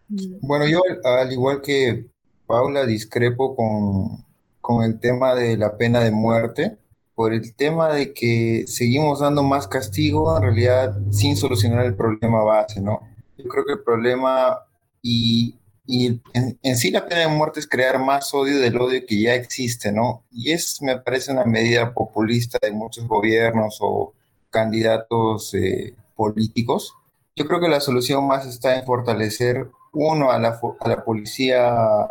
Bueno, 0.09 0.67
yo 0.69 0.81
al 1.05 1.33
igual 1.33 1.61
que 1.61 2.07
Paula 2.47 2.87
discrepo 2.87 3.57
con, 3.57 4.25
con 4.61 4.85
el 4.85 5.01
tema 5.01 5.35
de 5.35 5.57
la 5.57 5.77
pena 5.77 6.01
de 6.01 6.13
muerte, 6.13 6.79
por 7.17 7.33
el 7.33 7.55
tema 7.57 7.93
de 7.93 8.13
que 8.13 8.65
seguimos 8.67 9.21
dando 9.21 9.43
más 9.43 9.67
castigo 9.67 10.37
en 10.37 10.43
realidad 10.43 10.97
sin 11.11 11.37
solucionar 11.37 11.87
el 11.87 11.97
problema 11.97 12.45
base, 12.45 12.81
¿no? 12.81 13.01
Yo 13.39 13.49
creo 13.49 13.65
que 13.65 13.73
el 13.73 13.83
problema 13.83 14.59
y, 15.03 15.57
y 15.87 16.21
en, 16.33 16.77
sí 16.77 16.91
la 16.91 17.07
pena 17.07 17.23
de 17.23 17.29
muerte 17.29 17.61
es 17.61 17.69
crear 17.69 17.99
más 17.99 18.33
odio 18.35 18.59
del 18.59 18.81
odio 18.81 19.05
que 19.07 19.21
ya 19.21 19.35
existe, 19.35 19.93
¿no? 19.93 20.25
Y 20.31 20.53
es, 20.53 20.83
me 20.83 20.99
parece, 20.99 21.33
una 21.33 21.45
medida 21.45 21.93
populista 21.95 22.59
de 22.61 22.73
muchos 22.73 23.07
gobiernos 23.07 23.79
o 23.81 24.15
candidatos 24.51 25.55
eh, 25.55 25.95
políticos 26.15 26.95
yo 27.37 27.47
creo 27.47 27.61
que 27.61 27.69
la 27.69 27.81
solución 27.81 28.27
más 28.27 28.47
está 28.47 28.79
en 28.79 28.87
fortalecer, 28.87 29.69
uno, 29.93 30.31
a 30.31 30.39
la, 30.39 30.59
a 30.81 30.89
la 30.89 31.05
Policía 31.05 32.09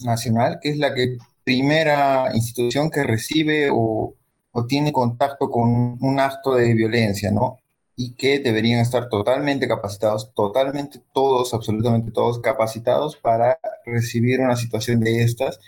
Nacional, 0.00 0.58
que 0.60 0.68
es 0.70 0.78
la 0.78 0.94
que 0.94 1.16
primera 1.44 2.30
institución 2.34 2.90
que 2.90 3.02
recibe 3.02 3.70
o, 3.72 4.14
o 4.52 4.66
tiene 4.66 4.92
contacto 4.92 5.50
con 5.50 5.96
un 6.00 6.20
acto 6.20 6.54
de 6.54 6.74
violencia, 6.74 7.30
¿no? 7.30 7.58
Y 7.96 8.14
que 8.14 8.38
deberían 8.40 8.80
estar 8.80 9.08
totalmente 9.08 9.66
capacitados, 9.66 10.32
totalmente 10.34 11.00
todos, 11.14 11.54
absolutamente 11.54 12.10
todos 12.12 12.40
capacitados 12.40 13.16
para 13.16 13.58
recibir 13.86 14.40
una 14.40 14.56
situación 14.56 15.00
de 15.00 15.22
estas 15.22 15.58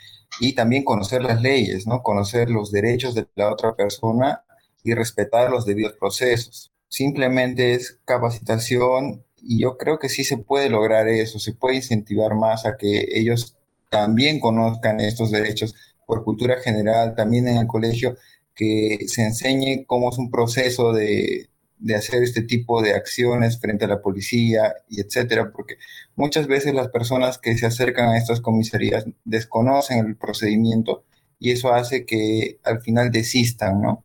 y 0.41 0.55
también 0.55 0.85
conocer 0.85 1.23
las 1.23 1.41
leyes, 1.41 1.87
¿no? 1.87 2.03
Conocer 2.03 2.51
los 2.51 2.71
derechos 2.71 3.15
de 3.15 3.27
la 3.35 3.51
otra 3.53 3.75
persona 3.75 4.45
y 4.85 4.95
respetar 4.95 5.51
los 5.51 5.65
debidos 5.67 5.95
procesos 5.95 6.71
simplemente 6.89 7.75
es 7.75 7.99
capacitación 8.05 9.25
y 9.37 9.61
yo 9.61 9.77
creo 9.77 9.99
que 9.99 10.09
sí 10.09 10.25
se 10.25 10.39
puede 10.39 10.69
lograr 10.71 11.09
eso, 11.09 11.39
se 11.39 11.53
puede 11.53 11.77
incentivar 11.77 12.35
más 12.35 12.67
a 12.67 12.77
que 12.77 13.07
ellos 13.13 13.57
también 13.91 14.41
conozcan 14.41 15.01
estos 15.01 15.31
derechos 15.31 15.75
por 16.07 16.25
cultura 16.25 16.61
general, 16.61 17.15
también 17.15 17.49
en 17.49 17.59
el 17.59 17.67
colegio, 17.67 18.17
que 18.55 19.07
se 19.07 19.25
enseñe 19.25 19.85
cómo 19.87 20.11
es 20.11 20.19
un 20.19 20.31
proceso 20.31 20.93
de, 20.93 21.49
de 21.79 21.95
hacer 21.95 22.23
este 22.23 22.43
tipo 22.43 22.83
de 22.83 22.95
acciones 22.95 23.61
frente 23.61 23.85
a 23.85 23.89
la 23.89 24.03
policía 24.03 24.75
y 24.89 25.01
etcétera, 25.01 25.53
porque 25.53 25.77
muchas 26.17 26.47
veces 26.47 26.75
las 26.75 26.89
personas 26.89 27.39
que 27.39 27.57
se 27.57 27.67
acercan 27.67 28.11
a 28.11 28.19
estas 28.19 28.41
comisarías 28.41 29.05
desconocen 29.25 30.07
el 30.07 30.17
procedimiento 30.17 31.05
y 31.39 31.53
eso 31.53 31.73
hace 31.73 32.05
que 32.05 32.59
al 32.65 32.81
final 32.81 33.11
desistan, 33.11 33.81
¿no? 33.81 34.05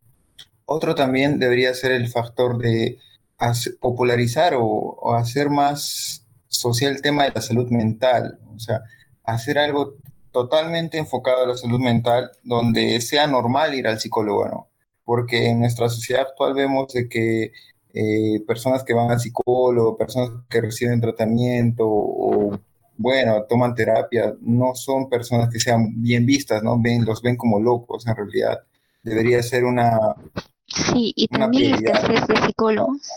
Otro 0.65 0.95
también 0.95 1.39
debería 1.39 1.73
ser 1.73 1.91
el 1.91 2.07
factor 2.07 2.57
de 2.57 2.99
popularizar 3.79 4.53
o, 4.57 5.15
hacer 5.15 5.49
más 5.49 6.25
social 6.47 6.93
el 6.93 7.01
tema 7.01 7.25
de 7.25 7.31
la 7.35 7.41
salud 7.41 7.69
mental, 7.69 8.39
o 8.55 8.59
sea, 8.59 8.81
hacer 9.23 9.57
algo 9.57 9.95
totalmente 10.31 10.97
enfocado 10.97 11.43
a 11.43 11.47
la 11.47 11.57
salud 11.57 11.79
mental 11.79 12.31
donde 12.43 13.01
sea 13.01 13.27
normal 13.27 13.73
ir 13.75 13.87
al 13.87 13.99
psicólogo. 13.99 14.69
Porque 15.05 15.49
en 15.49 15.59
nuestra 15.59 15.89
sociedad 15.89 16.23
actual 16.29 16.53
vemos 16.53 16.93
de 16.93 17.09
que 17.09 17.51
eh, 17.93 18.41
personas 18.47 18.83
que 18.83 18.93
van 18.93 19.11
al 19.11 19.19
psicólogo, 19.19 19.97
personas 19.97 20.31
que 20.49 20.61
reciben 20.61 21.01
tratamiento 21.01 21.85
o, 21.85 22.59
bueno, 22.97 23.43
toman 23.49 23.75
terapia, 23.75 24.33
no 24.41 24.75
son 24.75 25.09
personas 25.09 25.49
que 25.49 25.59
sean 25.59 26.01
bien 26.01 26.25
vistas, 26.25 26.63
¿no? 26.63 26.81
Ven, 26.81 27.05
los 27.05 27.21
ven 27.21 27.35
como 27.37 27.59
locos 27.59 28.07
en 28.07 28.15
realidad. 28.15 28.59
Debería 29.03 29.43
ser 29.43 29.65
una, 29.65 30.15
Sí, 30.67 31.13
y 31.15 31.27
también 31.27 31.75
escasez 31.75 32.27
de 32.27 32.35
psicólogos. 32.37 33.11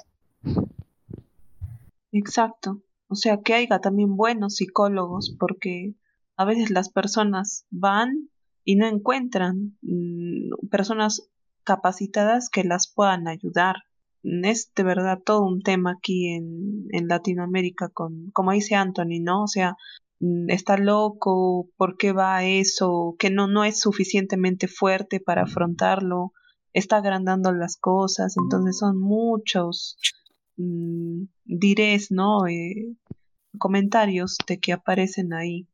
Exacto. 2.13 2.83
O 3.09 3.15
sea, 3.15 3.41
que 3.43 3.55
haya 3.55 3.79
también 3.79 4.17
buenos 4.17 4.57
psicólogos, 4.57 5.35
porque 5.39 5.95
a 6.37 6.45
veces 6.45 6.71
las 6.71 6.91
personas 6.91 7.67
van 7.71 8.29
y 8.65 8.77
no 8.77 8.87
encuentran 8.87 9.77
mm, 9.83 10.69
personas 10.71 11.29
capacitadas 11.67 12.49
que 12.49 12.65
las 12.65 12.91
puedan 12.91 13.29
ayudar. 13.29 13.77
Es 14.23 14.73
de 14.75 14.83
verdad 14.83 15.19
todo 15.25 15.45
un 15.45 15.63
tema 15.63 15.97
aquí 15.99 16.29
en, 16.29 16.87
en 16.93 17.09
Latinoamérica 17.09 17.91
con, 17.91 18.31
como 18.33 18.53
dice 18.53 18.75
Anthony, 18.75 19.21
¿no? 19.21 19.43
O 19.43 19.49
sea, 19.49 19.77
mm, 20.21 20.49
está 20.49 20.79
loco, 20.79 21.69
¿por 21.77 21.99
qué 21.99 22.13
va 22.13 22.45
eso? 22.45 23.17
Que 23.19 23.29
no, 23.29 23.47
no 23.47 23.65
es 23.65 23.79
suficientemente 23.81 24.67
fuerte 24.67 25.21
para 25.21 25.43
afrontarlo 25.43 26.33
está 26.77 26.99
agrandando 26.99 27.53
las 27.53 27.79
cosas, 27.79 28.37
entonces 28.37 28.79
son 28.79 29.01
muchos 29.01 29.97
mmm, 30.57 31.25
dirés, 31.45 32.11
¿no? 32.11 32.47
Eh, 32.47 32.95
comentarios 33.59 34.37
de 34.47 34.59
que 34.59 34.75
aparecen 34.75 35.33
ahí. 35.33 35.67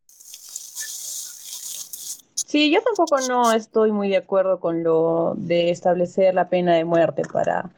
Sí, 2.53 2.71
yo 2.71 2.83
tampoco 2.83 3.17
no 3.27 3.51
estoy 3.55 3.93
muy 3.93 4.11
de 4.11 4.19
acuerdo 4.19 4.61
con 4.61 4.83
lo 4.83 5.33
de 5.39 5.71
establecer 5.71 6.35
la 6.35 6.51
pena 6.51 6.75
de 6.75 6.85
muerte 6.85 7.23
para, 7.33 7.71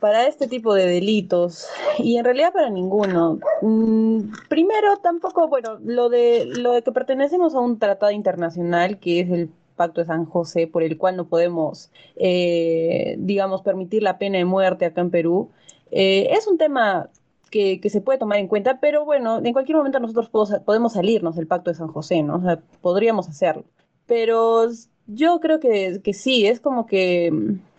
para 0.00 0.26
este 0.26 0.48
tipo 0.48 0.74
de 0.74 0.84
delitos 0.84 1.68
y 1.96 2.16
en 2.16 2.24
realidad 2.24 2.52
para 2.52 2.70
ninguno. 2.70 3.38
Mm, 3.62 4.32
primero, 4.48 4.96
tampoco, 4.96 5.46
bueno, 5.46 5.78
lo 5.84 6.08
de, 6.08 6.44
lo 6.44 6.72
de 6.72 6.82
que 6.82 6.90
pertenecemos 6.90 7.54
a 7.54 7.60
un 7.60 7.78
tratado 7.78 8.10
internacional 8.10 8.98
que 8.98 9.20
es 9.20 9.30
el 9.30 9.48
Pacto 9.76 10.00
de 10.00 10.08
San 10.08 10.24
José, 10.24 10.66
por 10.66 10.82
el 10.82 10.98
cual 10.98 11.14
no 11.14 11.28
podemos, 11.28 11.92
eh, 12.16 13.14
digamos, 13.20 13.62
permitir 13.62 14.02
la 14.02 14.18
pena 14.18 14.38
de 14.38 14.44
muerte 14.44 14.86
acá 14.86 15.02
en 15.02 15.12
Perú, 15.12 15.52
eh, 15.92 16.30
es 16.32 16.48
un 16.48 16.58
tema 16.58 17.10
que, 17.48 17.80
se 17.90 18.00
puede 18.00 18.18
tomar 18.18 18.38
en 18.38 18.48
cuenta, 18.48 18.80
pero 18.80 19.04
bueno, 19.04 19.38
en 19.44 19.52
cualquier 19.52 19.76
momento 19.78 20.00
nosotros 20.00 20.30
podemos 20.64 20.92
salirnos 20.92 21.36
del 21.36 21.46
Pacto 21.46 21.70
de 21.70 21.76
San 21.76 21.88
José, 21.88 22.22
¿no? 22.22 22.36
O 22.36 22.40
sea, 22.40 22.60
podríamos 22.80 23.28
hacerlo. 23.28 23.64
Pero 24.06 24.68
yo 25.06 25.40
creo 25.40 25.60
que, 25.60 26.00
que 26.02 26.14
sí, 26.14 26.46
es 26.46 26.60
como 26.60 26.86
que 26.86 27.30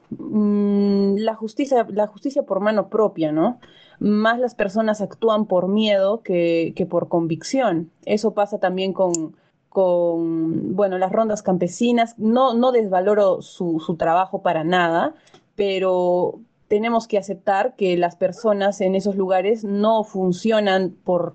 mm, 0.10 1.16
la, 1.18 1.36
justicia, 1.36 1.86
la 1.90 2.08
justicia 2.08 2.44
por 2.44 2.60
mano 2.60 2.90
propia, 2.90 3.32
¿no? 3.32 3.60
Más 4.00 4.40
las 4.40 4.56
personas 4.56 5.02
actúan 5.02 5.46
por 5.46 5.68
miedo 5.68 6.22
que, 6.22 6.74
que 6.76 6.86
por 6.86 7.08
convicción. 7.10 7.92
Eso 8.06 8.34
pasa 8.34 8.60
también 8.60 8.94
con, 8.94 9.36
con, 9.70 10.76
bueno, 10.76 10.98
las 10.98 11.12
rondas 11.12 11.44
campesinas. 11.44 12.18
No, 12.18 12.54
no 12.54 12.72
desvaloro 12.72 13.42
su, 13.42 13.80
su 13.80 13.96
trabajo 13.96 14.42
para 14.42 14.64
nada, 14.64 15.16
pero 15.56 16.40
tenemos 16.70 17.08
que 17.08 17.18
aceptar 17.18 17.76
que 17.76 17.98
las 17.98 18.16
personas 18.16 18.80
en 18.80 18.96
esos 18.96 19.16
lugares 19.16 19.64
no 19.64 20.04
funcionan 20.04 20.96
por, 21.04 21.34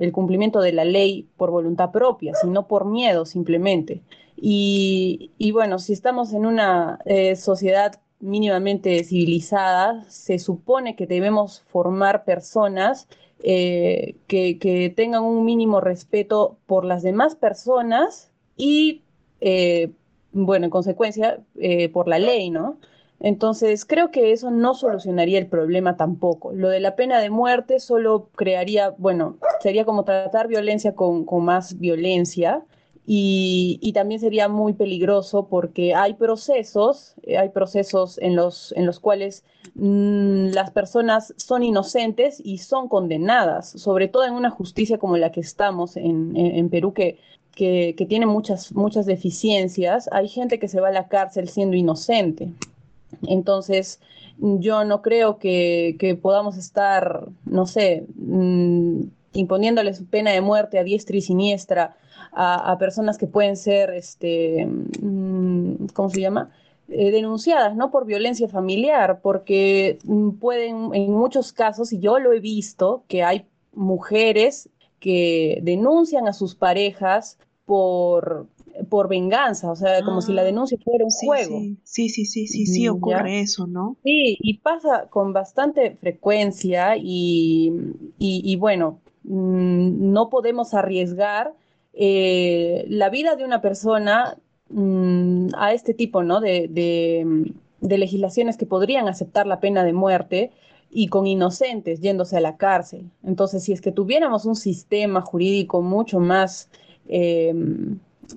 el 0.00 0.12
cumplimiento 0.12 0.60
de 0.60 0.72
la 0.72 0.84
ley 0.84 1.28
por 1.36 1.50
voluntad 1.50 1.90
propia, 1.90 2.34
sino 2.36 2.68
por 2.68 2.86
miedo 2.86 3.26
simplemente. 3.26 4.02
Y, 4.36 5.50
bueno, 5.52 5.78
si 5.78 5.92
estamos 5.92 6.32
en 6.32 6.46
una 6.46 7.00
eh, 7.04 7.36
sociedad 7.36 8.00
mínimamente 8.20 9.02
civilizada, 9.02 10.04
se 10.08 10.38
supone 10.38 10.94
que 10.94 11.08
debemos 11.08 11.62
formar 11.66 12.24
personas 12.24 13.08
eh, 13.42 14.14
que, 14.28 14.58
que, 14.60 14.90
tengan 14.90 15.24
un 15.24 15.44
mínimo 15.44 15.80
respeto 15.80 16.56
por 16.66 16.84
las 16.84 17.02
demás 17.02 17.34
personas 17.34 18.30
y, 18.56 19.02
eh, 19.40 19.90
bueno, 20.30 20.66
en 20.66 20.70
consecuencia, 20.70 21.40
por 21.92 22.06
la 22.06 22.20
ley, 22.20 22.50
¿no? 22.50 22.78
Entonces, 23.24 23.84
creo 23.84 24.10
que 24.10 24.32
eso 24.32 24.50
no 24.50 24.74
solucionaría 24.74 25.38
el 25.38 25.46
problema 25.46 25.96
tampoco. 25.96 26.52
Lo 26.52 26.68
de 26.68 26.80
la 26.80 26.96
pena 26.96 27.20
de 27.20 27.30
muerte 27.30 27.78
solo 27.78 28.28
crearía, 28.34 28.90
bueno, 28.98 29.36
sería 29.60 29.84
como 29.84 30.02
tratar 30.02 30.48
violencia 30.48 30.96
con, 30.96 31.24
más 31.44 31.78
violencia 31.78 32.64
y, 33.06 33.92
también 33.94 34.20
sería 34.20 34.48
muy 34.48 34.72
peligroso 34.72 35.46
porque 35.46 35.94
hay 35.94 36.14
procesos, 36.14 37.14
eh, 37.22 37.38
hay 37.38 37.50
procesos 37.50 38.18
en 38.18 38.34
los, 38.34 38.72
en 38.76 38.86
los 38.86 38.98
cuales 38.98 39.44
mm, 39.76 40.48
las 40.48 40.72
personas 40.72 41.32
son 41.36 41.62
inocentes 41.62 42.42
y 42.44 42.58
son 42.58 42.88
condenadas, 42.88 43.70
sobre 43.70 44.08
todo 44.08 44.24
en 44.24 44.32
una 44.34 44.50
justicia 44.50 44.98
como 44.98 45.16
la 45.16 45.30
que 45.30 45.40
estamos 45.40 45.96
en, 45.96 46.68
Perú, 46.70 46.92
que, 46.92 47.20
que, 47.54 47.94
que 47.96 48.06
tiene 48.06 48.26
muchas, 48.26 48.72
muchas 48.72 49.06
deficiencias. 49.06 50.08
Hay 50.10 50.26
gente 50.26 50.58
que 50.58 50.66
se 50.66 50.80
va 50.80 50.88
a 50.88 50.92
la 50.92 51.06
cárcel 51.06 51.48
siendo 51.48 51.76
inocente. 51.76 52.48
Entonces, 53.26 54.00
yo 54.38 54.84
no 54.84 55.02
creo 55.02 55.38
que, 55.38 56.18
podamos 56.20 56.56
estar, 56.56 57.28
no 57.44 57.66
sé, 57.66 58.06
mm, 58.16 59.02
imponiéndoles 59.34 60.02
pena 60.10 60.32
de 60.32 60.40
muerte 60.40 60.78
a 60.78 60.84
diestra 60.84 61.16
y 61.16 61.22
siniestra 61.22 61.96
a, 62.32 62.76
personas 62.78 63.18
que 63.18 63.26
pueden 63.26 63.56
ser, 63.56 63.90
este, 63.90 64.66
mm, 64.66 65.86
¿cómo 65.94 66.10
se 66.10 66.20
llama? 66.20 66.50
Eh, 66.88 67.10
denunciadas, 67.10 67.76
¿no? 67.76 67.90
Por 67.90 68.06
violencia 68.06 68.48
familiar, 68.48 69.20
porque 69.22 69.98
mm, 70.04 70.30
pueden, 70.32 70.94
en 70.94 71.12
muchos 71.12 71.52
casos, 71.52 71.92
y 71.92 72.00
yo 72.00 72.18
lo 72.18 72.32
he 72.32 72.40
visto, 72.40 73.04
que 73.08 73.22
hay 73.22 73.46
mujeres 73.72 74.68
que 75.00 75.60
denuncian 75.62 76.28
a 76.28 76.32
sus 76.32 76.54
parejas 76.54 77.38
por 77.64 78.46
por 78.88 79.08
venganza, 79.08 79.70
o 79.70 79.76
sea, 79.76 80.02
como 80.02 80.20
si 80.22 80.32
la 80.32 80.42
ah, 80.42 80.44
denuncia 80.44 80.78
fuera 80.82 81.04
un 81.04 81.10
juego. 81.10 81.60
Sí, 81.82 82.08
sí, 82.08 82.24
sí, 82.24 82.46
sí, 82.46 82.66
sí, 82.66 82.88
ocurre 82.88 83.40
eso, 83.40 83.66
¿no? 83.66 83.96
Sí, 84.02 84.38
y 84.40 84.58
pasa 84.58 85.06
con 85.10 85.32
bastante 85.32 85.96
frecuencia 85.96 86.96
y, 86.96 87.72
y, 88.18 88.56
bueno, 88.56 89.00
mm, 89.24 90.12
no 90.12 90.30
podemos 90.30 90.74
arriesgar 90.74 91.54
eh, 91.92 92.86
la 92.88 93.10
vida 93.10 93.36
de 93.36 93.44
una 93.44 93.60
persona 93.60 94.38
mm, 94.70 95.48
a 95.54 95.72
este 95.72 95.94
tipo, 95.94 96.22
¿no? 96.22 96.40
De, 96.40 96.68
de, 96.68 97.52
de 97.80 97.98
legislaciones 97.98 98.56
que 98.56 98.66
podrían 98.66 99.08
aceptar 99.08 99.46
la 99.46 99.60
pena 99.60 99.84
de 99.84 99.92
muerte 99.92 100.50
y 100.90 101.08
con 101.08 101.26
inocentes 101.26 102.00
yéndose 102.00 102.36
a 102.36 102.40
la 102.40 102.56
cárcel. 102.56 103.10
Entonces, 103.22 103.64
si 103.64 103.72
es 103.72 103.80
que 103.80 103.92
tuviéramos 103.92 104.46
un 104.46 104.56
sistema 104.56 105.20
jurídico 105.20 105.82
mucho 105.82 106.20
más... 106.20 106.70
Eh, 107.08 107.54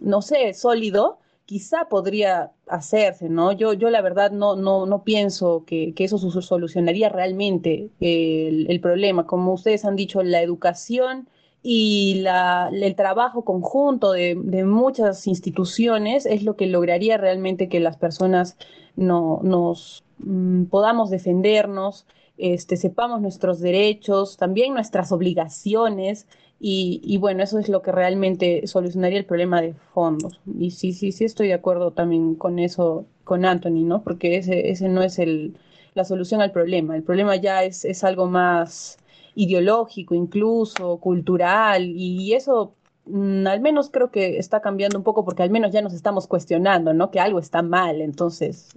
no 0.02 0.22
sé, 0.22 0.54
sólido, 0.54 1.20
quizá 1.46 1.86
podría 1.90 2.52
hacerse, 2.68 3.30
¿no? 3.30 3.52
Yo, 3.52 3.74
yo 3.74 3.90
la 3.90 4.02
verdad 4.02 4.32
no, 4.32 4.56
no, 4.56 4.86
no 4.86 5.04
pienso 5.04 5.64
que, 5.66 5.94
eso 5.98 6.18
solucionaría 6.18 7.10
realmente 7.10 7.90
el, 8.00 8.80
problema. 8.82 9.28
Como 9.28 9.54
ustedes 9.54 9.86
han 9.86 9.96
dicho, 9.96 10.24
la 10.24 10.42
educación 10.42 11.30
y 11.62 12.16
la, 12.22 12.70
el 12.72 12.96
trabajo 12.96 13.46
conjunto 13.46 14.12
de, 14.12 14.36
muchas 14.66 15.28
instituciones 15.28 16.26
es 16.26 16.44
lo 16.44 16.56
que 16.56 16.68
lograría 16.68 17.18
realmente 17.18 17.70
que 17.70 17.80
las 17.80 17.98
personas 17.98 18.58
no, 18.96 19.40
nos 19.44 20.04
mm, 20.20 20.66
podamos 20.66 21.10
defendernos, 21.12 22.08
este, 22.38 22.76
sepamos 22.76 23.22
nuestros 23.22 23.60
derechos, 23.60 24.38
también 24.38 24.74
nuestras 24.74 25.12
obligaciones 25.12 26.28
y, 26.60 27.18
bueno, 27.18 27.44
eso 27.44 27.60
es 27.60 27.70
lo 27.70 27.82
que 27.82 27.92
realmente 27.92 28.66
solucionaría 28.66 29.20
el 29.20 29.26
problema 29.26 29.62
de 29.62 29.74
fondos. 29.94 30.40
Y 30.58 30.72
sí, 30.72 30.94
sí, 30.94 31.12
sí 31.12 31.26
estoy 31.26 31.48
de 31.50 31.54
acuerdo 31.54 31.92
también 31.92 32.36
con 32.36 32.60
eso, 32.60 33.06
con 33.24 33.46
Anthony, 33.46 33.84
¿no? 33.84 34.04
Porque 34.04 34.38
ese, 34.38 34.70
ese 34.70 34.88
no 34.88 35.04
es 35.04 35.20
el, 35.20 35.58
la 35.94 36.06
solución 36.06 36.42
al 36.42 36.52
problema. 36.52 36.96
El 36.96 37.04
problema 37.04 37.36
ya 37.36 37.64
es, 37.64 37.86
es 37.86 38.04
algo 38.04 38.28
más 38.28 38.98
ideológico, 39.36 40.16
incluso 40.16 40.98
cultural, 40.98 41.92
y 41.94 42.34
eso 42.34 42.74
mm, 43.06 43.46
al 43.48 43.60
menos 43.60 43.90
creo 43.90 44.10
que 44.10 44.38
está 44.38 44.62
cambiando 44.62 44.98
un 44.98 45.04
poco 45.04 45.26
porque 45.26 45.44
al 45.44 45.50
menos 45.50 45.72
ya 45.72 45.82
nos 45.82 45.94
estamos 45.94 46.26
cuestionando, 46.26 46.94
¿no? 46.94 47.12
Que 47.12 47.20
algo 47.20 47.40
está 47.40 47.62
mal. 47.62 48.02
Entonces, 48.02 48.70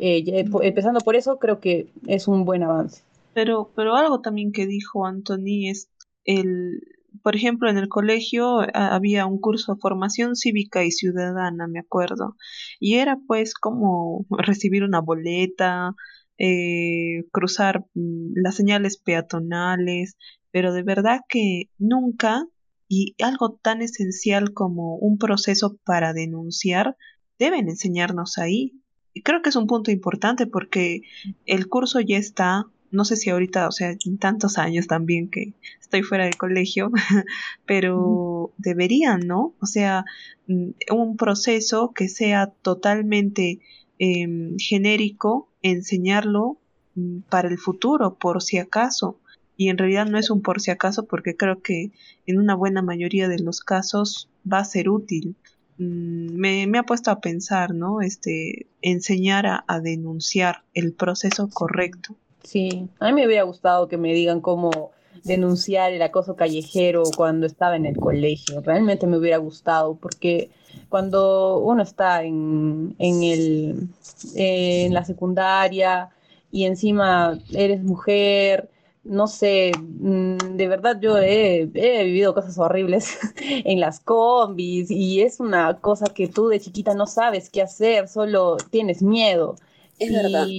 eh, 0.00 0.44
empezando 0.62 1.00
por 1.00 1.14
eso, 1.14 1.38
creo 1.38 1.60
que 1.60 1.86
es 2.06 2.26
un 2.26 2.44
buen 2.44 2.64
avance. 2.64 3.04
Pero, 3.32 3.70
pero 3.74 3.94
algo 3.94 4.20
también 4.20 4.52
que 4.52 4.66
dijo 4.66 5.06
Anthony 5.06 5.70
es 5.70 5.88
el, 6.24 6.82
por 7.22 7.36
ejemplo, 7.36 7.68
en 7.70 7.78
el 7.78 7.88
colegio 7.88 8.60
había 8.74 9.26
un 9.26 9.38
curso 9.40 9.74
de 9.74 9.80
formación 9.80 10.36
cívica 10.36 10.84
y 10.84 10.90
ciudadana, 10.90 11.66
me 11.66 11.80
acuerdo, 11.80 12.36
y 12.80 12.96
era 12.96 13.18
pues 13.26 13.54
como 13.54 14.26
recibir 14.38 14.84
una 14.84 15.00
boleta, 15.00 15.94
eh, 16.38 17.24
cruzar 17.30 17.84
mm, 17.94 18.32
las 18.34 18.56
señales 18.56 18.96
peatonales, 18.98 20.16
pero 20.50 20.72
de 20.72 20.82
verdad 20.82 21.20
que 21.28 21.70
nunca, 21.78 22.46
y 22.88 23.14
algo 23.22 23.58
tan 23.62 23.82
esencial 23.82 24.52
como 24.52 24.96
un 24.96 25.18
proceso 25.18 25.78
para 25.84 26.12
denunciar, 26.12 26.96
deben 27.38 27.68
enseñarnos 27.68 28.38
ahí. 28.38 28.72
Y 29.14 29.22
creo 29.22 29.42
que 29.42 29.50
es 29.50 29.56
un 29.56 29.66
punto 29.66 29.90
importante 29.90 30.46
porque 30.46 31.02
el 31.46 31.68
curso 31.68 32.00
ya 32.00 32.16
está, 32.16 32.64
no 32.92 33.06
sé 33.06 33.16
si 33.16 33.30
ahorita, 33.30 33.66
o 33.66 33.72
sea, 33.72 33.96
en 34.04 34.18
tantos 34.18 34.58
años 34.58 34.86
también 34.86 35.28
que 35.28 35.54
estoy 35.80 36.02
fuera 36.02 36.24
del 36.24 36.36
colegio, 36.36 36.92
pero 37.66 38.52
deberían, 38.58 39.26
¿no? 39.26 39.54
O 39.60 39.66
sea, 39.66 40.04
mm, 40.46 40.70
un 40.92 41.16
proceso 41.16 41.92
que 41.94 42.08
sea 42.08 42.48
totalmente 42.62 43.60
em, 43.98 44.56
genérico, 44.58 45.48
enseñarlo 45.62 46.58
mm, 46.94 47.20
para 47.30 47.48
el 47.48 47.58
futuro, 47.58 48.18
por 48.18 48.42
si 48.42 48.58
acaso. 48.58 49.18
Y 49.56 49.68
en 49.68 49.78
realidad 49.78 50.06
no 50.06 50.18
es 50.18 50.30
un 50.30 50.42
por 50.42 50.60
si 50.60 50.70
acaso 50.70 51.06
porque 51.06 51.36
creo 51.36 51.62
que 51.62 51.92
en 52.26 52.38
una 52.38 52.54
buena 52.54 52.82
mayoría 52.82 53.28
de 53.28 53.38
los 53.38 53.60
casos 53.60 54.28
va 54.50 54.58
a 54.58 54.64
ser 54.64 54.90
útil. 54.90 55.36
Mm, 55.78 56.36
me, 56.36 56.66
me 56.66 56.78
ha 56.78 56.82
puesto 56.84 57.10
a 57.10 57.20
pensar, 57.20 57.74
¿no? 57.74 58.02
Este, 58.02 58.66
enseñar 58.82 59.64
a 59.66 59.80
denunciar 59.80 60.64
el 60.74 60.92
proceso 60.92 61.48
correcto. 61.48 62.16
Sí, 62.42 62.88
a 62.98 63.06
mí 63.06 63.12
me 63.12 63.26
hubiera 63.26 63.44
gustado 63.44 63.88
que 63.88 63.96
me 63.96 64.12
digan 64.14 64.40
cómo 64.40 64.90
denunciar 65.24 65.92
el 65.92 66.02
acoso 66.02 66.34
callejero 66.36 67.04
cuando 67.16 67.46
estaba 67.46 67.76
en 67.76 67.86
el 67.86 67.96
colegio. 67.98 68.60
Realmente 68.60 69.06
me 69.06 69.16
hubiera 69.18 69.36
gustado 69.38 69.94
porque 69.96 70.50
cuando 70.88 71.58
uno 71.58 71.82
está 71.82 72.24
en, 72.24 72.94
en, 72.98 73.22
el, 73.22 73.88
en 74.34 74.94
la 74.94 75.04
secundaria 75.04 76.10
y 76.50 76.64
encima 76.64 77.38
eres 77.52 77.82
mujer, 77.82 78.68
no 79.04 79.26
sé, 79.28 79.72
mm, 79.78 80.56
de 80.56 80.68
verdad 80.68 80.98
yo 81.00 81.18
he, 81.18 81.70
he 81.74 82.04
vivido 82.04 82.34
cosas 82.34 82.58
horribles 82.58 83.18
en 83.38 83.80
las 83.80 84.00
combis 84.00 84.90
y 84.90 85.22
es 85.22 85.40
una 85.40 85.78
cosa 85.80 86.06
que 86.12 86.28
tú 86.28 86.48
de 86.48 86.60
chiquita 86.60 86.94
no 86.94 87.06
sabes 87.06 87.50
qué 87.50 87.62
hacer, 87.62 88.08
solo 88.08 88.56
tienes 88.70 89.02
miedo. 89.02 89.56
Es 89.98 90.12
verdad. 90.12 90.54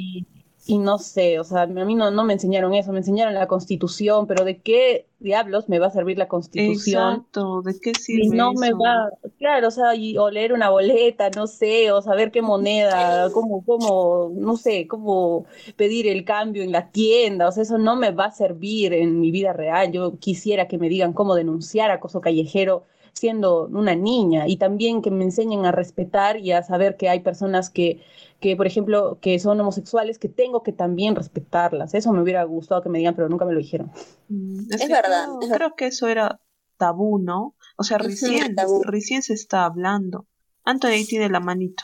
Y, 0.66 0.76
y 0.76 0.78
no 0.78 0.98
sé, 0.98 1.40
o 1.40 1.44
sea, 1.44 1.64
a 1.64 1.68
mí 1.68 1.96
no, 1.96 2.12
no 2.12 2.24
me 2.24 2.34
enseñaron 2.34 2.74
eso, 2.74 2.92
me 2.92 3.00
enseñaron 3.00 3.34
la 3.34 3.48
constitución, 3.48 4.28
pero 4.28 4.46
¿de 4.46 4.62
qué 4.62 5.08
diablos 5.20 5.70
me 5.70 5.80
va 5.80 5.88
a 5.88 5.92
servir 5.92 6.18
la 6.18 6.28
constitución? 6.28 7.16
Exacto, 7.16 7.62
¿de 7.62 7.80
qué 7.80 7.92
Y 7.92 7.96
sirve 7.96 8.36
no 8.36 8.54
me 8.54 8.72
va, 8.72 9.10
claro, 9.38 9.68
o 9.68 9.72
sea, 9.72 9.96
y, 9.96 10.18
o 10.18 10.30
leer 10.30 10.54
una 10.54 10.70
boleta, 10.70 11.30
no 11.32 11.48
sé, 11.48 11.92
o 11.92 12.02
saber 12.02 12.32
qué 12.32 12.42
moneda, 12.42 13.30
cómo, 13.32 13.64
cómo, 13.66 14.32
no 14.36 14.56
sé, 14.56 14.88
cómo 14.88 15.46
pedir 15.76 16.08
el 16.08 16.24
cambio 16.26 16.64
en 16.64 16.72
la 16.72 16.92
tienda, 16.92 17.48
o 17.48 17.52
sea, 17.52 17.64
eso 17.64 17.78
no 17.78 17.96
me 17.96 18.12
va 18.12 18.26
a 18.26 18.32
servir 18.32 18.94
en 18.94 19.20
mi 19.20 19.32
vida 19.32 19.54
real. 19.54 19.92
Yo 19.92 20.18
quisiera 20.20 20.68
que 20.68 20.78
me 20.78 20.90
digan 20.90 21.14
cómo 21.14 21.36
denunciar 21.36 21.92
acoso 21.92 22.22
callejero 22.22 22.86
siendo 23.14 23.68
una 23.68 23.96
niña 23.96 24.48
y 24.48 24.58
también 24.58 25.02
que 25.02 25.12
me 25.12 25.24
enseñen 25.24 25.66
a 25.66 25.72
respetar 25.72 26.38
y 26.40 26.52
a 26.52 26.64
saber 26.64 26.98
que 26.98 27.10
hay 27.10 27.22
personas 27.22 27.70
que, 27.70 28.02
que, 28.40 28.56
por 28.56 28.68
ejemplo, 28.68 29.20
que 29.22 29.40
son 29.40 29.60
homosexuales, 29.62 30.20
que 30.20 30.30
tengo 30.30 30.64
que 30.64 30.74
también 30.74 31.16
respetarlas. 31.16 31.94
Eso 31.94 32.12
me 32.14 32.22
hubiera 32.22 32.44
gustado 32.44 32.82
que 32.82 32.90
me 32.90 32.98
digan, 33.00 33.16
pero 33.16 33.30
nunca 33.30 33.46
me 33.46 33.54
lo 33.54 33.60
dijeron. 33.60 33.92
Mm, 34.30 34.68
Es 34.72 34.88
verdad, 34.90 35.26
Creo, 35.26 35.40
es 35.40 35.50
verdad. 35.50 35.58
creo 35.58 35.76
que 35.76 35.88
eso 35.88 36.08
era 36.08 36.42
tabú, 36.78 37.20
¿no? 37.20 37.56
O 37.78 37.84
sea, 37.84 37.98
recién, 37.98 38.56
recién 38.84 39.22
se 39.24 39.34
está 39.34 39.66
hablando. 39.66 40.28
Anthony 40.66 41.06
tiene 41.08 41.30
la 41.30 41.40
manito. 41.40 41.84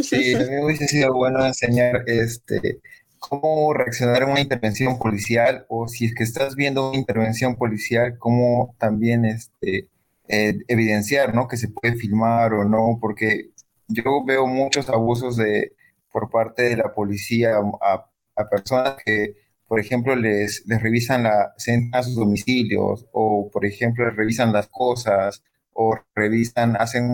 Sí, 0.00 0.32
también 0.32 0.64
hubiese 0.64 0.86
sido 0.88 1.12
bueno 1.14 1.44
enseñar 1.44 2.02
este, 2.06 2.80
cómo 3.28 3.72
reaccionar 3.72 4.24
a 4.24 4.26
una 4.26 4.40
intervención 4.40 4.98
policial 4.98 5.64
o 5.68 5.88
si 5.88 6.06
es 6.06 6.14
que 6.14 6.24
estás 6.24 6.56
viendo 6.56 6.90
una 6.90 6.98
intervención 6.98 7.56
policial, 7.56 8.18
cómo 8.18 8.74
también 8.78 9.24
este, 9.24 9.88
eh, 10.28 10.58
evidenciar, 10.68 11.34
¿no? 11.34 11.46
Que 11.48 11.56
se 11.56 11.68
puede 11.68 11.94
filmar 11.94 12.52
o 12.52 12.64
no, 12.64 12.98
porque 13.00 13.50
yo 13.88 14.24
veo 14.24 14.46
muchos 14.46 14.88
abusos 14.88 15.36
de, 15.36 15.72
por 16.10 16.30
parte 16.30 16.64
de 16.64 16.76
la 16.76 16.92
policía 16.92 17.56
a, 17.80 18.08
personas 18.50 18.96
que, 19.04 19.36
por 19.68 19.78
ejemplo, 19.78 20.16
les, 20.16 20.64
revisan 20.66 21.22
la, 21.22 21.54
a 21.92 22.02
sus 22.02 22.16
domicilios 22.16 23.06
o, 23.12 23.50
por 23.52 23.64
ejemplo, 23.64 24.04
les 24.06 24.16
revisan 24.16 24.52
las 24.52 24.66
cosas 24.68 25.44
o 25.74 25.96
revisan, 26.14 26.76
hacen 26.76 27.04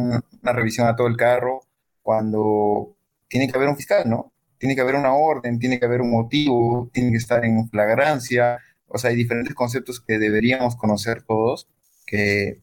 una 0.43 0.53
revisión 0.53 0.89
a 0.89 0.97
todo 0.97 1.07
el 1.07 1.17
carro 1.17 1.61
cuando 2.03 2.97
tiene 3.29 3.47
que 3.49 3.57
haber 3.57 3.69
un 3.69 3.77
fiscal, 3.77 4.09
¿no? 4.09 4.33
Tiene 4.59 4.75
que 4.75 4.81
haber 4.81 4.97
una 4.97 5.15
orden, 5.15 5.59
tiene 5.59 5.79
que 5.79 5.87
haber 5.87 6.01
un 6.01 6.11
motivo, 6.11 6.91
tiene 6.93 7.11
que 7.11 7.17
estar 7.17 7.45
en 7.45 7.69
flagrancia, 7.69 8.59
o 8.89 8.99
sea, 8.99 9.11
hay 9.11 9.17
diferentes 9.17 9.55
conceptos 9.55 10.01
que 10.01 10.19
deberíamos 10.19 10.77
conocer 10.77 11.23
todos 11.23 11.69
que 12.07 12.61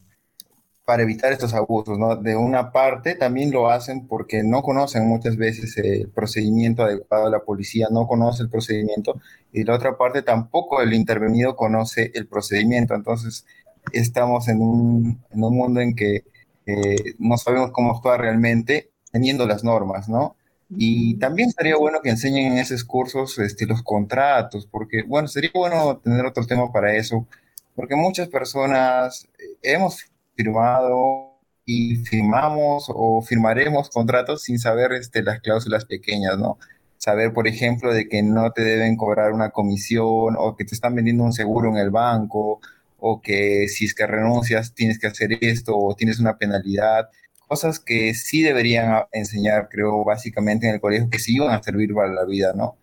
para 0.86 1.02
evitar 1.02 1.32
estos 1.32 1.52
abusos, 1.52 1.98
¿no? 1.98 2.14
De 2.16 2.36
una 2.36 2.70
parte 2.70 3.16
también 3.16 3.50
lo 3.50 3.68
hacen 3.70 4.06
porque 4.06 4.44
no 4.44 4.62
conocen 4.62 5.06
muchas 5.08 5.36
veces 5.36 5.76
el 5.78 6.08
procedimiento 6.10 6.84
adecuado 6.84 7.24
de 7.26 7.32
la 7.32 7.40
policía, 7.40 7.88
no 7.90 8.06
conoce 8.06 8.44
el 8.44 8.50
procedimiento, 8.50 9.20
y 9.52 9.64
la 9.64 9.74
otra 9.74 9.98
parte 9.98 10.22
tampoco 10.22 10.80
el 10.80 10.94
intervenido 10.94 11.56
conoce 11.56 12.12
el 12.14 12.28
procedimiento, 12.28 12.94
entonces 12.94 13.46
estamos 13.92 14.48
en 14.48 14.60
un, 14.62 15.20
en 15.30 15.44
un 15.44 15.56
mundo 15.56 15.80
en 15.80 15.94
que 15.96 16.24
eh, 16.66 17.14
no 17.18 17.36
sabemos 17.36 17.72
cómo 17.72 17.92
actuar 17.92 18.20
realmente 18.20 18.90
teniendo 19.10 19.46
las 19.46 19.64
normas, 19.64 20.08
¿no? 20.08 20.36
Y 20.68 21.18
también 21.18 21.50
sería 21.52 21.76
bueno 21.76 22.00
que 22.02 22.10
enseñen 22.10 22.52
en 22.52 22.58
esos 22.58 22.84
cursos 22.84 23.38
este, 23.38 23.66
los 23.66 23.82
contratos, 23.82 24.66
porque, 24.66 25.02
bueno, 25.02 25.28
sería 25.28 25.50
bueno 25.54 25.98
tener 25.98 26.26
otro 26.26 26.44
tema 26.46 26.72
para 26.72 26.94
eso, 26.96 27.26
porque 27.74 27.94
muchas 27.94 28.28
personas 28.28 29.28
eh, 29.38 29.58
hemos 29.62 30.04
firmado 30.34 31.36
y 31.64 31.96
firmamos 31.96 32.86
o 32.88 33.22
firmaremos 33.22 33.90
contratos 33.90 34.42
sin 34.42 34.58
saber 34.58 34.92
este, 34.92 35.22
las 35.22 35.40
cláusulas 35.40 35.84
pequeñas, 35.84 36.38
¿no? 36.38 36.58
Saber, 36.98 37.32
por 37.32 37.46
ejemplo, 37.48 37.92
de 37.92 38.08
que 38.08 38.22
no 38.22 38.52
te 38.52 38.62
deben 38.62 38.96
cobrar 38.96 39.32
una 39.32 39.50
comisión 39.50 40.36
o 40.38 40.56
que 40.56 40.64
te 40.64 40.74
están 40.74 40.94
vendiendo 40.94 41.24
un 41.24 41.32
seguro 41.32 41.70
en 41.70 41.76
el 41.76 41.90
banco 41.90 42.60
o 42.98 43.20
que 43.20 43.68
si 43.68 43.84
es 43.84 43.94
que 43.94 44.06
renuncias 44.06 44.74
tienes 44.74 44.98
que 44.98 45.06
hacer 45.08 45.38
esto 45.42 45.76
o 45.76 45.94
tienes 45.94 46.18
una 46.20 46.38
penalidad 46.38 47.08
cosas 47.46 47.80
que 47.80 48.14
sí 48.14 48.42
deberían 48.42 49.04
enseñar, 49.12 49.68
creo, 49.70 50.04
básicamente 50.04 50.68
en 50.68 50.74
el 50.74 50.80
colegio, 50.80 51.08
que 51.10 51.18
sí 51.18 51.36
iban 51.36 51.50
a 51.50 51.62
servir 51.62 51.94
para 51.94 52.12
la 52.12 52.24
vida, 52.24 52.52
¿no? 52.54 52.76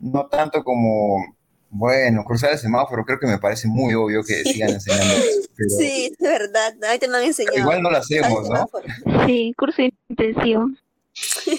No 0.00 0.26
tanto 0.26 0.64
como, 0.64 1.36
bueno, 1.70 2.24
cruzar 2.24 2.52
el 2.52 2.58
semáforo, 2.58 3.04
creo 3.04 3.18
que 3.18 3.26
me 3.26 3.38
parece 3.38 3.68
muy 3.68 3.94
obvio 3.94 4.22
que 4.24 4.42
sigan 4.44 4.70
enseñando 4.70 5.14
eso, 5.14 5.48
pero, 5.56 5.70
Sí, 5.78 6.12
de 6.18 6.28
verdad. 6.28 6.74
Ahí 6.88 6.98
te 6.98 7.08
me 7.08 7.18
han 7.18 7.24
enseñado. 7.24 7.58
igual 7.58 7.82
no 7.82 7.90
lo 7.90 7.96
hacemos, 7.98 8.48
¿no? 8.48 8.68
Sí, 9.26 9.52
curso 9.56 9.82
intensivo. 10.08 10.68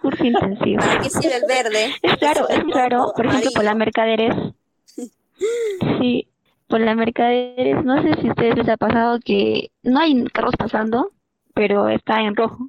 Curso 0.00 0.24
intensivo. 0.24 0.80
¿Para 0.80 1.00
qué 1.00 1.10
sirve 1.10 1.36
el 1.36 1.44
verde? 1.46 1.94
Es 2.02 2.18
raro, 2.20 2.48
es 2.48 2.64
raro, 2.74 3.12
por 3.14 3.26
ejemplo, 3.26 3.50
por 3.54 3.62
la 3.62 3.74
mercaderes. 3.76 4.34
Sí, 6.00 6.26
por 6.66 6.80
la 6.80 6.96
mercaderes, 6.96 7.84
no 7.84 8.02
sé 8.02 8.20
si 8.20 8.26
a 8.26 8.30
ustedes 8.30 8.56
les 8.56 8.68
ha 8.68 8.76
pasado 8.76 9.20
que 9.24 9.70
no 9.84 10.00
hay 10.00 10.24
carros 10.32 10.54
pasando, 10.58 11.12
pero 11.54 11.88
está 11.88 12.20
en 12.22 12.36
rojo. 12.36 12.68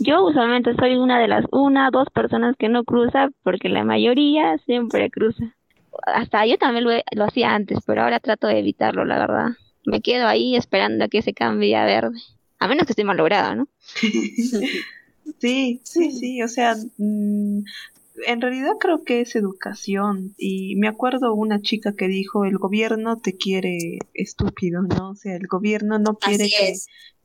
Yo 0.00 0.24
usualmente 0.24 0.74
soy 0.74 0.96
una 0.96 1.18
de 1.20 1.28
las 1.28 1.44
una, 1.52 1.90
dos 1.90 2.08
personas 2.10 2.56
que 2.58 2.68
no 2.68 2.84
cruza, 2.84 3.28
porque 3.42 3.68
la 3.68 3.84
mayoría 3.84 4.58
siempre 4.58 5.10
cruza. 5.10 5.54
Hasta 6.06 6.44
yo 6.46 6.58
también 6.58 6.84
lo, 6.84 6.90
he- 6.92 7.04
lo 7.12 7.24
hacía 7.24 7.54
antes, 7.54 7.78
pero 7.86 8.02
ahora 8.02 8.20
trato 8.20 8.46
de 8.46 8.58
evitarlo, 8.58 9.04
la 9.04 9.18
verdad. 9.18 9.48
Me 9.84 10.00
quedo 10.00 10.26
ahí 10.26 10.56
esperando 10.56 11.04
a 11.04 11.08
que 11.08 11.22
se 11.22 11.32
cambie 11.32 11.76
a 11.76 11.84
verde. 11.84 12.18
A 12.58 12.68
menos 12.68 12.86
que 12.86 12.92
esté 12.92 13.04
malograda, 13.04 13.54
¿no? 13.54 13.68
Sí, 15.38 15.80
sí, 15.84 16.12
sí, 16.12 16.42
o 16.42 16.48
sea, 16.48 16.76
mm, 16.98 17.58
en 18.26 18.40
realidad 18.40 18.72
creo 18.80 19.04
que 19.04 19.20
es 19.20 19.36
educación 19.36 20.34
y 20.38 20.76
me 20.76 20.88
acuerdo 20.88 21.34
una 21.34 21.60
chica 21.60 21.94
que 21.96 22.08
dijo, 22.08 22.44
el 22.44 22.58
gobierno 22.58 23.16
te 23.18 23.36
quiere 23.36 23.98
estúpido, 24.14 24.82
¿no? 24.82 25.10
O 25.10 25.14
sea, 25.16 25.36
el 25.36 25.46
gobierno 25.46 25.98
no 25.98 26.14
quiere 26.16 26.44
Así 26.44 26.50
que. 26.50 26.72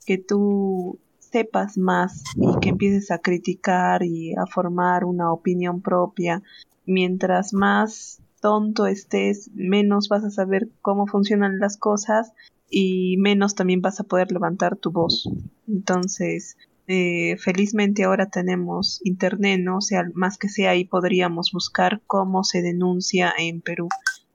Que 0.05 0.17
tú 0.17 0.99
sepas 1.19 1.77
más 1.77 2.23
y 2.35 2.59
que 2.59 2.69
empieces 2.69 3.11
a 3.11 3.19
criticar 3.19 4.03
y 4.03 4.33
a 4.35 4.45
formar 4.45 5.05
una 5.05 5.31
opinión 5.31 5.81
propia. 5.81 6.43
Mientras 6.85 7.53
más 7.53 8.21
tonto 8.41 8.87
estés, 8.87 9.49
menos 9.53 10.09
vas 10.09 10.23
a 10.23 10.31
saber 10.31 10.69
cómo 10.81 11.07
funcionan 11.07 11.59
las 11.59 11.77
cosas 11.77 12.33
y 12.69 13.17
menos 13.17 13.55
también 13.55 13.81
vas 13.81 13.99
a 13.99 14.03
poder 14.03 14.31
levantar 14.31 14.75
tu 14.75 14.91
voz. 14.91 15.29
Entonces, 15.67 16.57
eh, 16.87 17.37
felizmente 17.37 18.03
ahora 18.03 18.25
tenemos 18.25 18.99
internet, 19.05 19.61
¿no? 19.63 19.77
O 19.77 19.81
sea, 19.81 20.03
más 20.13 20.37
que 20.37 20.49
sea 20.49 20.71
ahí 20.71 20.85
podríamos 20.85 21.51
buscar 21.53 22.01
cómo 22.07 22.43
se 22.43 22.61
denuncia 22.61 23.33
en 23.37 23.61
Perú 23.61 23.87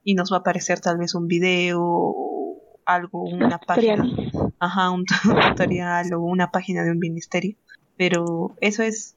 y 0.03 0.15
nos 0.15 0.31
va 0.31 0.37
a 0.37 0.39
aparecer 0.39 0.79
tal 0.79 0.97
vez 0.97 1.13
un 1.13 1.27
video 1.27 2.15
algo, 2.87 3.23
una 3.23 3.59
página, 3.59 4.03
ajá, 4.59 4.89
un 4.89 5.05
tutorial 5.49 6.13
o 6.13 6.21
una 6.21 6.49
página 6.49 6.83
de 6.83 6.91
un 6.91 6.99
ministerio. 6.99 7.55
Pero 7.97 8.55
eso 8.61 8.81
es 8.81 9.15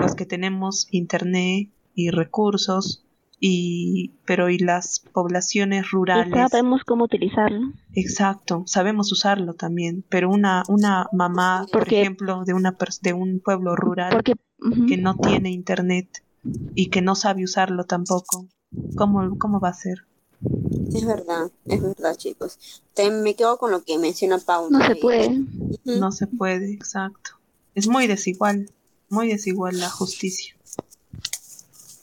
los 0.00 0.14
que 0.14 0.24
tenemos 0.24 0.86
internet 0.90 1.68
y 1.94 2.10
recursos 2.10 3.04
y 3.44 4.12
pero 4.24 4.48
y 4.50 4.58
las 4.58 5.00
poblaciones 5.12 5.86
Y 5.86 5.88
rurales 5.90 6.50
sabemos 6.50 6.84
cómo 6.84 7.04
utilizarlo. 7.04 7.72
Exacto, 7.92 8.62
sabemos 8.66 9.10
usarlo 9.10 9.54
también, 9.54 10.04
pero 10.08 10.30
una, 10.30 10.62
una 10.68 11.08
mamá, 11.12 11.66
por 11.72 11.92
ejemplo, 11.92 12.44
de, 12.44 12.54
una 12.54 12.76
de 13.02 13.12
un 13.12 13.40
pueblo 13.40 13.74
rural 13.74 14.12
Porque 14.12 14.34
que 14.86 14.96
no 14.96 15.16
tiene 15.16 15.50
internet 15.50 16.22
y 16.76 16.86
que 16.86 17.02
no 17.02 17.16
sabe 17.16 17.42
usarlo 17.42 17.84
tampoco, 17.84 18.46
¿cómo, 18.96 19.36
cómo 19.38 19.58
va 19.58 19.70
a 19.70 19.74
ser? 19.74 20.06
Es 20.94 21.04
verdad, 21.06 21.50
es 21.66 21.82
verdad, 21.82 22.16
chicos. 22.16 22.58
También 22.94 23.22
me 23.22 23.34
quedo 23.34 23.58
con 23.58 23.70
lo 23.70 23.82
que 23.84 23.98
menciona 23.98 24.38
Pau. 24.38 24.70
no 24.70 24.86
se 24.86 24.96
puede. 24.96 25.40
No 25.84 26.12
se 26.12 26.26
puede, 26.26 26.72
exacto. 26.72 27.32
Es 27.74 27.88
muy 27.88 28.06
desigual, 28.06 28.70
muy 29.08 29.28
desigual 29.28 29.78
la 29.78 29.88
justicia. 29.90 30.54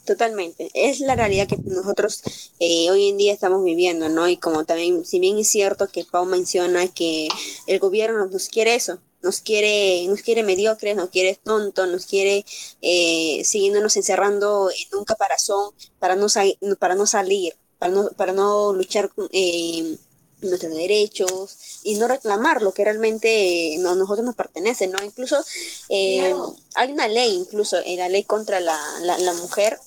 Totalmente. 0.06 0.70
Es 0.74 0.98
la 1.00 1.14
realidad 1.14 1.46
que 1.46 1.56
nosotros 1.58 2.22
eh, 2.58 2.90
hoy 2.90 3.10
en 3.10 3.16
día 3.18 3.32
estamos 3.32 3.62
viviendo, 3.62 4.08
¿no? 4.08 4.28
Y 4.28 4.38
como 4.38 4.64
también, 4.64 5.04
si 5.04 5.20
bien 5.20 5.38
es 5.38 5.48
cierto 5.48 5.86
que 5.88 6.04
Pau 6.04 6.24
menciona 6.26 6.88
que 6.88 7.28
el 7.66 7.78
gobierno 7.78 8.26
nos 8.26 8.48
quiere 8.48 8.74
eso, 8.74 8.98
nos 9.22 9.40
quiere, 9.40 10.06
nos 10.08 10.22
quiere 10.22 10.42
mediocres, 10.42 10.96
nos 10.96 11.10
quiere 11.10 11.38
tontos, 11.44 11.86
nos 11.88 12.06
quiere 12.06 12.44
eh, 12.82 13.42
siguiéndonos 13.44 13.96
encerrando 13.96 14.70
en 14.70 14.98
un 14.98 15.04
caparazón 15.04 15.72
para 16.00 16.16
no, 16.16 16.28
sa- 16.28 16.42
para 16.80 16.94
no 16.96 17.06
salir, 17.06 17.54
para 17.80 17.92
no, 17.92 18.10
para 18.10 18.32
no 18.32 18.72
luchar 18.72 19.10
eh, 19.32 19.96
nuestros 20.42 20.74
derechos 20.74 21.56
y 21.82 21.96
no 21.96 22.06
reclamar 22.08 22.62
lo 22.62 22.72
que 22.72 22.84
realmente 22.84 23.74
eh, 23.74 23.78
no, 23.78 23.90
a 23.90 23.94
nosotros 23.94 24.24
nos 24.24 24.36
pertenece, 24.36 24.86
¿no? 24.86 25.02
Incluso 25.02 25.44
eh, 25.88 26.32
hay 26.74 26.92
una 26.92 27.08
ley, 27.08 27.34
incluso 27.34 27.78
eh, 27.78 27.96
la 27.96 28.08
ley 28.08 28.22
contra 28.24 28.60
la, 28.60 28.80
la, 29.00 29.18
la 29.18 29.32
mujer, 29.34 29.78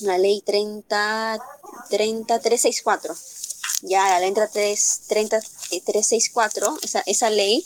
la 0.00 0.16
ley 0.18 0.42
30, 0.42 1.38
30364. 1.90 3.14
Ya 3.82 4.10
la 4.10 4.20
ley 4.20 4.34
30364, 4.34 6.78
esa, 6.82 7.02
esa 7.06 7.30
ley 7.30 7.64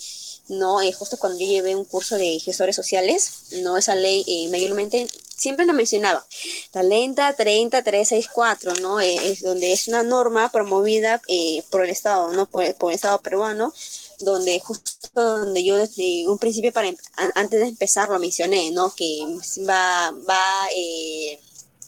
no, 0.48 0.80
eh, 0.82 0.92
justo 0.92 1.16
cuando 1.16 1.38
yo 1.38 1.46
llevé 1.46 1.74
un 1.74 1.86
curso 1.86 2.16
de 2.16 2.38
gestores 2.38 2.76
sociales, 2.76 3.30
no, 3.62 3.78
esa 3.78 3.94
ley 3.94 4.46
mayormente 4.50 5.08
siempre 5.36 5.66
la 5.66 5.72
mencionaba. 5.72 6.26
La 6.72 6.82
lenta 6.82 7.34
30364, 7.34 8.74
¿no? 8.80 9.00
Eh, 9.00 9.16
es 9.30 9.42
donde 9.42 9.72
es 9.72 9.88
una 9.88 10.02
norma 10.02 10.50
promovida 10.50 11.20
eh, 11.28 11.62
por 11.70 11.84
el 11.84 11.90
Estado, 11.90 12.32
¿no? 12.32 12.46
Por, 12.46 12.74
por, 12.76 12.90
el 12.90 12.96
Estado 12.96 13.20
peruano, 13.20 13.72
donde 14.20 14.60
justo 14.60 15.38
donde 15.38 15.64
yo 15.64 15.76
desde 15.76 16.28
un 16.28 16.38
principio, 16.38 16.72
para 16.72 16.88
em, 16.88 16.96
antes 17.34 17.60
de 17.60 17.68
empezar, 17.68 18.08
lo 18.08 18.18
mencioné, 18.18 18.70
¿no? 18.70 18.94
Que 18.94 19.20
va, 19.68 20.12
va 20.28 20.68
eh, 20.74 21.40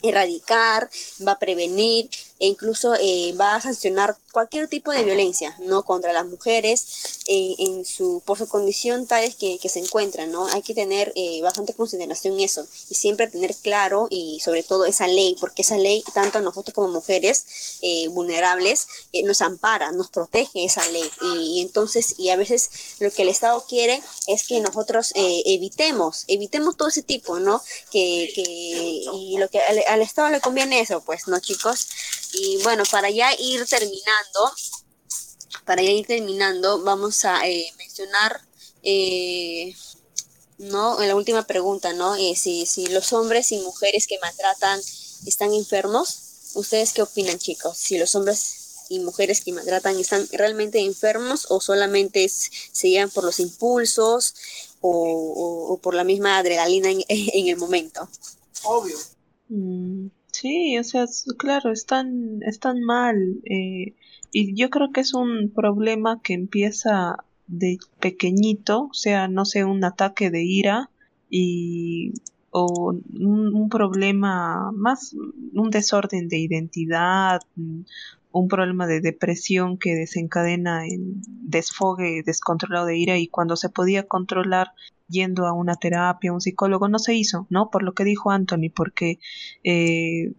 erradicar, 0.03 0.89
va 1.27 1.33
a 1.33 1.39
prevenir 1.39 2.09
e 2.39 2.47
incluso 2.47 2.95
eh, 3.01 3.35
va 3.41 3.55
a 3.55 3.61
sancionar 3.61 4.17
cualquier 4.33 4.69
tipo 4.69 4.93
de 4.93 5.05
violencia 5.05 5.57
no 5.61 5.83
contra 5.83 6.13
las 6.13 6.27
mujeres 6.27 7.23
eh, 7.27 7.55
en 7.59 7.85
su 7.85 8.23
por 8.27 8.37
su 8.37 8.47
condición 8.47 9.07
tales 9.07 9.35
que, 9.35 9.59
que 9.59 9.69
se 9.71 9.79
encuentran 9.79 10.31
no 10.31 10.47
hay 10.49 10.61
que 10.61 10.75
tener 10.75 11.13
eh, 11.17 11.41
bastante 11.43 11.73
consideración 11.73 12.39
eso 12.41 12.67
y 12.91 12.95
siempre 12.95 13.29
tener 13.29 13.55
claro 13.55 14.09
y 14.11 14.41
sobre 14.45 14.63
todo 14.63 14.85
esa 14.85 15.07
ley 15.07 15.37
porque 15.41 15.63
esa 15.63 15.79
ley 15.79 16.05
tanto 16.13 16.39
a 16.39 16.43
nosotros 16.43 16.75
como 16.75 16.89
mujeres 16.89 17.79
eh, 17.81 18.09
vulnerables 18.09 18.87
eh, 19.13 19.23
nos 19.23 19.41
ampara 19.41 19.93
nos 19.93 20.11
protege 20.11 20.65
esa 20.65 20.87
ley. 20.91 21.11
Y, 21.23 21.59
y, 21.59 21.61
entonces 21.63 22.15
y 22.19 22.31
a 22.31 22.37
veces 22.37 22.71
lo 23.01 23.11
que 23.11 23.23
el 23.23 23.29
estado 23.29 23.65
quiere 23.67 24.03
es 24.27 24.47
que 24.47 24.61
nosotros 24.61 25.13
eh, 25.15 25.43
evitemos 25.47 26.25
evitemos 26.29 26.77
todo 26.77 26.89
ese 26.89 27.03
tipo 27.03 27.39
no 27.39 27.63
que, 27.91 28.31
que 28.35 28.43
y 28.43 29.39
lo 29.39 29.49
que 29.49 29.61
al 29.61 30.03
estado 30.03 30.29
le 30.29 30.41
conviene 30.41 30.81
eso 30.81 31.01
pues 31.01 31.27
no 31.27 31.41
chicos 31.41 31.89
y 32.33 32.63
bueno, 32.63 32.85
para 32.91 33.11
ya 33.11 33.33
ir 33.39 33.67
terminando, 33.67 34.53
para 35.65 35.83
ya 35.83 35.91
ir 35.91 36.07
terminando, 36.07 36.83
vamos 36.83 37.25
a 37.25 37.47
eh, 37.49 37.73
mencionar, 37.79 38.41
eh, 38.83 39.75
¿no? 40.59 41.01
En 41.01 41.09
la 41.09 41.17
última 41.17 41.47
pregunta, 41.47 41.93
¿no? 41.93 42.17
Eh, 42.17 42.35
si, 42.37 42.67
si 42.67 42.87
los 42.87 43.13
hombres 43.13 43.53
y 43.53 43.59
mujeres 43.59 44.07
que 44.07 44.19
maltratan 44.21 44.81
están 45.27 45.53
enfermos, 45.53 46.53
¿ustedes 46.55 46.93
qué 46.93 47.03
opinan, 47.03 47.39
chicos? 47.39 47.77
Si 47.77 47.99
los 47.99 48.15
hombres 48.15 48.85
y 48.89 49.01
mujeres 49.01 49.41
que 49.41 49.53
maltratan 49.53 49.99
están 49.99 50.29
realmente 50.33 50.79
enfermos 50.81 51.47
o 51.51 51.61
solamente 51.61 52.29
se 52.29 52.89
llevan 52.89 53.11
por 53.11 53.25
los 53.25 53.41
impulsos 53.41 54.35
o, 54.81 54.91
o, 54.91 55.73
o 55.73 55.79
por 55.79 55.95
la 55.95 56.05
misma 56.05 56.39
adrenalina 56.39 56.91
en, 56.91 57.05
en 57.09 57.49
el 57.49 57.57
momento. 57.57 58.09
Obvio. 58.63 58.97
Mm, 59.49 60.09
Sí, 60.37 60.77
o 60.79 60.85
sea, 60.85 61.07
claro, 61.39 61.73
están, 61.73 62.41
están 62.43 62.83
mal. 62.83 63.17
Eh, 63.45 63.95
y 64.33 64.55
yo 64.55 64.71
creo 64.71 64.93
que 64.93 65.01
es 65.01 65.15
un 65.15 65.51
problema 65.51 66.21
que 66.23 66.35
empieza 66.35 67.25
de 67.47 67.79
pequeñito, 68.01 68.89
o 68.91 68.95
sea, 68.95 69.29
no 69.29 69.45
sé, 69.45 69.65
un 69.65 69.83
ataque 69.85 70.31
de 70.31 70.45
ira 70.45 70.91
y 71.31 72.13
o 72.51 72.93
un, 72.93 73.55
un 73.55 73.69
problema 73.69 74.73
más, 74.73 75.15
un 75.55 75.71
desorden 75.71 76.29
de 76.29 76.39
identidad, 76.39 77.41
un 78.39 78.49
problema 78.49 78.87
de 78.87 79.01
depresión 79.01 79.79
que 79.79 79.95
desencadena 79.95 80.87
en 80.87 81.23
desfogue 81.27 82.23
descontrolado 82.25 82.87
de 82.87 82.99
ira 82.99 83.19
y 83.19 83.29
cuando 83.29 83.57
se 83.57 83.69
podía 83.69 84.07
controlar 84.07 84.73
yendo 85.09 85.47
a 85.47 85.53
una 85.53 85.77
terapia, 85.77 86.33
un 86.33 86.41
psicólogo, 86.41 86.89
no 86.89 86.99
se 86.99 87.15
hizo, 87.15 87.47
¿no? 87.51 87.71
Por 87.71 87.83
lo 87.83 87.95
que 87.95 88.05
dijo 88.05 88.31
Anthony, 88.31 88.71
porque 88.75 89.19
eh, 89.65 90.33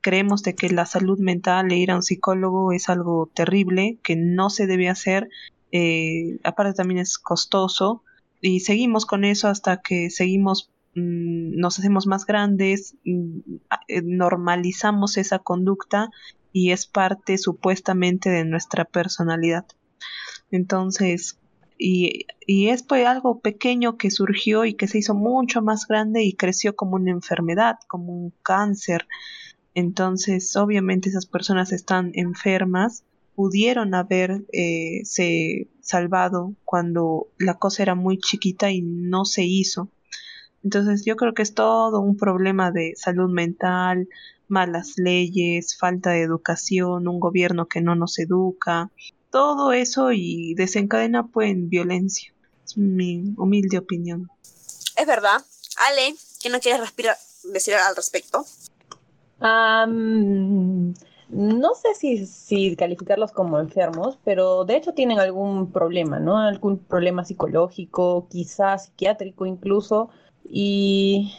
creemos 0.00 0.42
de 0.42 0.54
que 0.54 0.70
la 0.70 0.86
salud 0.86 1.18
mental 1.18 1.70
e 1.72 1.76
ir 1.76 1.90
a 1.90 1.96
un 1.96 2.02
psicólogo 2.02 2.72
es 2.72 2.88
algo 2.88 3.30
terrible, 3.34 3.98
que 4.02 4.16
no 4.16 4.50
se 4.50 4.66
debe 4.66 4.88
hacer, 4.88 5.28
eh, 5.72 6.38
aparte 6.44 6.74
también 6.74 6.98
es 6.98 7.18
costoso, 7.18 8.02
y 8.40 8.60
seguimos 8.60 9.04
con 9.04 9.24
eso 9.24 9.48
hasta 9.48 9.78
que 9.78 10.10
seguimos 10.10 10.70
mmm, 10.94 11.58
nos 11.58 11.78
hacemos 11.78 12.06
más 12.06 12.24
grandes, 12.24 12.94
mmm, 13.04 13.40
normalizamos 14.04 15.16
esa 15.16 15.40
conducta 15.40 16.10
y 16.52 16.72
es 16.72 16.86
parte 16.86 17.38
supuestamente 17.38 18.30
de 18.30 18.44
nuestra 18.44 18.84
personalidad. 18.84 19.66
Entonces, 20.50 21.38
y, 21.78 22.26
y 22.46 22.68
es 22.68 22.82
pues 22.82 23.06
algo 23.06 23.40
pequeño 23.40 23.96
que 23.96 24.10
surgió 24.10 24.64
y 24.64 24.74
que 24.74 24.88
se 24.88 24.98
hizo 24.98 25.14
mucho 25.14 25.62
más 25.62 25.86
grande 25.86 26.24
y 26.24 26.34
creció 26.34 26.74
como 26.74 26.96
una 26.96 27.10
enfermedad, 27.10 27.76
como 27.86 28.12
un 28.12 28.32
cáncer. 28.42 29.06
Entonces, 29.74 30.56
obviamente 30.56 31.08
esas 31.08 31.26
personas 31.26 31.72
están 31.72 32.10
enfermas, 32.14 33.04
pudieron 33.36 33.94
haber 33.94 34.44
eh, 34.52 35.02
salvado 35.80 36.54
cuando 36.64 37.28
la 37.38 37.54
cosa 37.54 37.84
era 37.84 37.94
muy 37.94 38.18
chiquita 38.18 38.72
y 38.72 38.82
no 38.82 39.24
se 39.24 39.44
hizo. 39.44 39.88
Entonces 40.64 41.04
yo 41.04 41.14
creo 41.14 41.34
que 41.34 41.42
es 41.42 41.54
todo 41.54 42.00
un 42.00 42.16
problema 42.16 42.72
de 42.72 42.94
salud 42.96 43.30
mental, 43.30 44.08
malas 44.48 44.94
leyes, 44.96 45.76
falta 45.78 46.10
de 46.10 46.22
educación, 46.22 47.08
un 47.08 47.20
gobierno 47.20 47.66
que 47.66 47.80
no 47.80 47.94
nos 47.94 48.18
educa, 48.18 48.90
todo 49.30 49.72
eso 49.72 50.12
y 50.12 50.54
desencadena 50.54 51.26
pues 51.26 51.50
en 51.50 51.68
violencia. 51.68 52.32
Es 52.64 52.76
mi 52.76 53.34
humilde 53.36 53.78
opinión. 53.78 54.28
Es 54.96 55.06
verdad. 55.06 55.44
Ale, 55.90 56.14
¿qué 56.40 56.50
no 56.50 56.60
quieres 56.60 56.80
respirar, 56.80 57.16
decir 57.44 57.74
al 57.74 57.94
respecto? 57.94 58.44
Um, 59.40 60.92
no 61.28 61.74
sé 61.74 61.94
si, 61.94 62.26
si, 62.26 62.74
calificarlos 62.74 63.32
como 63.32 63.60
enfermos, 63.60 64.18
pero 64.24 64.64
de 64.64 64.76
hecho 64.76 64.94
tienen 64.94 65.20
algún 65.20 65.70
problema, 65.70 66.18
¿no? 66.18 66.38
Algún 66.38 66.78
problema 66.78 67.24
psicológico, 67.24 68.26
quizás 68.28 68.86
psiquiátrico 68.86 69.46
incluso. 69.46 70.10
Y, 70.44 71.34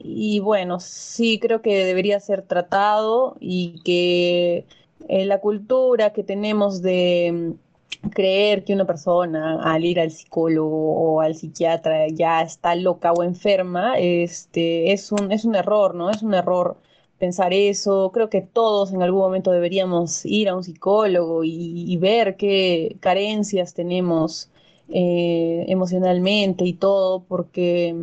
y 0.00 0.40
bueno, 0.40 0.80
sí 0.80 1.38
creo 1.38 1.62
que 1.62 1.84
debería 1.84 2.20
ser 2.20 2.42
tratado 2.42 3.36
y 3.40 3.80
que 3.84 4.66
eh, 5.08 5.24
la 5.26 5.40
cultura 5.40 6.12
que 6.12 6.22
tenemos 6.24 6.82
de 6.82 7.56
mm, 8.02 8.10
creer 8.10 8.64
que 8.64 8.74
una 8.74 8.86
persona 8.86 9.62
al 9.62 9.84
ir 9.84 10.00
al 10.00 10.10
psicólogo 10.10 11.14
o 11.16 11.20
al 11.20 11.34
psiquiatra 11.34 12.08
ya 12.08 12.42
está 12.42 12.74
loca 12.74 13.12
o 13.12 13.22
enferma, 13.22 13.98
este, 13.98 14.92
es 14.92 15.12
un, 15.12 15.32
es 15.32 15.44
un 15.44 15.54
error, 15.56 15.94
¿no? 15.94 16.10
Es 16.10 16.22
un 16.22 16.34
error 16.34 16.76
pensar 17.18 17.52
eso. 17.54 18.10
Creo 18.12 18.28
que 18.30 18.42
todos 18.42 18.92
en 18.92 19.02
algún 19.02 19.20
momento 19.20 19.50
deberíamos 19.50 20.24
ir 20.26 20.48
a 20.48 20.56
un 20.56 20.64
psicólogo 20.64 21.44
y, 21.44 21.96
ver 21.98 22.36
qué 22.36 22.96
carencias 23.00 23.74
tenemos 23.74 24.50
eh, 24.88 25.64
emocionalmente 25.68 26.64
y 26.64 26.74
todo, 26.74 27.24
porque 27.28 27.94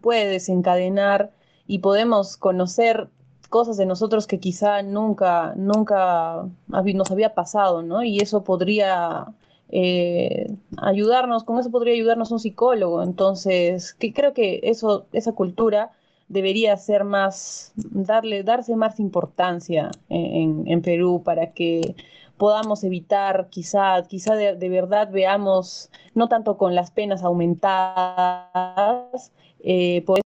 puede 0.00 0.26
desencadenar 0.26 1.32
y 1.66 1.80
podemos 1.80 2.36
conocer 2.36 3.08
cosas 3.48 3.76
de 3.76 3.86
nosotros 3.86 4.26
que 4.26 4.40
quizá 4.40 4.82
nunca, 4.82 5.54
nunca 5.56 6.46
nos 6.68 7.10
había 7.10 7.34
pasado, 7.34 7.82
¿no? 7.82 8.02
Y 8.02 8.20
eso 8.20 8.44
podría 8.44 9.26
eh, 9.70 10.54
ayudarnos, 10.78 11.44
con 11.44 11.58
eso 11.58 11.70
podría 11.70 11.94
ayudarnos 11.94 12.30
un 12.30 12.40
psicólogo. 12.40 13.02
Entonces, 13.02 13.94
que 13.94 14.12
creo 14.12 14.32
que 14.34 14.60
eso, 14.62 15.06
esa 15.12 15.32
cultura 15.32 15.92
debería 16.28 16.76
ser 16.76 17.04
más, 17.04 17.72
darle, 17.76 18.42
darse 18.42 18.76
más 18.76 19.00
importancia 19.00 19.90
en, 20.08 20.82
Perú 20.82 21.22
para 21.24 21.52
que 21.52 21.94
podamos 22.36 22.84
evitar, 22.84 23.48
quizá, 23.50 24.02
quizá 24.04 24.34
de, 24.34 24.68
verdad 24.68 25.10
veamos, 25.10 25.90
no 26.14 26.28
tanto 26.28 26.56
con 26.56 26.74
las 26.74 26.90
penas 26.90 27.22
aumentadas, 27.24 29.32
eh, 29.60 30.02
pues, 30.06 30.22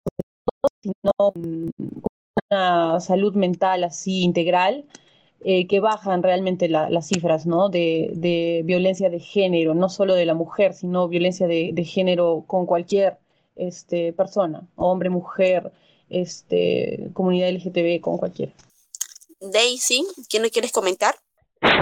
sino 0.83 1.33
una 2.51 3.01
salud 3.01 3.35
mental 3.35 3.85
así 3.85 4.23
integral, 4.23 4.85
eh, 5.41 5.67
que 5.67 5.81
bajan 5.81 6.23
realmente 6.23 6.69
la, 6.69 6.91
las 6.91 7.09
cifras 7.09 7.47
¿no? 7.47 7.69
de, 7.69 8.11
de, 8.15 8.63
violencia 8.65 9.11
de 9.11 9.21
género, 9.21 9.75
no 9.75 9.89
solo 9.89 10.15
de 10.15 10.27
la 10.27 10.35
mujer, 10.35 10.75
sino 10.75 11.09
violencia 11.09 11.47
de, 11.47 11.71
de 11.73 11.85
género 11.85 12.45
con 12.47 12.67
cualquier 12.67 13.19
este, 13.55 14.13
persona, 14.13 14.67
hombre, 14.77 15.11
mujer, 15.11 15.73
este, 16.09 17.11
comunidad 17.13 17.51
LGTB, 17.51 18.01
con 18.01 18.19
cualquiera. 18.19 18.53
Daisy, 19.41 20.05
¿qué 20.29 20.41
no 20.41 20.49
quieres 20.49 20.73
comentar? 20.73 21.15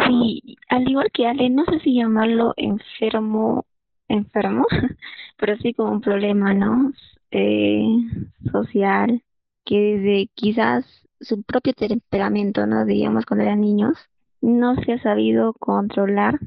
Sí, 0.07 0.57
al 0.69 0.89
igual 0.89 1.11
que 1.13 1.27
Ale, 1.27 1.51
no 1.51 1.65
sé 1.65 1.81
si 1.81 1.95
llamarlo 1.95 2.55
enfermo, 2.57 3.65
enfermo, 4.09 4.67
pero 5.39 5.57
sí 5.59 5.75
como 5.75 5.93
un 5.93 6.01
problema, 6.01 6.55
¿no? 6.55 6.93
Eh, 7.37 7.85
social, 8.53 9.25
que 9.65 9.77
desde 9.77 10.31
quizás 10.35 10.85
su 11.21 11.43
propio 11.43 11.73
temperamento, 11.73 12.65
¿no? 12.65 12.85
Digamos 12.85 13.27
cuando 13.27 13.43
eran 13.43 13.61
niños, 13.61 13.99
no 14.41 14.77
se 14.77 14.93
ha 14.93 15.03
sabido 15.03 15.53
controlar 15.55 16.39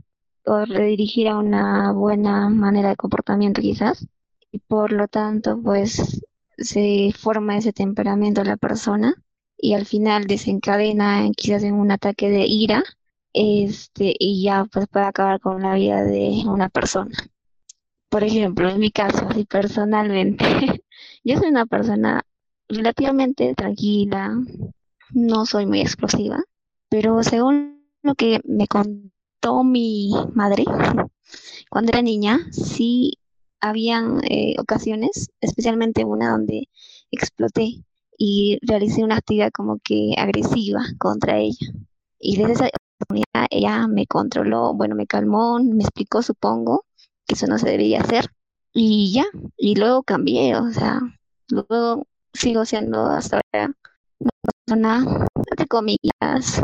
o 0.46 0.64
redirigir 0.64 1.28
a 1.28 1.38
una 1.38 1.92
buena 1.92 2.48
manera 2.48 2.90
de 2.90 2.96
comportamiento 2.96 3.62
quizás. 3.62 4.08
Y 4.50 4.60
por 4.60 4.94
lo 4.94 5.10
tanto, 5.10 5.62
pues 5.62 6.22
se 6.58 7.12
forma 7.18 7.58
ese 7.58 7.74
temperamento 7.74 8.42
de 8.42 8.50
la 8.52 8.58
persona 8.58 9.14
y 9.58 9.74
al 9.74 9.86
final 9.86 10.26
desencadena 10.26 11.30
quizás 11.36 11.64
en 11.64 11.74
un 11.74 11.92
ataque 11.92 12.30
de 12.30 12.46
ira 12.48 12.82
este 13.34 14.16
y 14.18 14.42
ya 14.44 14.66
pues 14.72 14.88
puede 14.88 15.06
acabar 15.06 15.42
con 15.42 15.62
la 15.62 15.76
vida 15.76 16.04
de 16.04 16.44
una 16.48 16.70
persona. 16.70 17.12
Por 18.18 18.24
ejemplo, 18.24 18.68
en 18.68 18.80
mi 18.80 18.90
caso, 18.90 19.28
así 19.30 19.46
personalmente, 19.46 20.44
yo 21.24 21.38
soy 21.38 21.50
una 21.50 21.68
persona 21.68 22.26
relativamente 22.68 23.54
tranquila, 23.54 24.36
no 25.12 25.46
soy 25.46 25.68
muy 25.68 25.82
explosiva, 25.82 26.44
pero 26.90 27.22
según 27.22 27.80
lo 28.02 28.16
que 28.16 28.42
me 28.44 28.66
contó 28.66 29.64
mi 29.64 30.14
madre, 30.34 30.66
cuando 31.70 31.92
era 31.92 32.02
niña, 32.02 32.40
sí 32.52 33.20
habían 33.60 34.22
eh, 34.28 34.56
ocasiones, 34.58 35.30
especialmente 35.40 36.04
una 36.04 36.32
donde 36.32 36.70
exploté 37.12 37.84
y 38.18 38.58
realicé 38.64 39.04
una 39.04 39.18
actividad 39.18 39.52
como 39.52 39.78
que 39.84 40.16
agresiva 40.18 40.82
contra 40.98 41.38
ella. 41.38 41.68
Y 42.20 42.38
desde 42.38 42.54
esa 42.54 42.70
oportunidad 42.98 43.46
ella 43.52 43.88
me 43.88 44.08
controló, 44.08 44.74
bueno, 44.74 44.96
me 44.96 45.06
calmó, 45.06 45.60
me 45.60 45.84
explicó, 45.84 46.24
supongo, 46.24 46.84
eso 47.28 47.48
no 47.48 47.58
se 47.58 47.70
debía 47.70 48.02
hacer. 48.02 48.28
Y 48.74 49.12
ya, 49.14 49.26
y 49.58 49.76
luego 49.76 50.04
cambié, 50.04 50.56
o 50.56 50.70
sea, 50.72 51.00
luego 51.50 52.06
sigo 52.34 52.66
siendo 52.66 53.06
hasta 53.08 53.42
ahora 53.54 53.74
una 54.20 54.32
persona, 54.66 55.28
entre 55.50 55.68
comillas, 55.68 56.62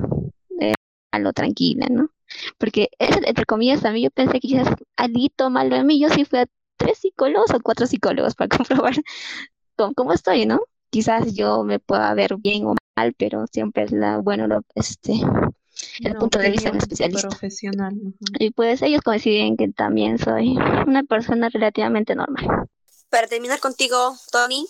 a 1.12 1.20
lo 1.20 1.32
tranquila, 1.34 1.88
¿no? 1.90 2.10
Porque, 2.58 2.90
entre 3.00 3.46
comillas, 3.46 3.82
también 3.82 4.06
yo 4.06 4.12
pensé 4.12 4.34
que 4.34 4.48
quizás 4.48 4.68
algo 4.98 5.50
malo 5.50 5.76
de 5.76 5.84
mí, 5.84 6.00
yo 6.00 6.10
sí 6.10 6.26
fui 6.26 6.40
a 6.40 6.46
tres 6.78 7.00
psicólogos 7.00 7.52
o 7.52 7.60
cuatro 7.62 7.86
psicólogos 7.86 8.36
para 8.36 8.50
comprobar 8.58 8.96
cómo, 9.96 10.14
estoy, 10.14 10.46
¿no? 10.46 10.62
Quizás 10.90 11.34
yo 11.34 11.64
me 11.64 11.80
pueda 11.80 12.14
ver 12.14 12.38
bien 12.38 12.66
o 12.66 12.76
mal, 12.96 13.14
pero 13.18 13.46
siempre 13.48 13.84
es 13.84 13.92
la, 13.92 14.18
bueno, 14.18 14.48
lo, 14.48 14.62
este, 14.76 15.14
el 16.04 16.16
punto 16.16 16.40
de 16.40 16.52
vista 16.52 16.70
de 16.70 16.78
un 16.78 16.82
especialista. 16.82 17.28
Profesional. 17.28 17.94
Y 18.40 18.52
pues 18.52 18.82
ellos 18.82 19.02
coinciden 19.02 19.58
que 19.58 19.70
también 19.70 20.18
soy 20.18 20.56
una 20.88 21.04
persona 21.04 21.50
relativamente 21.50 22.16
normal. 22.16 22.68
Para 23.10 23.28
terminar 23.28 23.60
contigo, 23.60 24.16
Tony. 24.32 24.66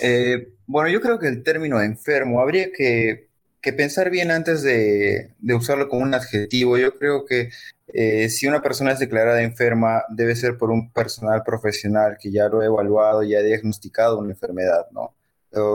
Eh, 0.00 0.48
bueno, 0.66 0.88
yo 0.88 1.00
creo 1.00 1.18
que 1.18 1.28
el 1.28 1.42
término 1.42 1.80
enfermo 1.80 2.40
habría 2.40 2.72
que, 2.72 3.28
pensar 3.76 4.10
bien 4.10 4.30
antes 4.30 4.62
de, 4.62 5.34
usarlo 5.54 5.88
como 5.88 6.02
un 6.02 6.14
adjetivo. 6.14 6.76
Yo 6.78 6.94
creo 6.96 7.24
que 7.24 7.50
eh, 7.88 8.28
si 8.28 8.46
una 8.46 8.60
persona 8.60 8.92
es 8.92 8.98
declarada 8.98 9.42
enferma, 9.42 10.02
debe 10.10 10.36
ser 10.36 10.58
por 10.58 10.70
un 10.70 10.92
personal 10.92 11.42
profesional 11.44 12.16
que 12.20 12.30
ya 12.30 12.48
lo 12.48 12.60
ha 12.60 12.64
evaluado 12.64 13.22
y 13.22 13.34
ha 13.34 13.42
diagnosticado 13.42 14.18
una 14.18 14.30
enfermedad, 14.30 14.86
¿no? 14.90 15.14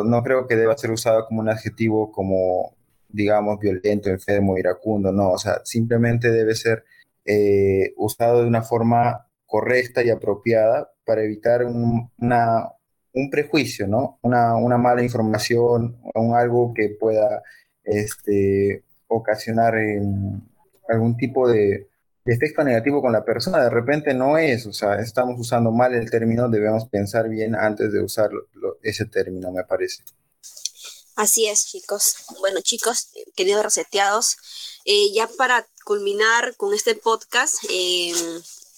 no 0.04 0.24
creo 0.24 0.46
que 0.46 0.58
deba 0.58 0.78
ser 0.78 0.92
usado 0.92 1.26
como 1.26 1.40
un 1.40 1.48
adjetivo 1.48 2.12
como, 2.12 2.76
digamos, 3.10 3.60
violento, 3.60 4.10
enfermo, 4.10 4.58
iracundo, 4.58 5.12
no, 5.12 5.32
o 5.32 5.38
sea, 5.38 5.62
simplemente 5.66 6.32
debe 6.32 6.56
ser 6.56 6.86
eh, 7.26 7.94
usado 7.98 8.42
de 8.42 8.48
una 8.48 8.62
forma 8.62 9.28
correcta 9.46 10.04
y 10.04 10.10
apropiada 10.10 10.92
para 11.06 11.24
evitar 11.24 11.66
un, 11.66 12.12
una, 12.20 12.70
un 13.14 13.30
prejuicio, 13.30 13.88
¿no? 13.88 14.20
Una, 14.22 14.56
una 14.56 14.78
mala 14.78 15.04
información, 15.04 15.98
un 16.14 16.36
algo 16.36 16.74
que 16.74 16.96
pueda 17.00 17.42
este, 17.84 18.84
ocasionar 19.08 19.76
algún 20.88 21.18
tipo 21.18 21.50
de, 21.50 21.88
efecto 22.26 22.64
negativo 22.64 23.02
con 23.02 23.12
la 23.12 23.26
persona. 23.26 23.64
De 23.64 23.70
repente 23.72 24.14
no 24.14 24.38
es, 24.38 24.66
o 24.68 24.74
sea, 24.74 25.00
estamos 25.00 25.40
usando 25.40 25.72
mal 25.72 25.96
el 25.96 26.10
término, 26.12 26.48
debemos 26.48 26.88
pensar 26.88 27.28
bien 27.28 27.56
antes 27.56 27.92
de 27.92 28.04
usar 28.04 28.30
ese 28.84 29.06
término, 29.06 29.52
me 29.52 29.64
parece. 29.64 30.04
Así 31.20 31.48
es, 31.48 31.66
chicos. 31.66 32.16
Bueno, 32.40 32.62
chicos, 32.62 33.10
queridos 33.36 33.62
reseteados, 33.62 34.38
eh, 34.86 35.12
ya 35.12 35.28
para 35.28 35.68
culminar 35.84 36.56
con 36.56 36.74
este 36.74 36.96
podcast, 36.96 37.58
eh, 37.68 38.14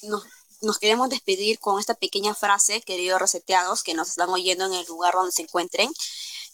nos 0.01 0.23
nos 0.61 0.79
queremos 0.79 1.09
despedir 1.09 1.59
con 1.59 1.79
esta 1.79 1.93
pequeña 1.93 2.33
frase, 2.33 2.81
queridos 2.81 3.21
reseteados, 3.21 3.83
que 3.83 3.93
nos 3.93 4.09
están 4.09 4.29
oyendo 4.29 4.65
en 4.65 4.73
el 4.73 4.85
lugar 4.87 5.13
donde 5.13 5.31
se 5.31 5.43
encuentren. 5.43 5.91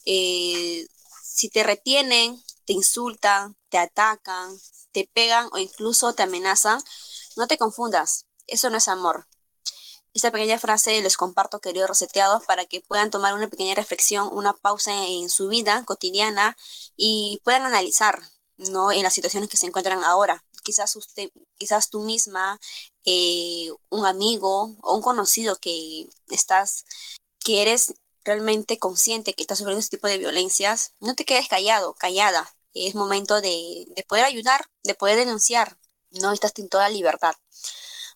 Eh, 0.06 0.86
si 1.24 1.50
te 1.50 1.64
retienen, 1.64 2.44
te 2.66 2.74
insultan, 2.74 3.56
te 3.70 3.78
atacan, 3.78 4.58
te 4.92 5.10
pegan 5.14 5.48
o 5.54 5.58
incluso 5.58 6.12
te 6.14 6.24
amenazan, 6.24 6.82
no 7.38 7.48
te 7.48 7.58
confundas, 7.58 8.26
eso 8.46 8.70
no 8.70 8.78
es 8.78 8.90
amor. 8.90 9.26
Esta 10.18 10.32
pequeña 10.32 10.58
frase 10.58 11.00
les 11.04 11.16
comparto, 11.16 11.60
queridos 11.60 11.90
reseteados, 11.90 12.44
para 12.44 12.66
que 12.66 12.82
puedan 12.82 13.12
tomar 13.12 13.36
una 13.36 13.50
pequeña 13.50 13.76
reflexión, 13.76 14.28
una 14.32 14.54
pausa 14.54 14.92
en 15.06 15.30
su 15.30 15.48
vida 15.48 15.84
cotidiana 15.86 16.58
y 16.96 17.40
puedan 17.44 17.68
analizar, 17.68 18.24
¿no? 18.58 18.92
En 18.92 19.04
las 19.04 19.14
situaciones 19.14 19.48
que 19.48 19.58
se 19.58 19.68
encuentran 19.68 20.04
ahora. 20.04 20.44
Quizás 20.64 20.96
usted, 20.96 21.30
quizás 21.60 21.92
tú 21.92 22.02
misma 22.02 22.60
eh, 23.06 23.70
un 23.90 24.08
amigo 24.08 24.76
o 24.82 24.96
un 24.96 25.04
conocido 25.04 25.58
que 25.58 26.08
estás, 26.32 26.86
que 27.38 27.62
eres 27.62 27.94
realmente 28.26 28.80
consciente 28.80 29.36
que 29.36 29.44
estás 29.44 29.60
sufriendo 29.60 29.82
este 29.82 29.98
tipo 29.98 30.08
de 30.08 30.18
violencias, 30.18 30.94
no 31.00 31.14
te 31.14 31.26
quedes 31.26 31.48
callado, 31.48 31.94
callada. 31.94 32.56
Es 32.74 32.96
momento 32.96 33.40
de, 33.40 33.86
poder 34.08 34.26
ayudar, 34.26 34.66
de 34.84 34.96
poder 34.96 35.16
denunciar. 35.18 35.78
No 36.10 36.32
estás 36.32 36.54
en 36.58 36.70
toda 36.70 36.90
libertad. 36.90 37.36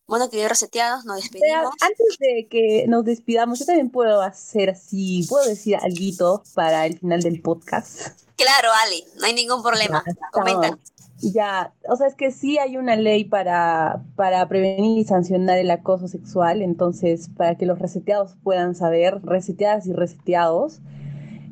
Bueno, 0.08 0.30
queridos 0.30 0.50
reseteados, 0.50 1.06
nos 1.06 1.18
despedimos. 1.18 1.72
Antes 1.80 2.18
de 2.20 2.48
que 2.50 2.86
nos 2.88 3.06
despidamos, 3.06 3.60
yo 3.60 3.66
también 3.66 3.90
puedo 3.90 4.22
hacer 4.22 4.72
así, 4.72 5.26
puedo 5.30 5.48
decir 5.48 5.78
algo 5.78 6.44
para 6.54 6.86
el 6.86 7.00
final 7.00 7.22
del 7.22 7.42
podcast. 7.42 8.20
Claro, 8.36 8.70
Ale, 8.86 9.06
no 9.20 9.26
hay 9.26 9.34
ningún 9.34 9.62
problema. 9.62 10.04
Comenta. 10.32 10.78
Ya, 11.22 11.72
o 11.88 11.96
sea, 11.96 12.08
es 12.08 12.16
que 12.16 12.32
sí 12.32 12.58
hay 12.58 12.78
una 12.78 12.96
ley 12.96 13.26
para, 13.26 14.04
para 14.16 14.48
prevenir 14.50 14.98
y 14.98 15.04
sancionar 15.04 15.60
el 15.60 15.70
acoso 15.70 16.08
sexual, 16.08 16.64
entonces, 16.64 17.30
para 17.38 17.56
que 17.56 17.68
los 17.68 17.78
reseteados 17.78 18.36
puedan 18.44 18.74
saber, 18.74 19.22
reseteadas 19.24 19.86
y 19.86 19.94
reseteados, 19.94 20.80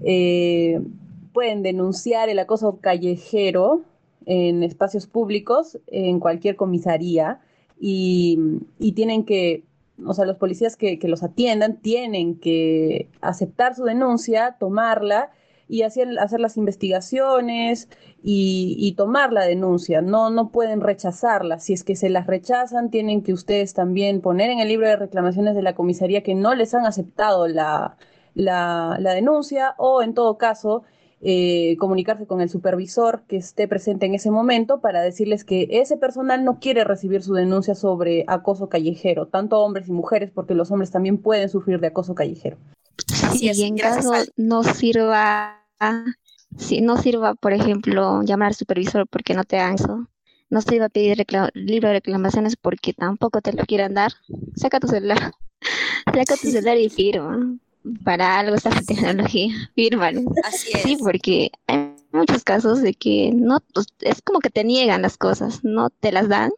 eh, 0.04 0.82
pueden 1.34 1.62
denunciar 1.62 2.30
el 2.30 2.39
acoso 2.39 2.80
callejero 2.82 3.84
en 4.26 4.64
espacios 4.64 5.06
públicos, 5.06 5.78
en 5.88 6.20
cualquier 6.20 6.56
comisaría, 6.56 7.39
y, 7.80 8.38
tienen 8.96 9.26
que, 9.26 9.64
o 10.06 10.14
sea, 10.14 10.26
los 10.26 10.38
policías 10.38 10.76
que, 10.76 11.00
que 11.00 11.08
los 11.08 11.24
atiendan 11.24 11.78
tienen 11.78 12.40
que 12.40 13.10
aceptar 13.22 13.76
su 13.76 13.84
denuncia, 13.86 14.58
tomarla 14.60 15.32
y 15.70 15.84
hacer, 15.84 16.18
hacer 16.20 16.40
las 16.40 16.58
investigaciones 16.58 17.88
y, 18.24 18.94
tomar 18.98 19.32
la 19.32 19.46
denuncia. 19.46 20.02
No, 20.02 20.30
no 20.32 20.50
pueden 20.50 20.82
rechazarla. 20.82 21.60
Si 21.60 21.74
es 21.74 21.84
que 21.84 21.96
se 21.96 22.10
las 22.10 22.28
rechazan, 22.28 22.90
tienen 22.90 23.22
que 23.22 23.34
ustedes 23.34 23.74
también 23.74 24.20
poner 24.20 24.50
en 24.50 24.60
el 24.60 24.68
libro 24.68 24.88
de 24.88 24.96
reclamaciones 24.96 25.56
de 25.56 25.62
la 25.62 25.76
comisaría 25.76 26.24
que 26.24 26.36
no 26.36 26.56
les 26.56 26.74
han 26.74 26.86
aceptado 26.86 27.48
la, 27.48 27.96
la, 28.34 28.98
denuncia 29.14 29.76
o 29.78 30.02
en 30.02 30.14
todo 30.16 30.38
caso 30.38 30.84
eh, 31.22 31.76
comunicarse 31.78 32.26
con 32.26 32.42
el 32.42 32.50
supervisor 32.50 33.24
que 33.28 33.38
esté 33.38 33.68
presente 33.68 34.06
en 34.06 34.16
ese 34.16 34.32
momento 34.32 34.80
para 34.80 35.02
decirles 35.02 35.44
que 35.44 35.68
ese 35.72 35.98
personal 35.98 36.44
no 36.44 36.60
quiere 36.60 36.84
recibir 36.84 37.24
su 37.24 37.34
denuncia 37.34 37.76
sobre 37.76 38.24
acoso 38.28 38.70
callejero, 38.70 39.28
tanto 39.28 39.60
hombres 39.60 39.90
y 39.90 39.92
mujeres, 39.92 40.32
porque 40.34 40.56
los 40.56 40.72
hombres 40.72 40.92
también 40.92 41.18
pueden 41.18 41.50
sufrir 41.50 41.80
de 41.80 41.88
acoso 41.88 42.16
callejero. 42.16 42.58
Así 43.24 43.52
y 43.54 43.64
en 43.64 43.78
caso 43.78 44.12
no 44.38 44.64
sirva 44.64 45.60
si 46.58 46.82
no 46.82 46.98
sirva, 46.98 47.36
por 47.36 47.54
ejemplo, 47.54 48.22
llamar 48.24 48.50
al 48.50 48.56
supervisor 48.56 49.08
porque 49.08 49.34
no 49.34 49.44
te 49.44 49.58
dan 49.58 49.76
eso, 49.76 50.08
no 50.50 50.62
sirva 50.62 50.90
pedir 50.90 51.26
libro 51.54 51.88
de 51.88 51.96
reclamaciones 51.96 52.56
porque 52.56 52.94
tampoco 52.94 53.42
te 53.42 53.54
lo 53.54 53.66
quieran 53.66 53.94
dar, 53.94 54.14
saca 54.56 54.80
tu 54.80 54.88
celular, 54.88 55.32
saca 56.06 56.36
tu 56.36 56.50
celular 56.50 56.78
y 56.78 56.90
firma. 56.90 57.58
Para 58.04 58.40
algo 58.40 58.56
está 58.56 58.70
la 58.72 58.82
tecnología, 58.82 59.54
fírmalo. 59.76 60.22
Así 60.44 60.72
es. 60.74 60.84
Sí, 60.84 60.98
porque 60.98 61.52
hay 61.68 61.96
muchos 62.12 62.44
casos 62.44 62.82
de 62.82 62.94
que 62.94 63.32
no, 63.34 63.64
es 64.02 64.22
como 64.22 64.40
que 64.40 64.50
te 64.50 64.64
niegan 64.64 65.02
las 65.02 65.18
cosas, 65.18 65.64
no 65.64 65.90
te 65.90 66.12
las 66.12 66.28
dan, 66.28 66.52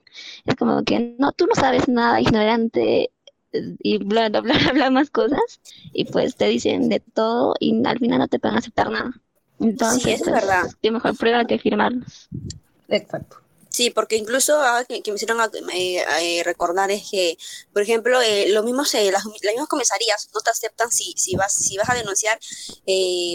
es 0.46 0.56
como 0.56 0.84
que 0.84 1.16
no, 1.20 1.32
tú 1.32 1.46
no 1.48 1.56
sabes 1.56 1.88
nada, 1.88 2.22
ignorante, 2.22 3.12
y 3.54 3.98
bla, 3.98 4.30
bla, 4.30 4.42
bla, 4.42 4.54
bla, 4.74 4.90
más 4.90 5.10
cosas, 5.10 5.60
y 5.94 6.06
pues 6.06 6.36
te 6.36 6.46
dicen 6.46 6.90
de 6.90 7.00
todo 7.00 7.56
y 7.60 7.86
al 7.86 8.00
final 8.00 8.20
no 8.20 8.28
te 8.28 8.40
pueden 8.40 8.58
aceptar 8.58 8.90
nada. 8.90 9.12
Entonces, 9.60 10.04
sí, 10.04 10.12
es 10.12 10.24
pues, 10.24 10.34
verdad. 10.34 10.70
Mejor 10.82 11.16
prueba 11.18 11.46
que 11.46 11.60
firmarlos. 11.60 12.30
Exacto. 12.88 13.41
Sí, 13.72 13.90
porque 13.90 14.18
incluso 14.18 14.62
que, 14.90 15.02
me 15.12 15.16
hicieron 15.16 15.40
eh, 15.74 16.04
eh, 16.22 16.44
recordar 16.44 16.92
es 16.92 17.10
que, 17.10 17.38
por 17.72 17.82
ejemplo, 17.82 18.22
eh, 18.22 18.50
lo 18.50 18.64
mismo, 18.64 18.84
las, 18.84 18.94
las, 18.94 19.26
mismas 19.26 19.68
comisarías 19.70 20.30
no 20.34 20.42
te 20.42 20.50
aceptan 20.50 20.92
si, 20.92 21.14
si, 21.16 21.38
vas, 21.38 21.54
si 21.54 21.78
vas 21.78 21.90
a 21.90 21.94
denunciar 21.94 22.38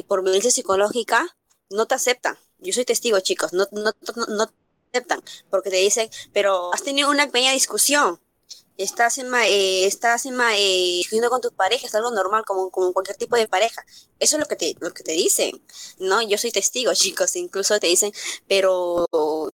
por 0.07 0.23
violencia 0.23 0.51
psicológica, 0.51 1.37
no 1.71 1.87
te 1.87 1.95
aceptan. 1.95 2.37
Yo 2.59 2.75
soy 2.75 2.85
testigo, 2.85 3.19
chicos, 3.21 3.55
no, 3.55 3.67
no, 3.73 3.93
no, 4.17 4.27
no 4.27 4.47
te 4.47 4.55
aceptan, 4.93 5.23
porque 5.49 5.71
te 5.71 5.77
dicen, 5.77 6.11
pero 6.35 6.73
has 6.75 6.83
tenido 6.83 7.09
una 7.11 7.27
pequeña 7.27 7.53
discusión, 7.53 8.21
estás 8.79 9.19
en 9.19 9.33
eh, 9.35 9.87
estás 9.87 10.27
en 10.27 10.39
eh, 10.53 11.03
con 11.29 11.41
tu 11.41 11.53
pareja, 11.53 11.87
es 11.87 11.95
algo 11.95 12.11
normal 12.11 12.45
como, 12.45 12.71
como 12.71 12.93
cualquier 12.93 13.17
tipo 13.17 13.37
de 13.37 13.49
pareja. 13.49 13.85
Eso 14.19 14.37
es 14.37 14.41
lo 14.41 14.47
que 14.47 14.57
te, 14.57 14.77
lo 14.81 14.93
que 14.93 15.03
te 15.03 15.13
dicen, 15.13 15.63
¿no? 15.99 16.23
Yo 16.23 16.39
soy 16.39 16.53
testigo, 16.53 16.93
chicos, 16.95 17.37
incluso 17.37 17.79
te 17.81 17.87
dicen, 17.87 18.13
pero 18.49 19.07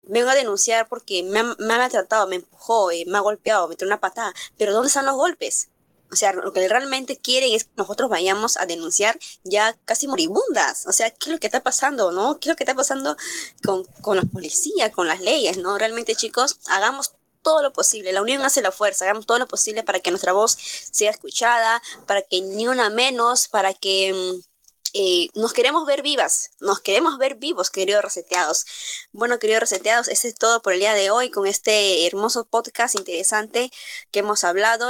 vengo 0.03 0.29
a 0.29 0.35
denunciar 0.35 0.87
porque 0.87 1.23
me 1.23 1.39
ha, 1.39 1.43
me 1.43 1.73
ha 1.73 1.77
maltratado, 1.77 2.27
me 2.27 2.37
empujó, 2.37 2.91
eh, 2.91 3.05
me 3.07 3.17
ha 3.17 3.21
golpeado, 3.21 3.67
me 3.67 3.75
dio 3.75 3.87
una 3.87 3.99
patada, 3.99 4.33
pero 4.57 4.73
¿dónde 4.73 4.87
están 4.87 5.05
los 5.05 5.15
golpes? 5.15 5.69
O 6.11 6.15
sea, 6.15 6.33
lo 6.33 6.51
que 6.53 6.67
realmente 6.67 7.17
quieren 7.17 7.53
es 7.53 7.65
que 7.65 7.71
nosotros 7.77 8.09
vayamos 8.09 8.57
a 8.57 8.65
denunciar 8.65 9.19
ya 9.43 9.77
casi 9.85 10.07
moribundas. 10.07 10.87
O 10.87 10.91
sea, 10.91 11.11
¿qué 11.11 11.29
es 11.29 11.33
lo 11.33 11.39
que 11.39 11.45
está 11.45 11.61
pasando, 11.61 12.11
no? 12.11 12.39
¿Qué 12.39 12.49
es 12.49 12.53
lo 12.53 12.55
que 12.55 12.63
está 12.63 12.73
pasando 12.73 13.15
con, 13.63 13.83
con 14.01 14.17
la 14.17 14.23
policía, 14.23 14.91
con 14.91 15.07
las 15.07 15.21
leyes, 15.21 15.57
no? 15.57 15.77
Realmente, 15.77 16.15
chicos, 16.15 16.59
hagamos 16.67 17.13
todo 17.41 17.61
lo 17.61 17.73
posible. 17.73 18.11
La 18.13 18.21
unión 18.21 18.41
hace 18.41 18.61
la 18.61 18.71
fuerza. 18.71 19.05
Hagamos 19.05 19.25
todo 19.25 19.39
lo 19.39 19.47
posible 19.47 19.83
para 19.83 19.99
que 19.99 20.11
nuestra 20.11 20.33
voz 20.33 20.57
sea 20.91 21.11
escuchada, 21.11 21.81
para 22.05 22.21
que 22.21 22.41
ni 22.41 22.67
una 22.67 22.89
menos, 22.89 23.47
para 23.47 23.73
que 23.73 24.13
mm, 24.13 24.49
eh, 24.93 25.27
nos 25.35 25.53
queremos 25.53 25.85
ver 25.85 26.01
vivas, 26.01 26.51
nos 26.59 26.79
queremos 26.79 27.17
ver 27.17 27.35
vivos, 27.35 27.69
queridos 27.69 28.03
reseteados. 28.03 28.65
Bueno, 29.11 29.37
queridos 29.37 29.61
reseteados, 29.61 30.07
eso 30.07 30.27
es 30.27 30.35
todo 30.35 30.61
por 30.61 30.73
el 30.73 30.79
día 30.79 30.93
de 30.93 31.11
hoy 31.11 31.29
con 31.29 31.45
este 31.45 32.07
hermoso 32.07 32.45
podcast 32.45 32.95
interesante 32.95 33.69
que 34.11 34.19
hemos 34.19 34.43
hablado. 34.43 34.89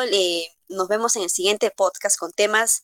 nos 0.69 0.87
vemos 0.87 1.15
en 1.15 1.23
el 1.23 1.29
siguiente 1.29 1.71
podcast 1.71 2.17
con 2.17 2.31
temas 2.31 2.83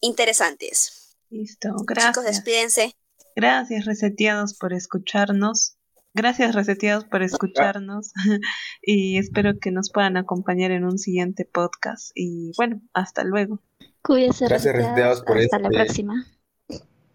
interesantes. 0.00 1.16
Listo, 1.30 1.68
gracias. 1.84 2.14
Chicos, 2.14 2.24
despídense. 2.24 2.96
Gracias, 3.36 3.86
reseteados, 3.86 4.54
por 4.54 4.72
escucharnos. 4.72 5.76
Gracias, 6.14 6.54
reseteados, 6.54 7.04
por 7.04 7.22
escucharnos 7.22 8.12
y 8.82 9.18
espero 9.18 9.58
que 9.58 9.70
nos 9.70 9.90
puedan 9.90 10.16
acompañar 10.16 10.70
en 10.70 10.84
un 10.84 10.98
siguiente 10.98 11.44
podcast. 11.44 12.10
Y 12.14 12.52
bueno, 12.56 12.82
hasta 12.92 13.24
luego. 13.24 13.60
Cuídense, 14.02 14.46
Gracias, 14.46 14.74
reseteados, 14.74 15.22
por 15.22 15.38
Hasta 15.38 15.56
este... 15.56 15.68
la 15.68 15.70
próxima. 15.70 16.26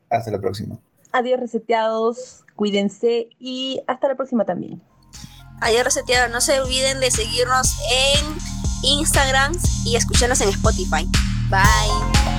Hasta 0.09 0.31
la 0.31 0.39
próxima. 0.39 0.79
Adiós, 1.11 1.39
reseteados. 1.39 2.43
Cuídense 2.55 3.29
y 3.39 3.81
hasta 3.87 4.07
la 4.07 4.15
próxima 4.15 4.45
también. 4.45 4.81
Adiós, 5.61 5.83
reseteados. 5.83 6.31
No 6.31 6.41
se 6.41 6.59
olviden 6.59 6.99
de 6.99 7.11
seguirnos 7.11 7.75
en 7.91 8.25
Instagram 8.83 9.53
y 9.85 9.95
escucharnos 9.95 10.41
en 10.41 10.49
Spotify. 10.49 11.07
Bye. 11.49 12.36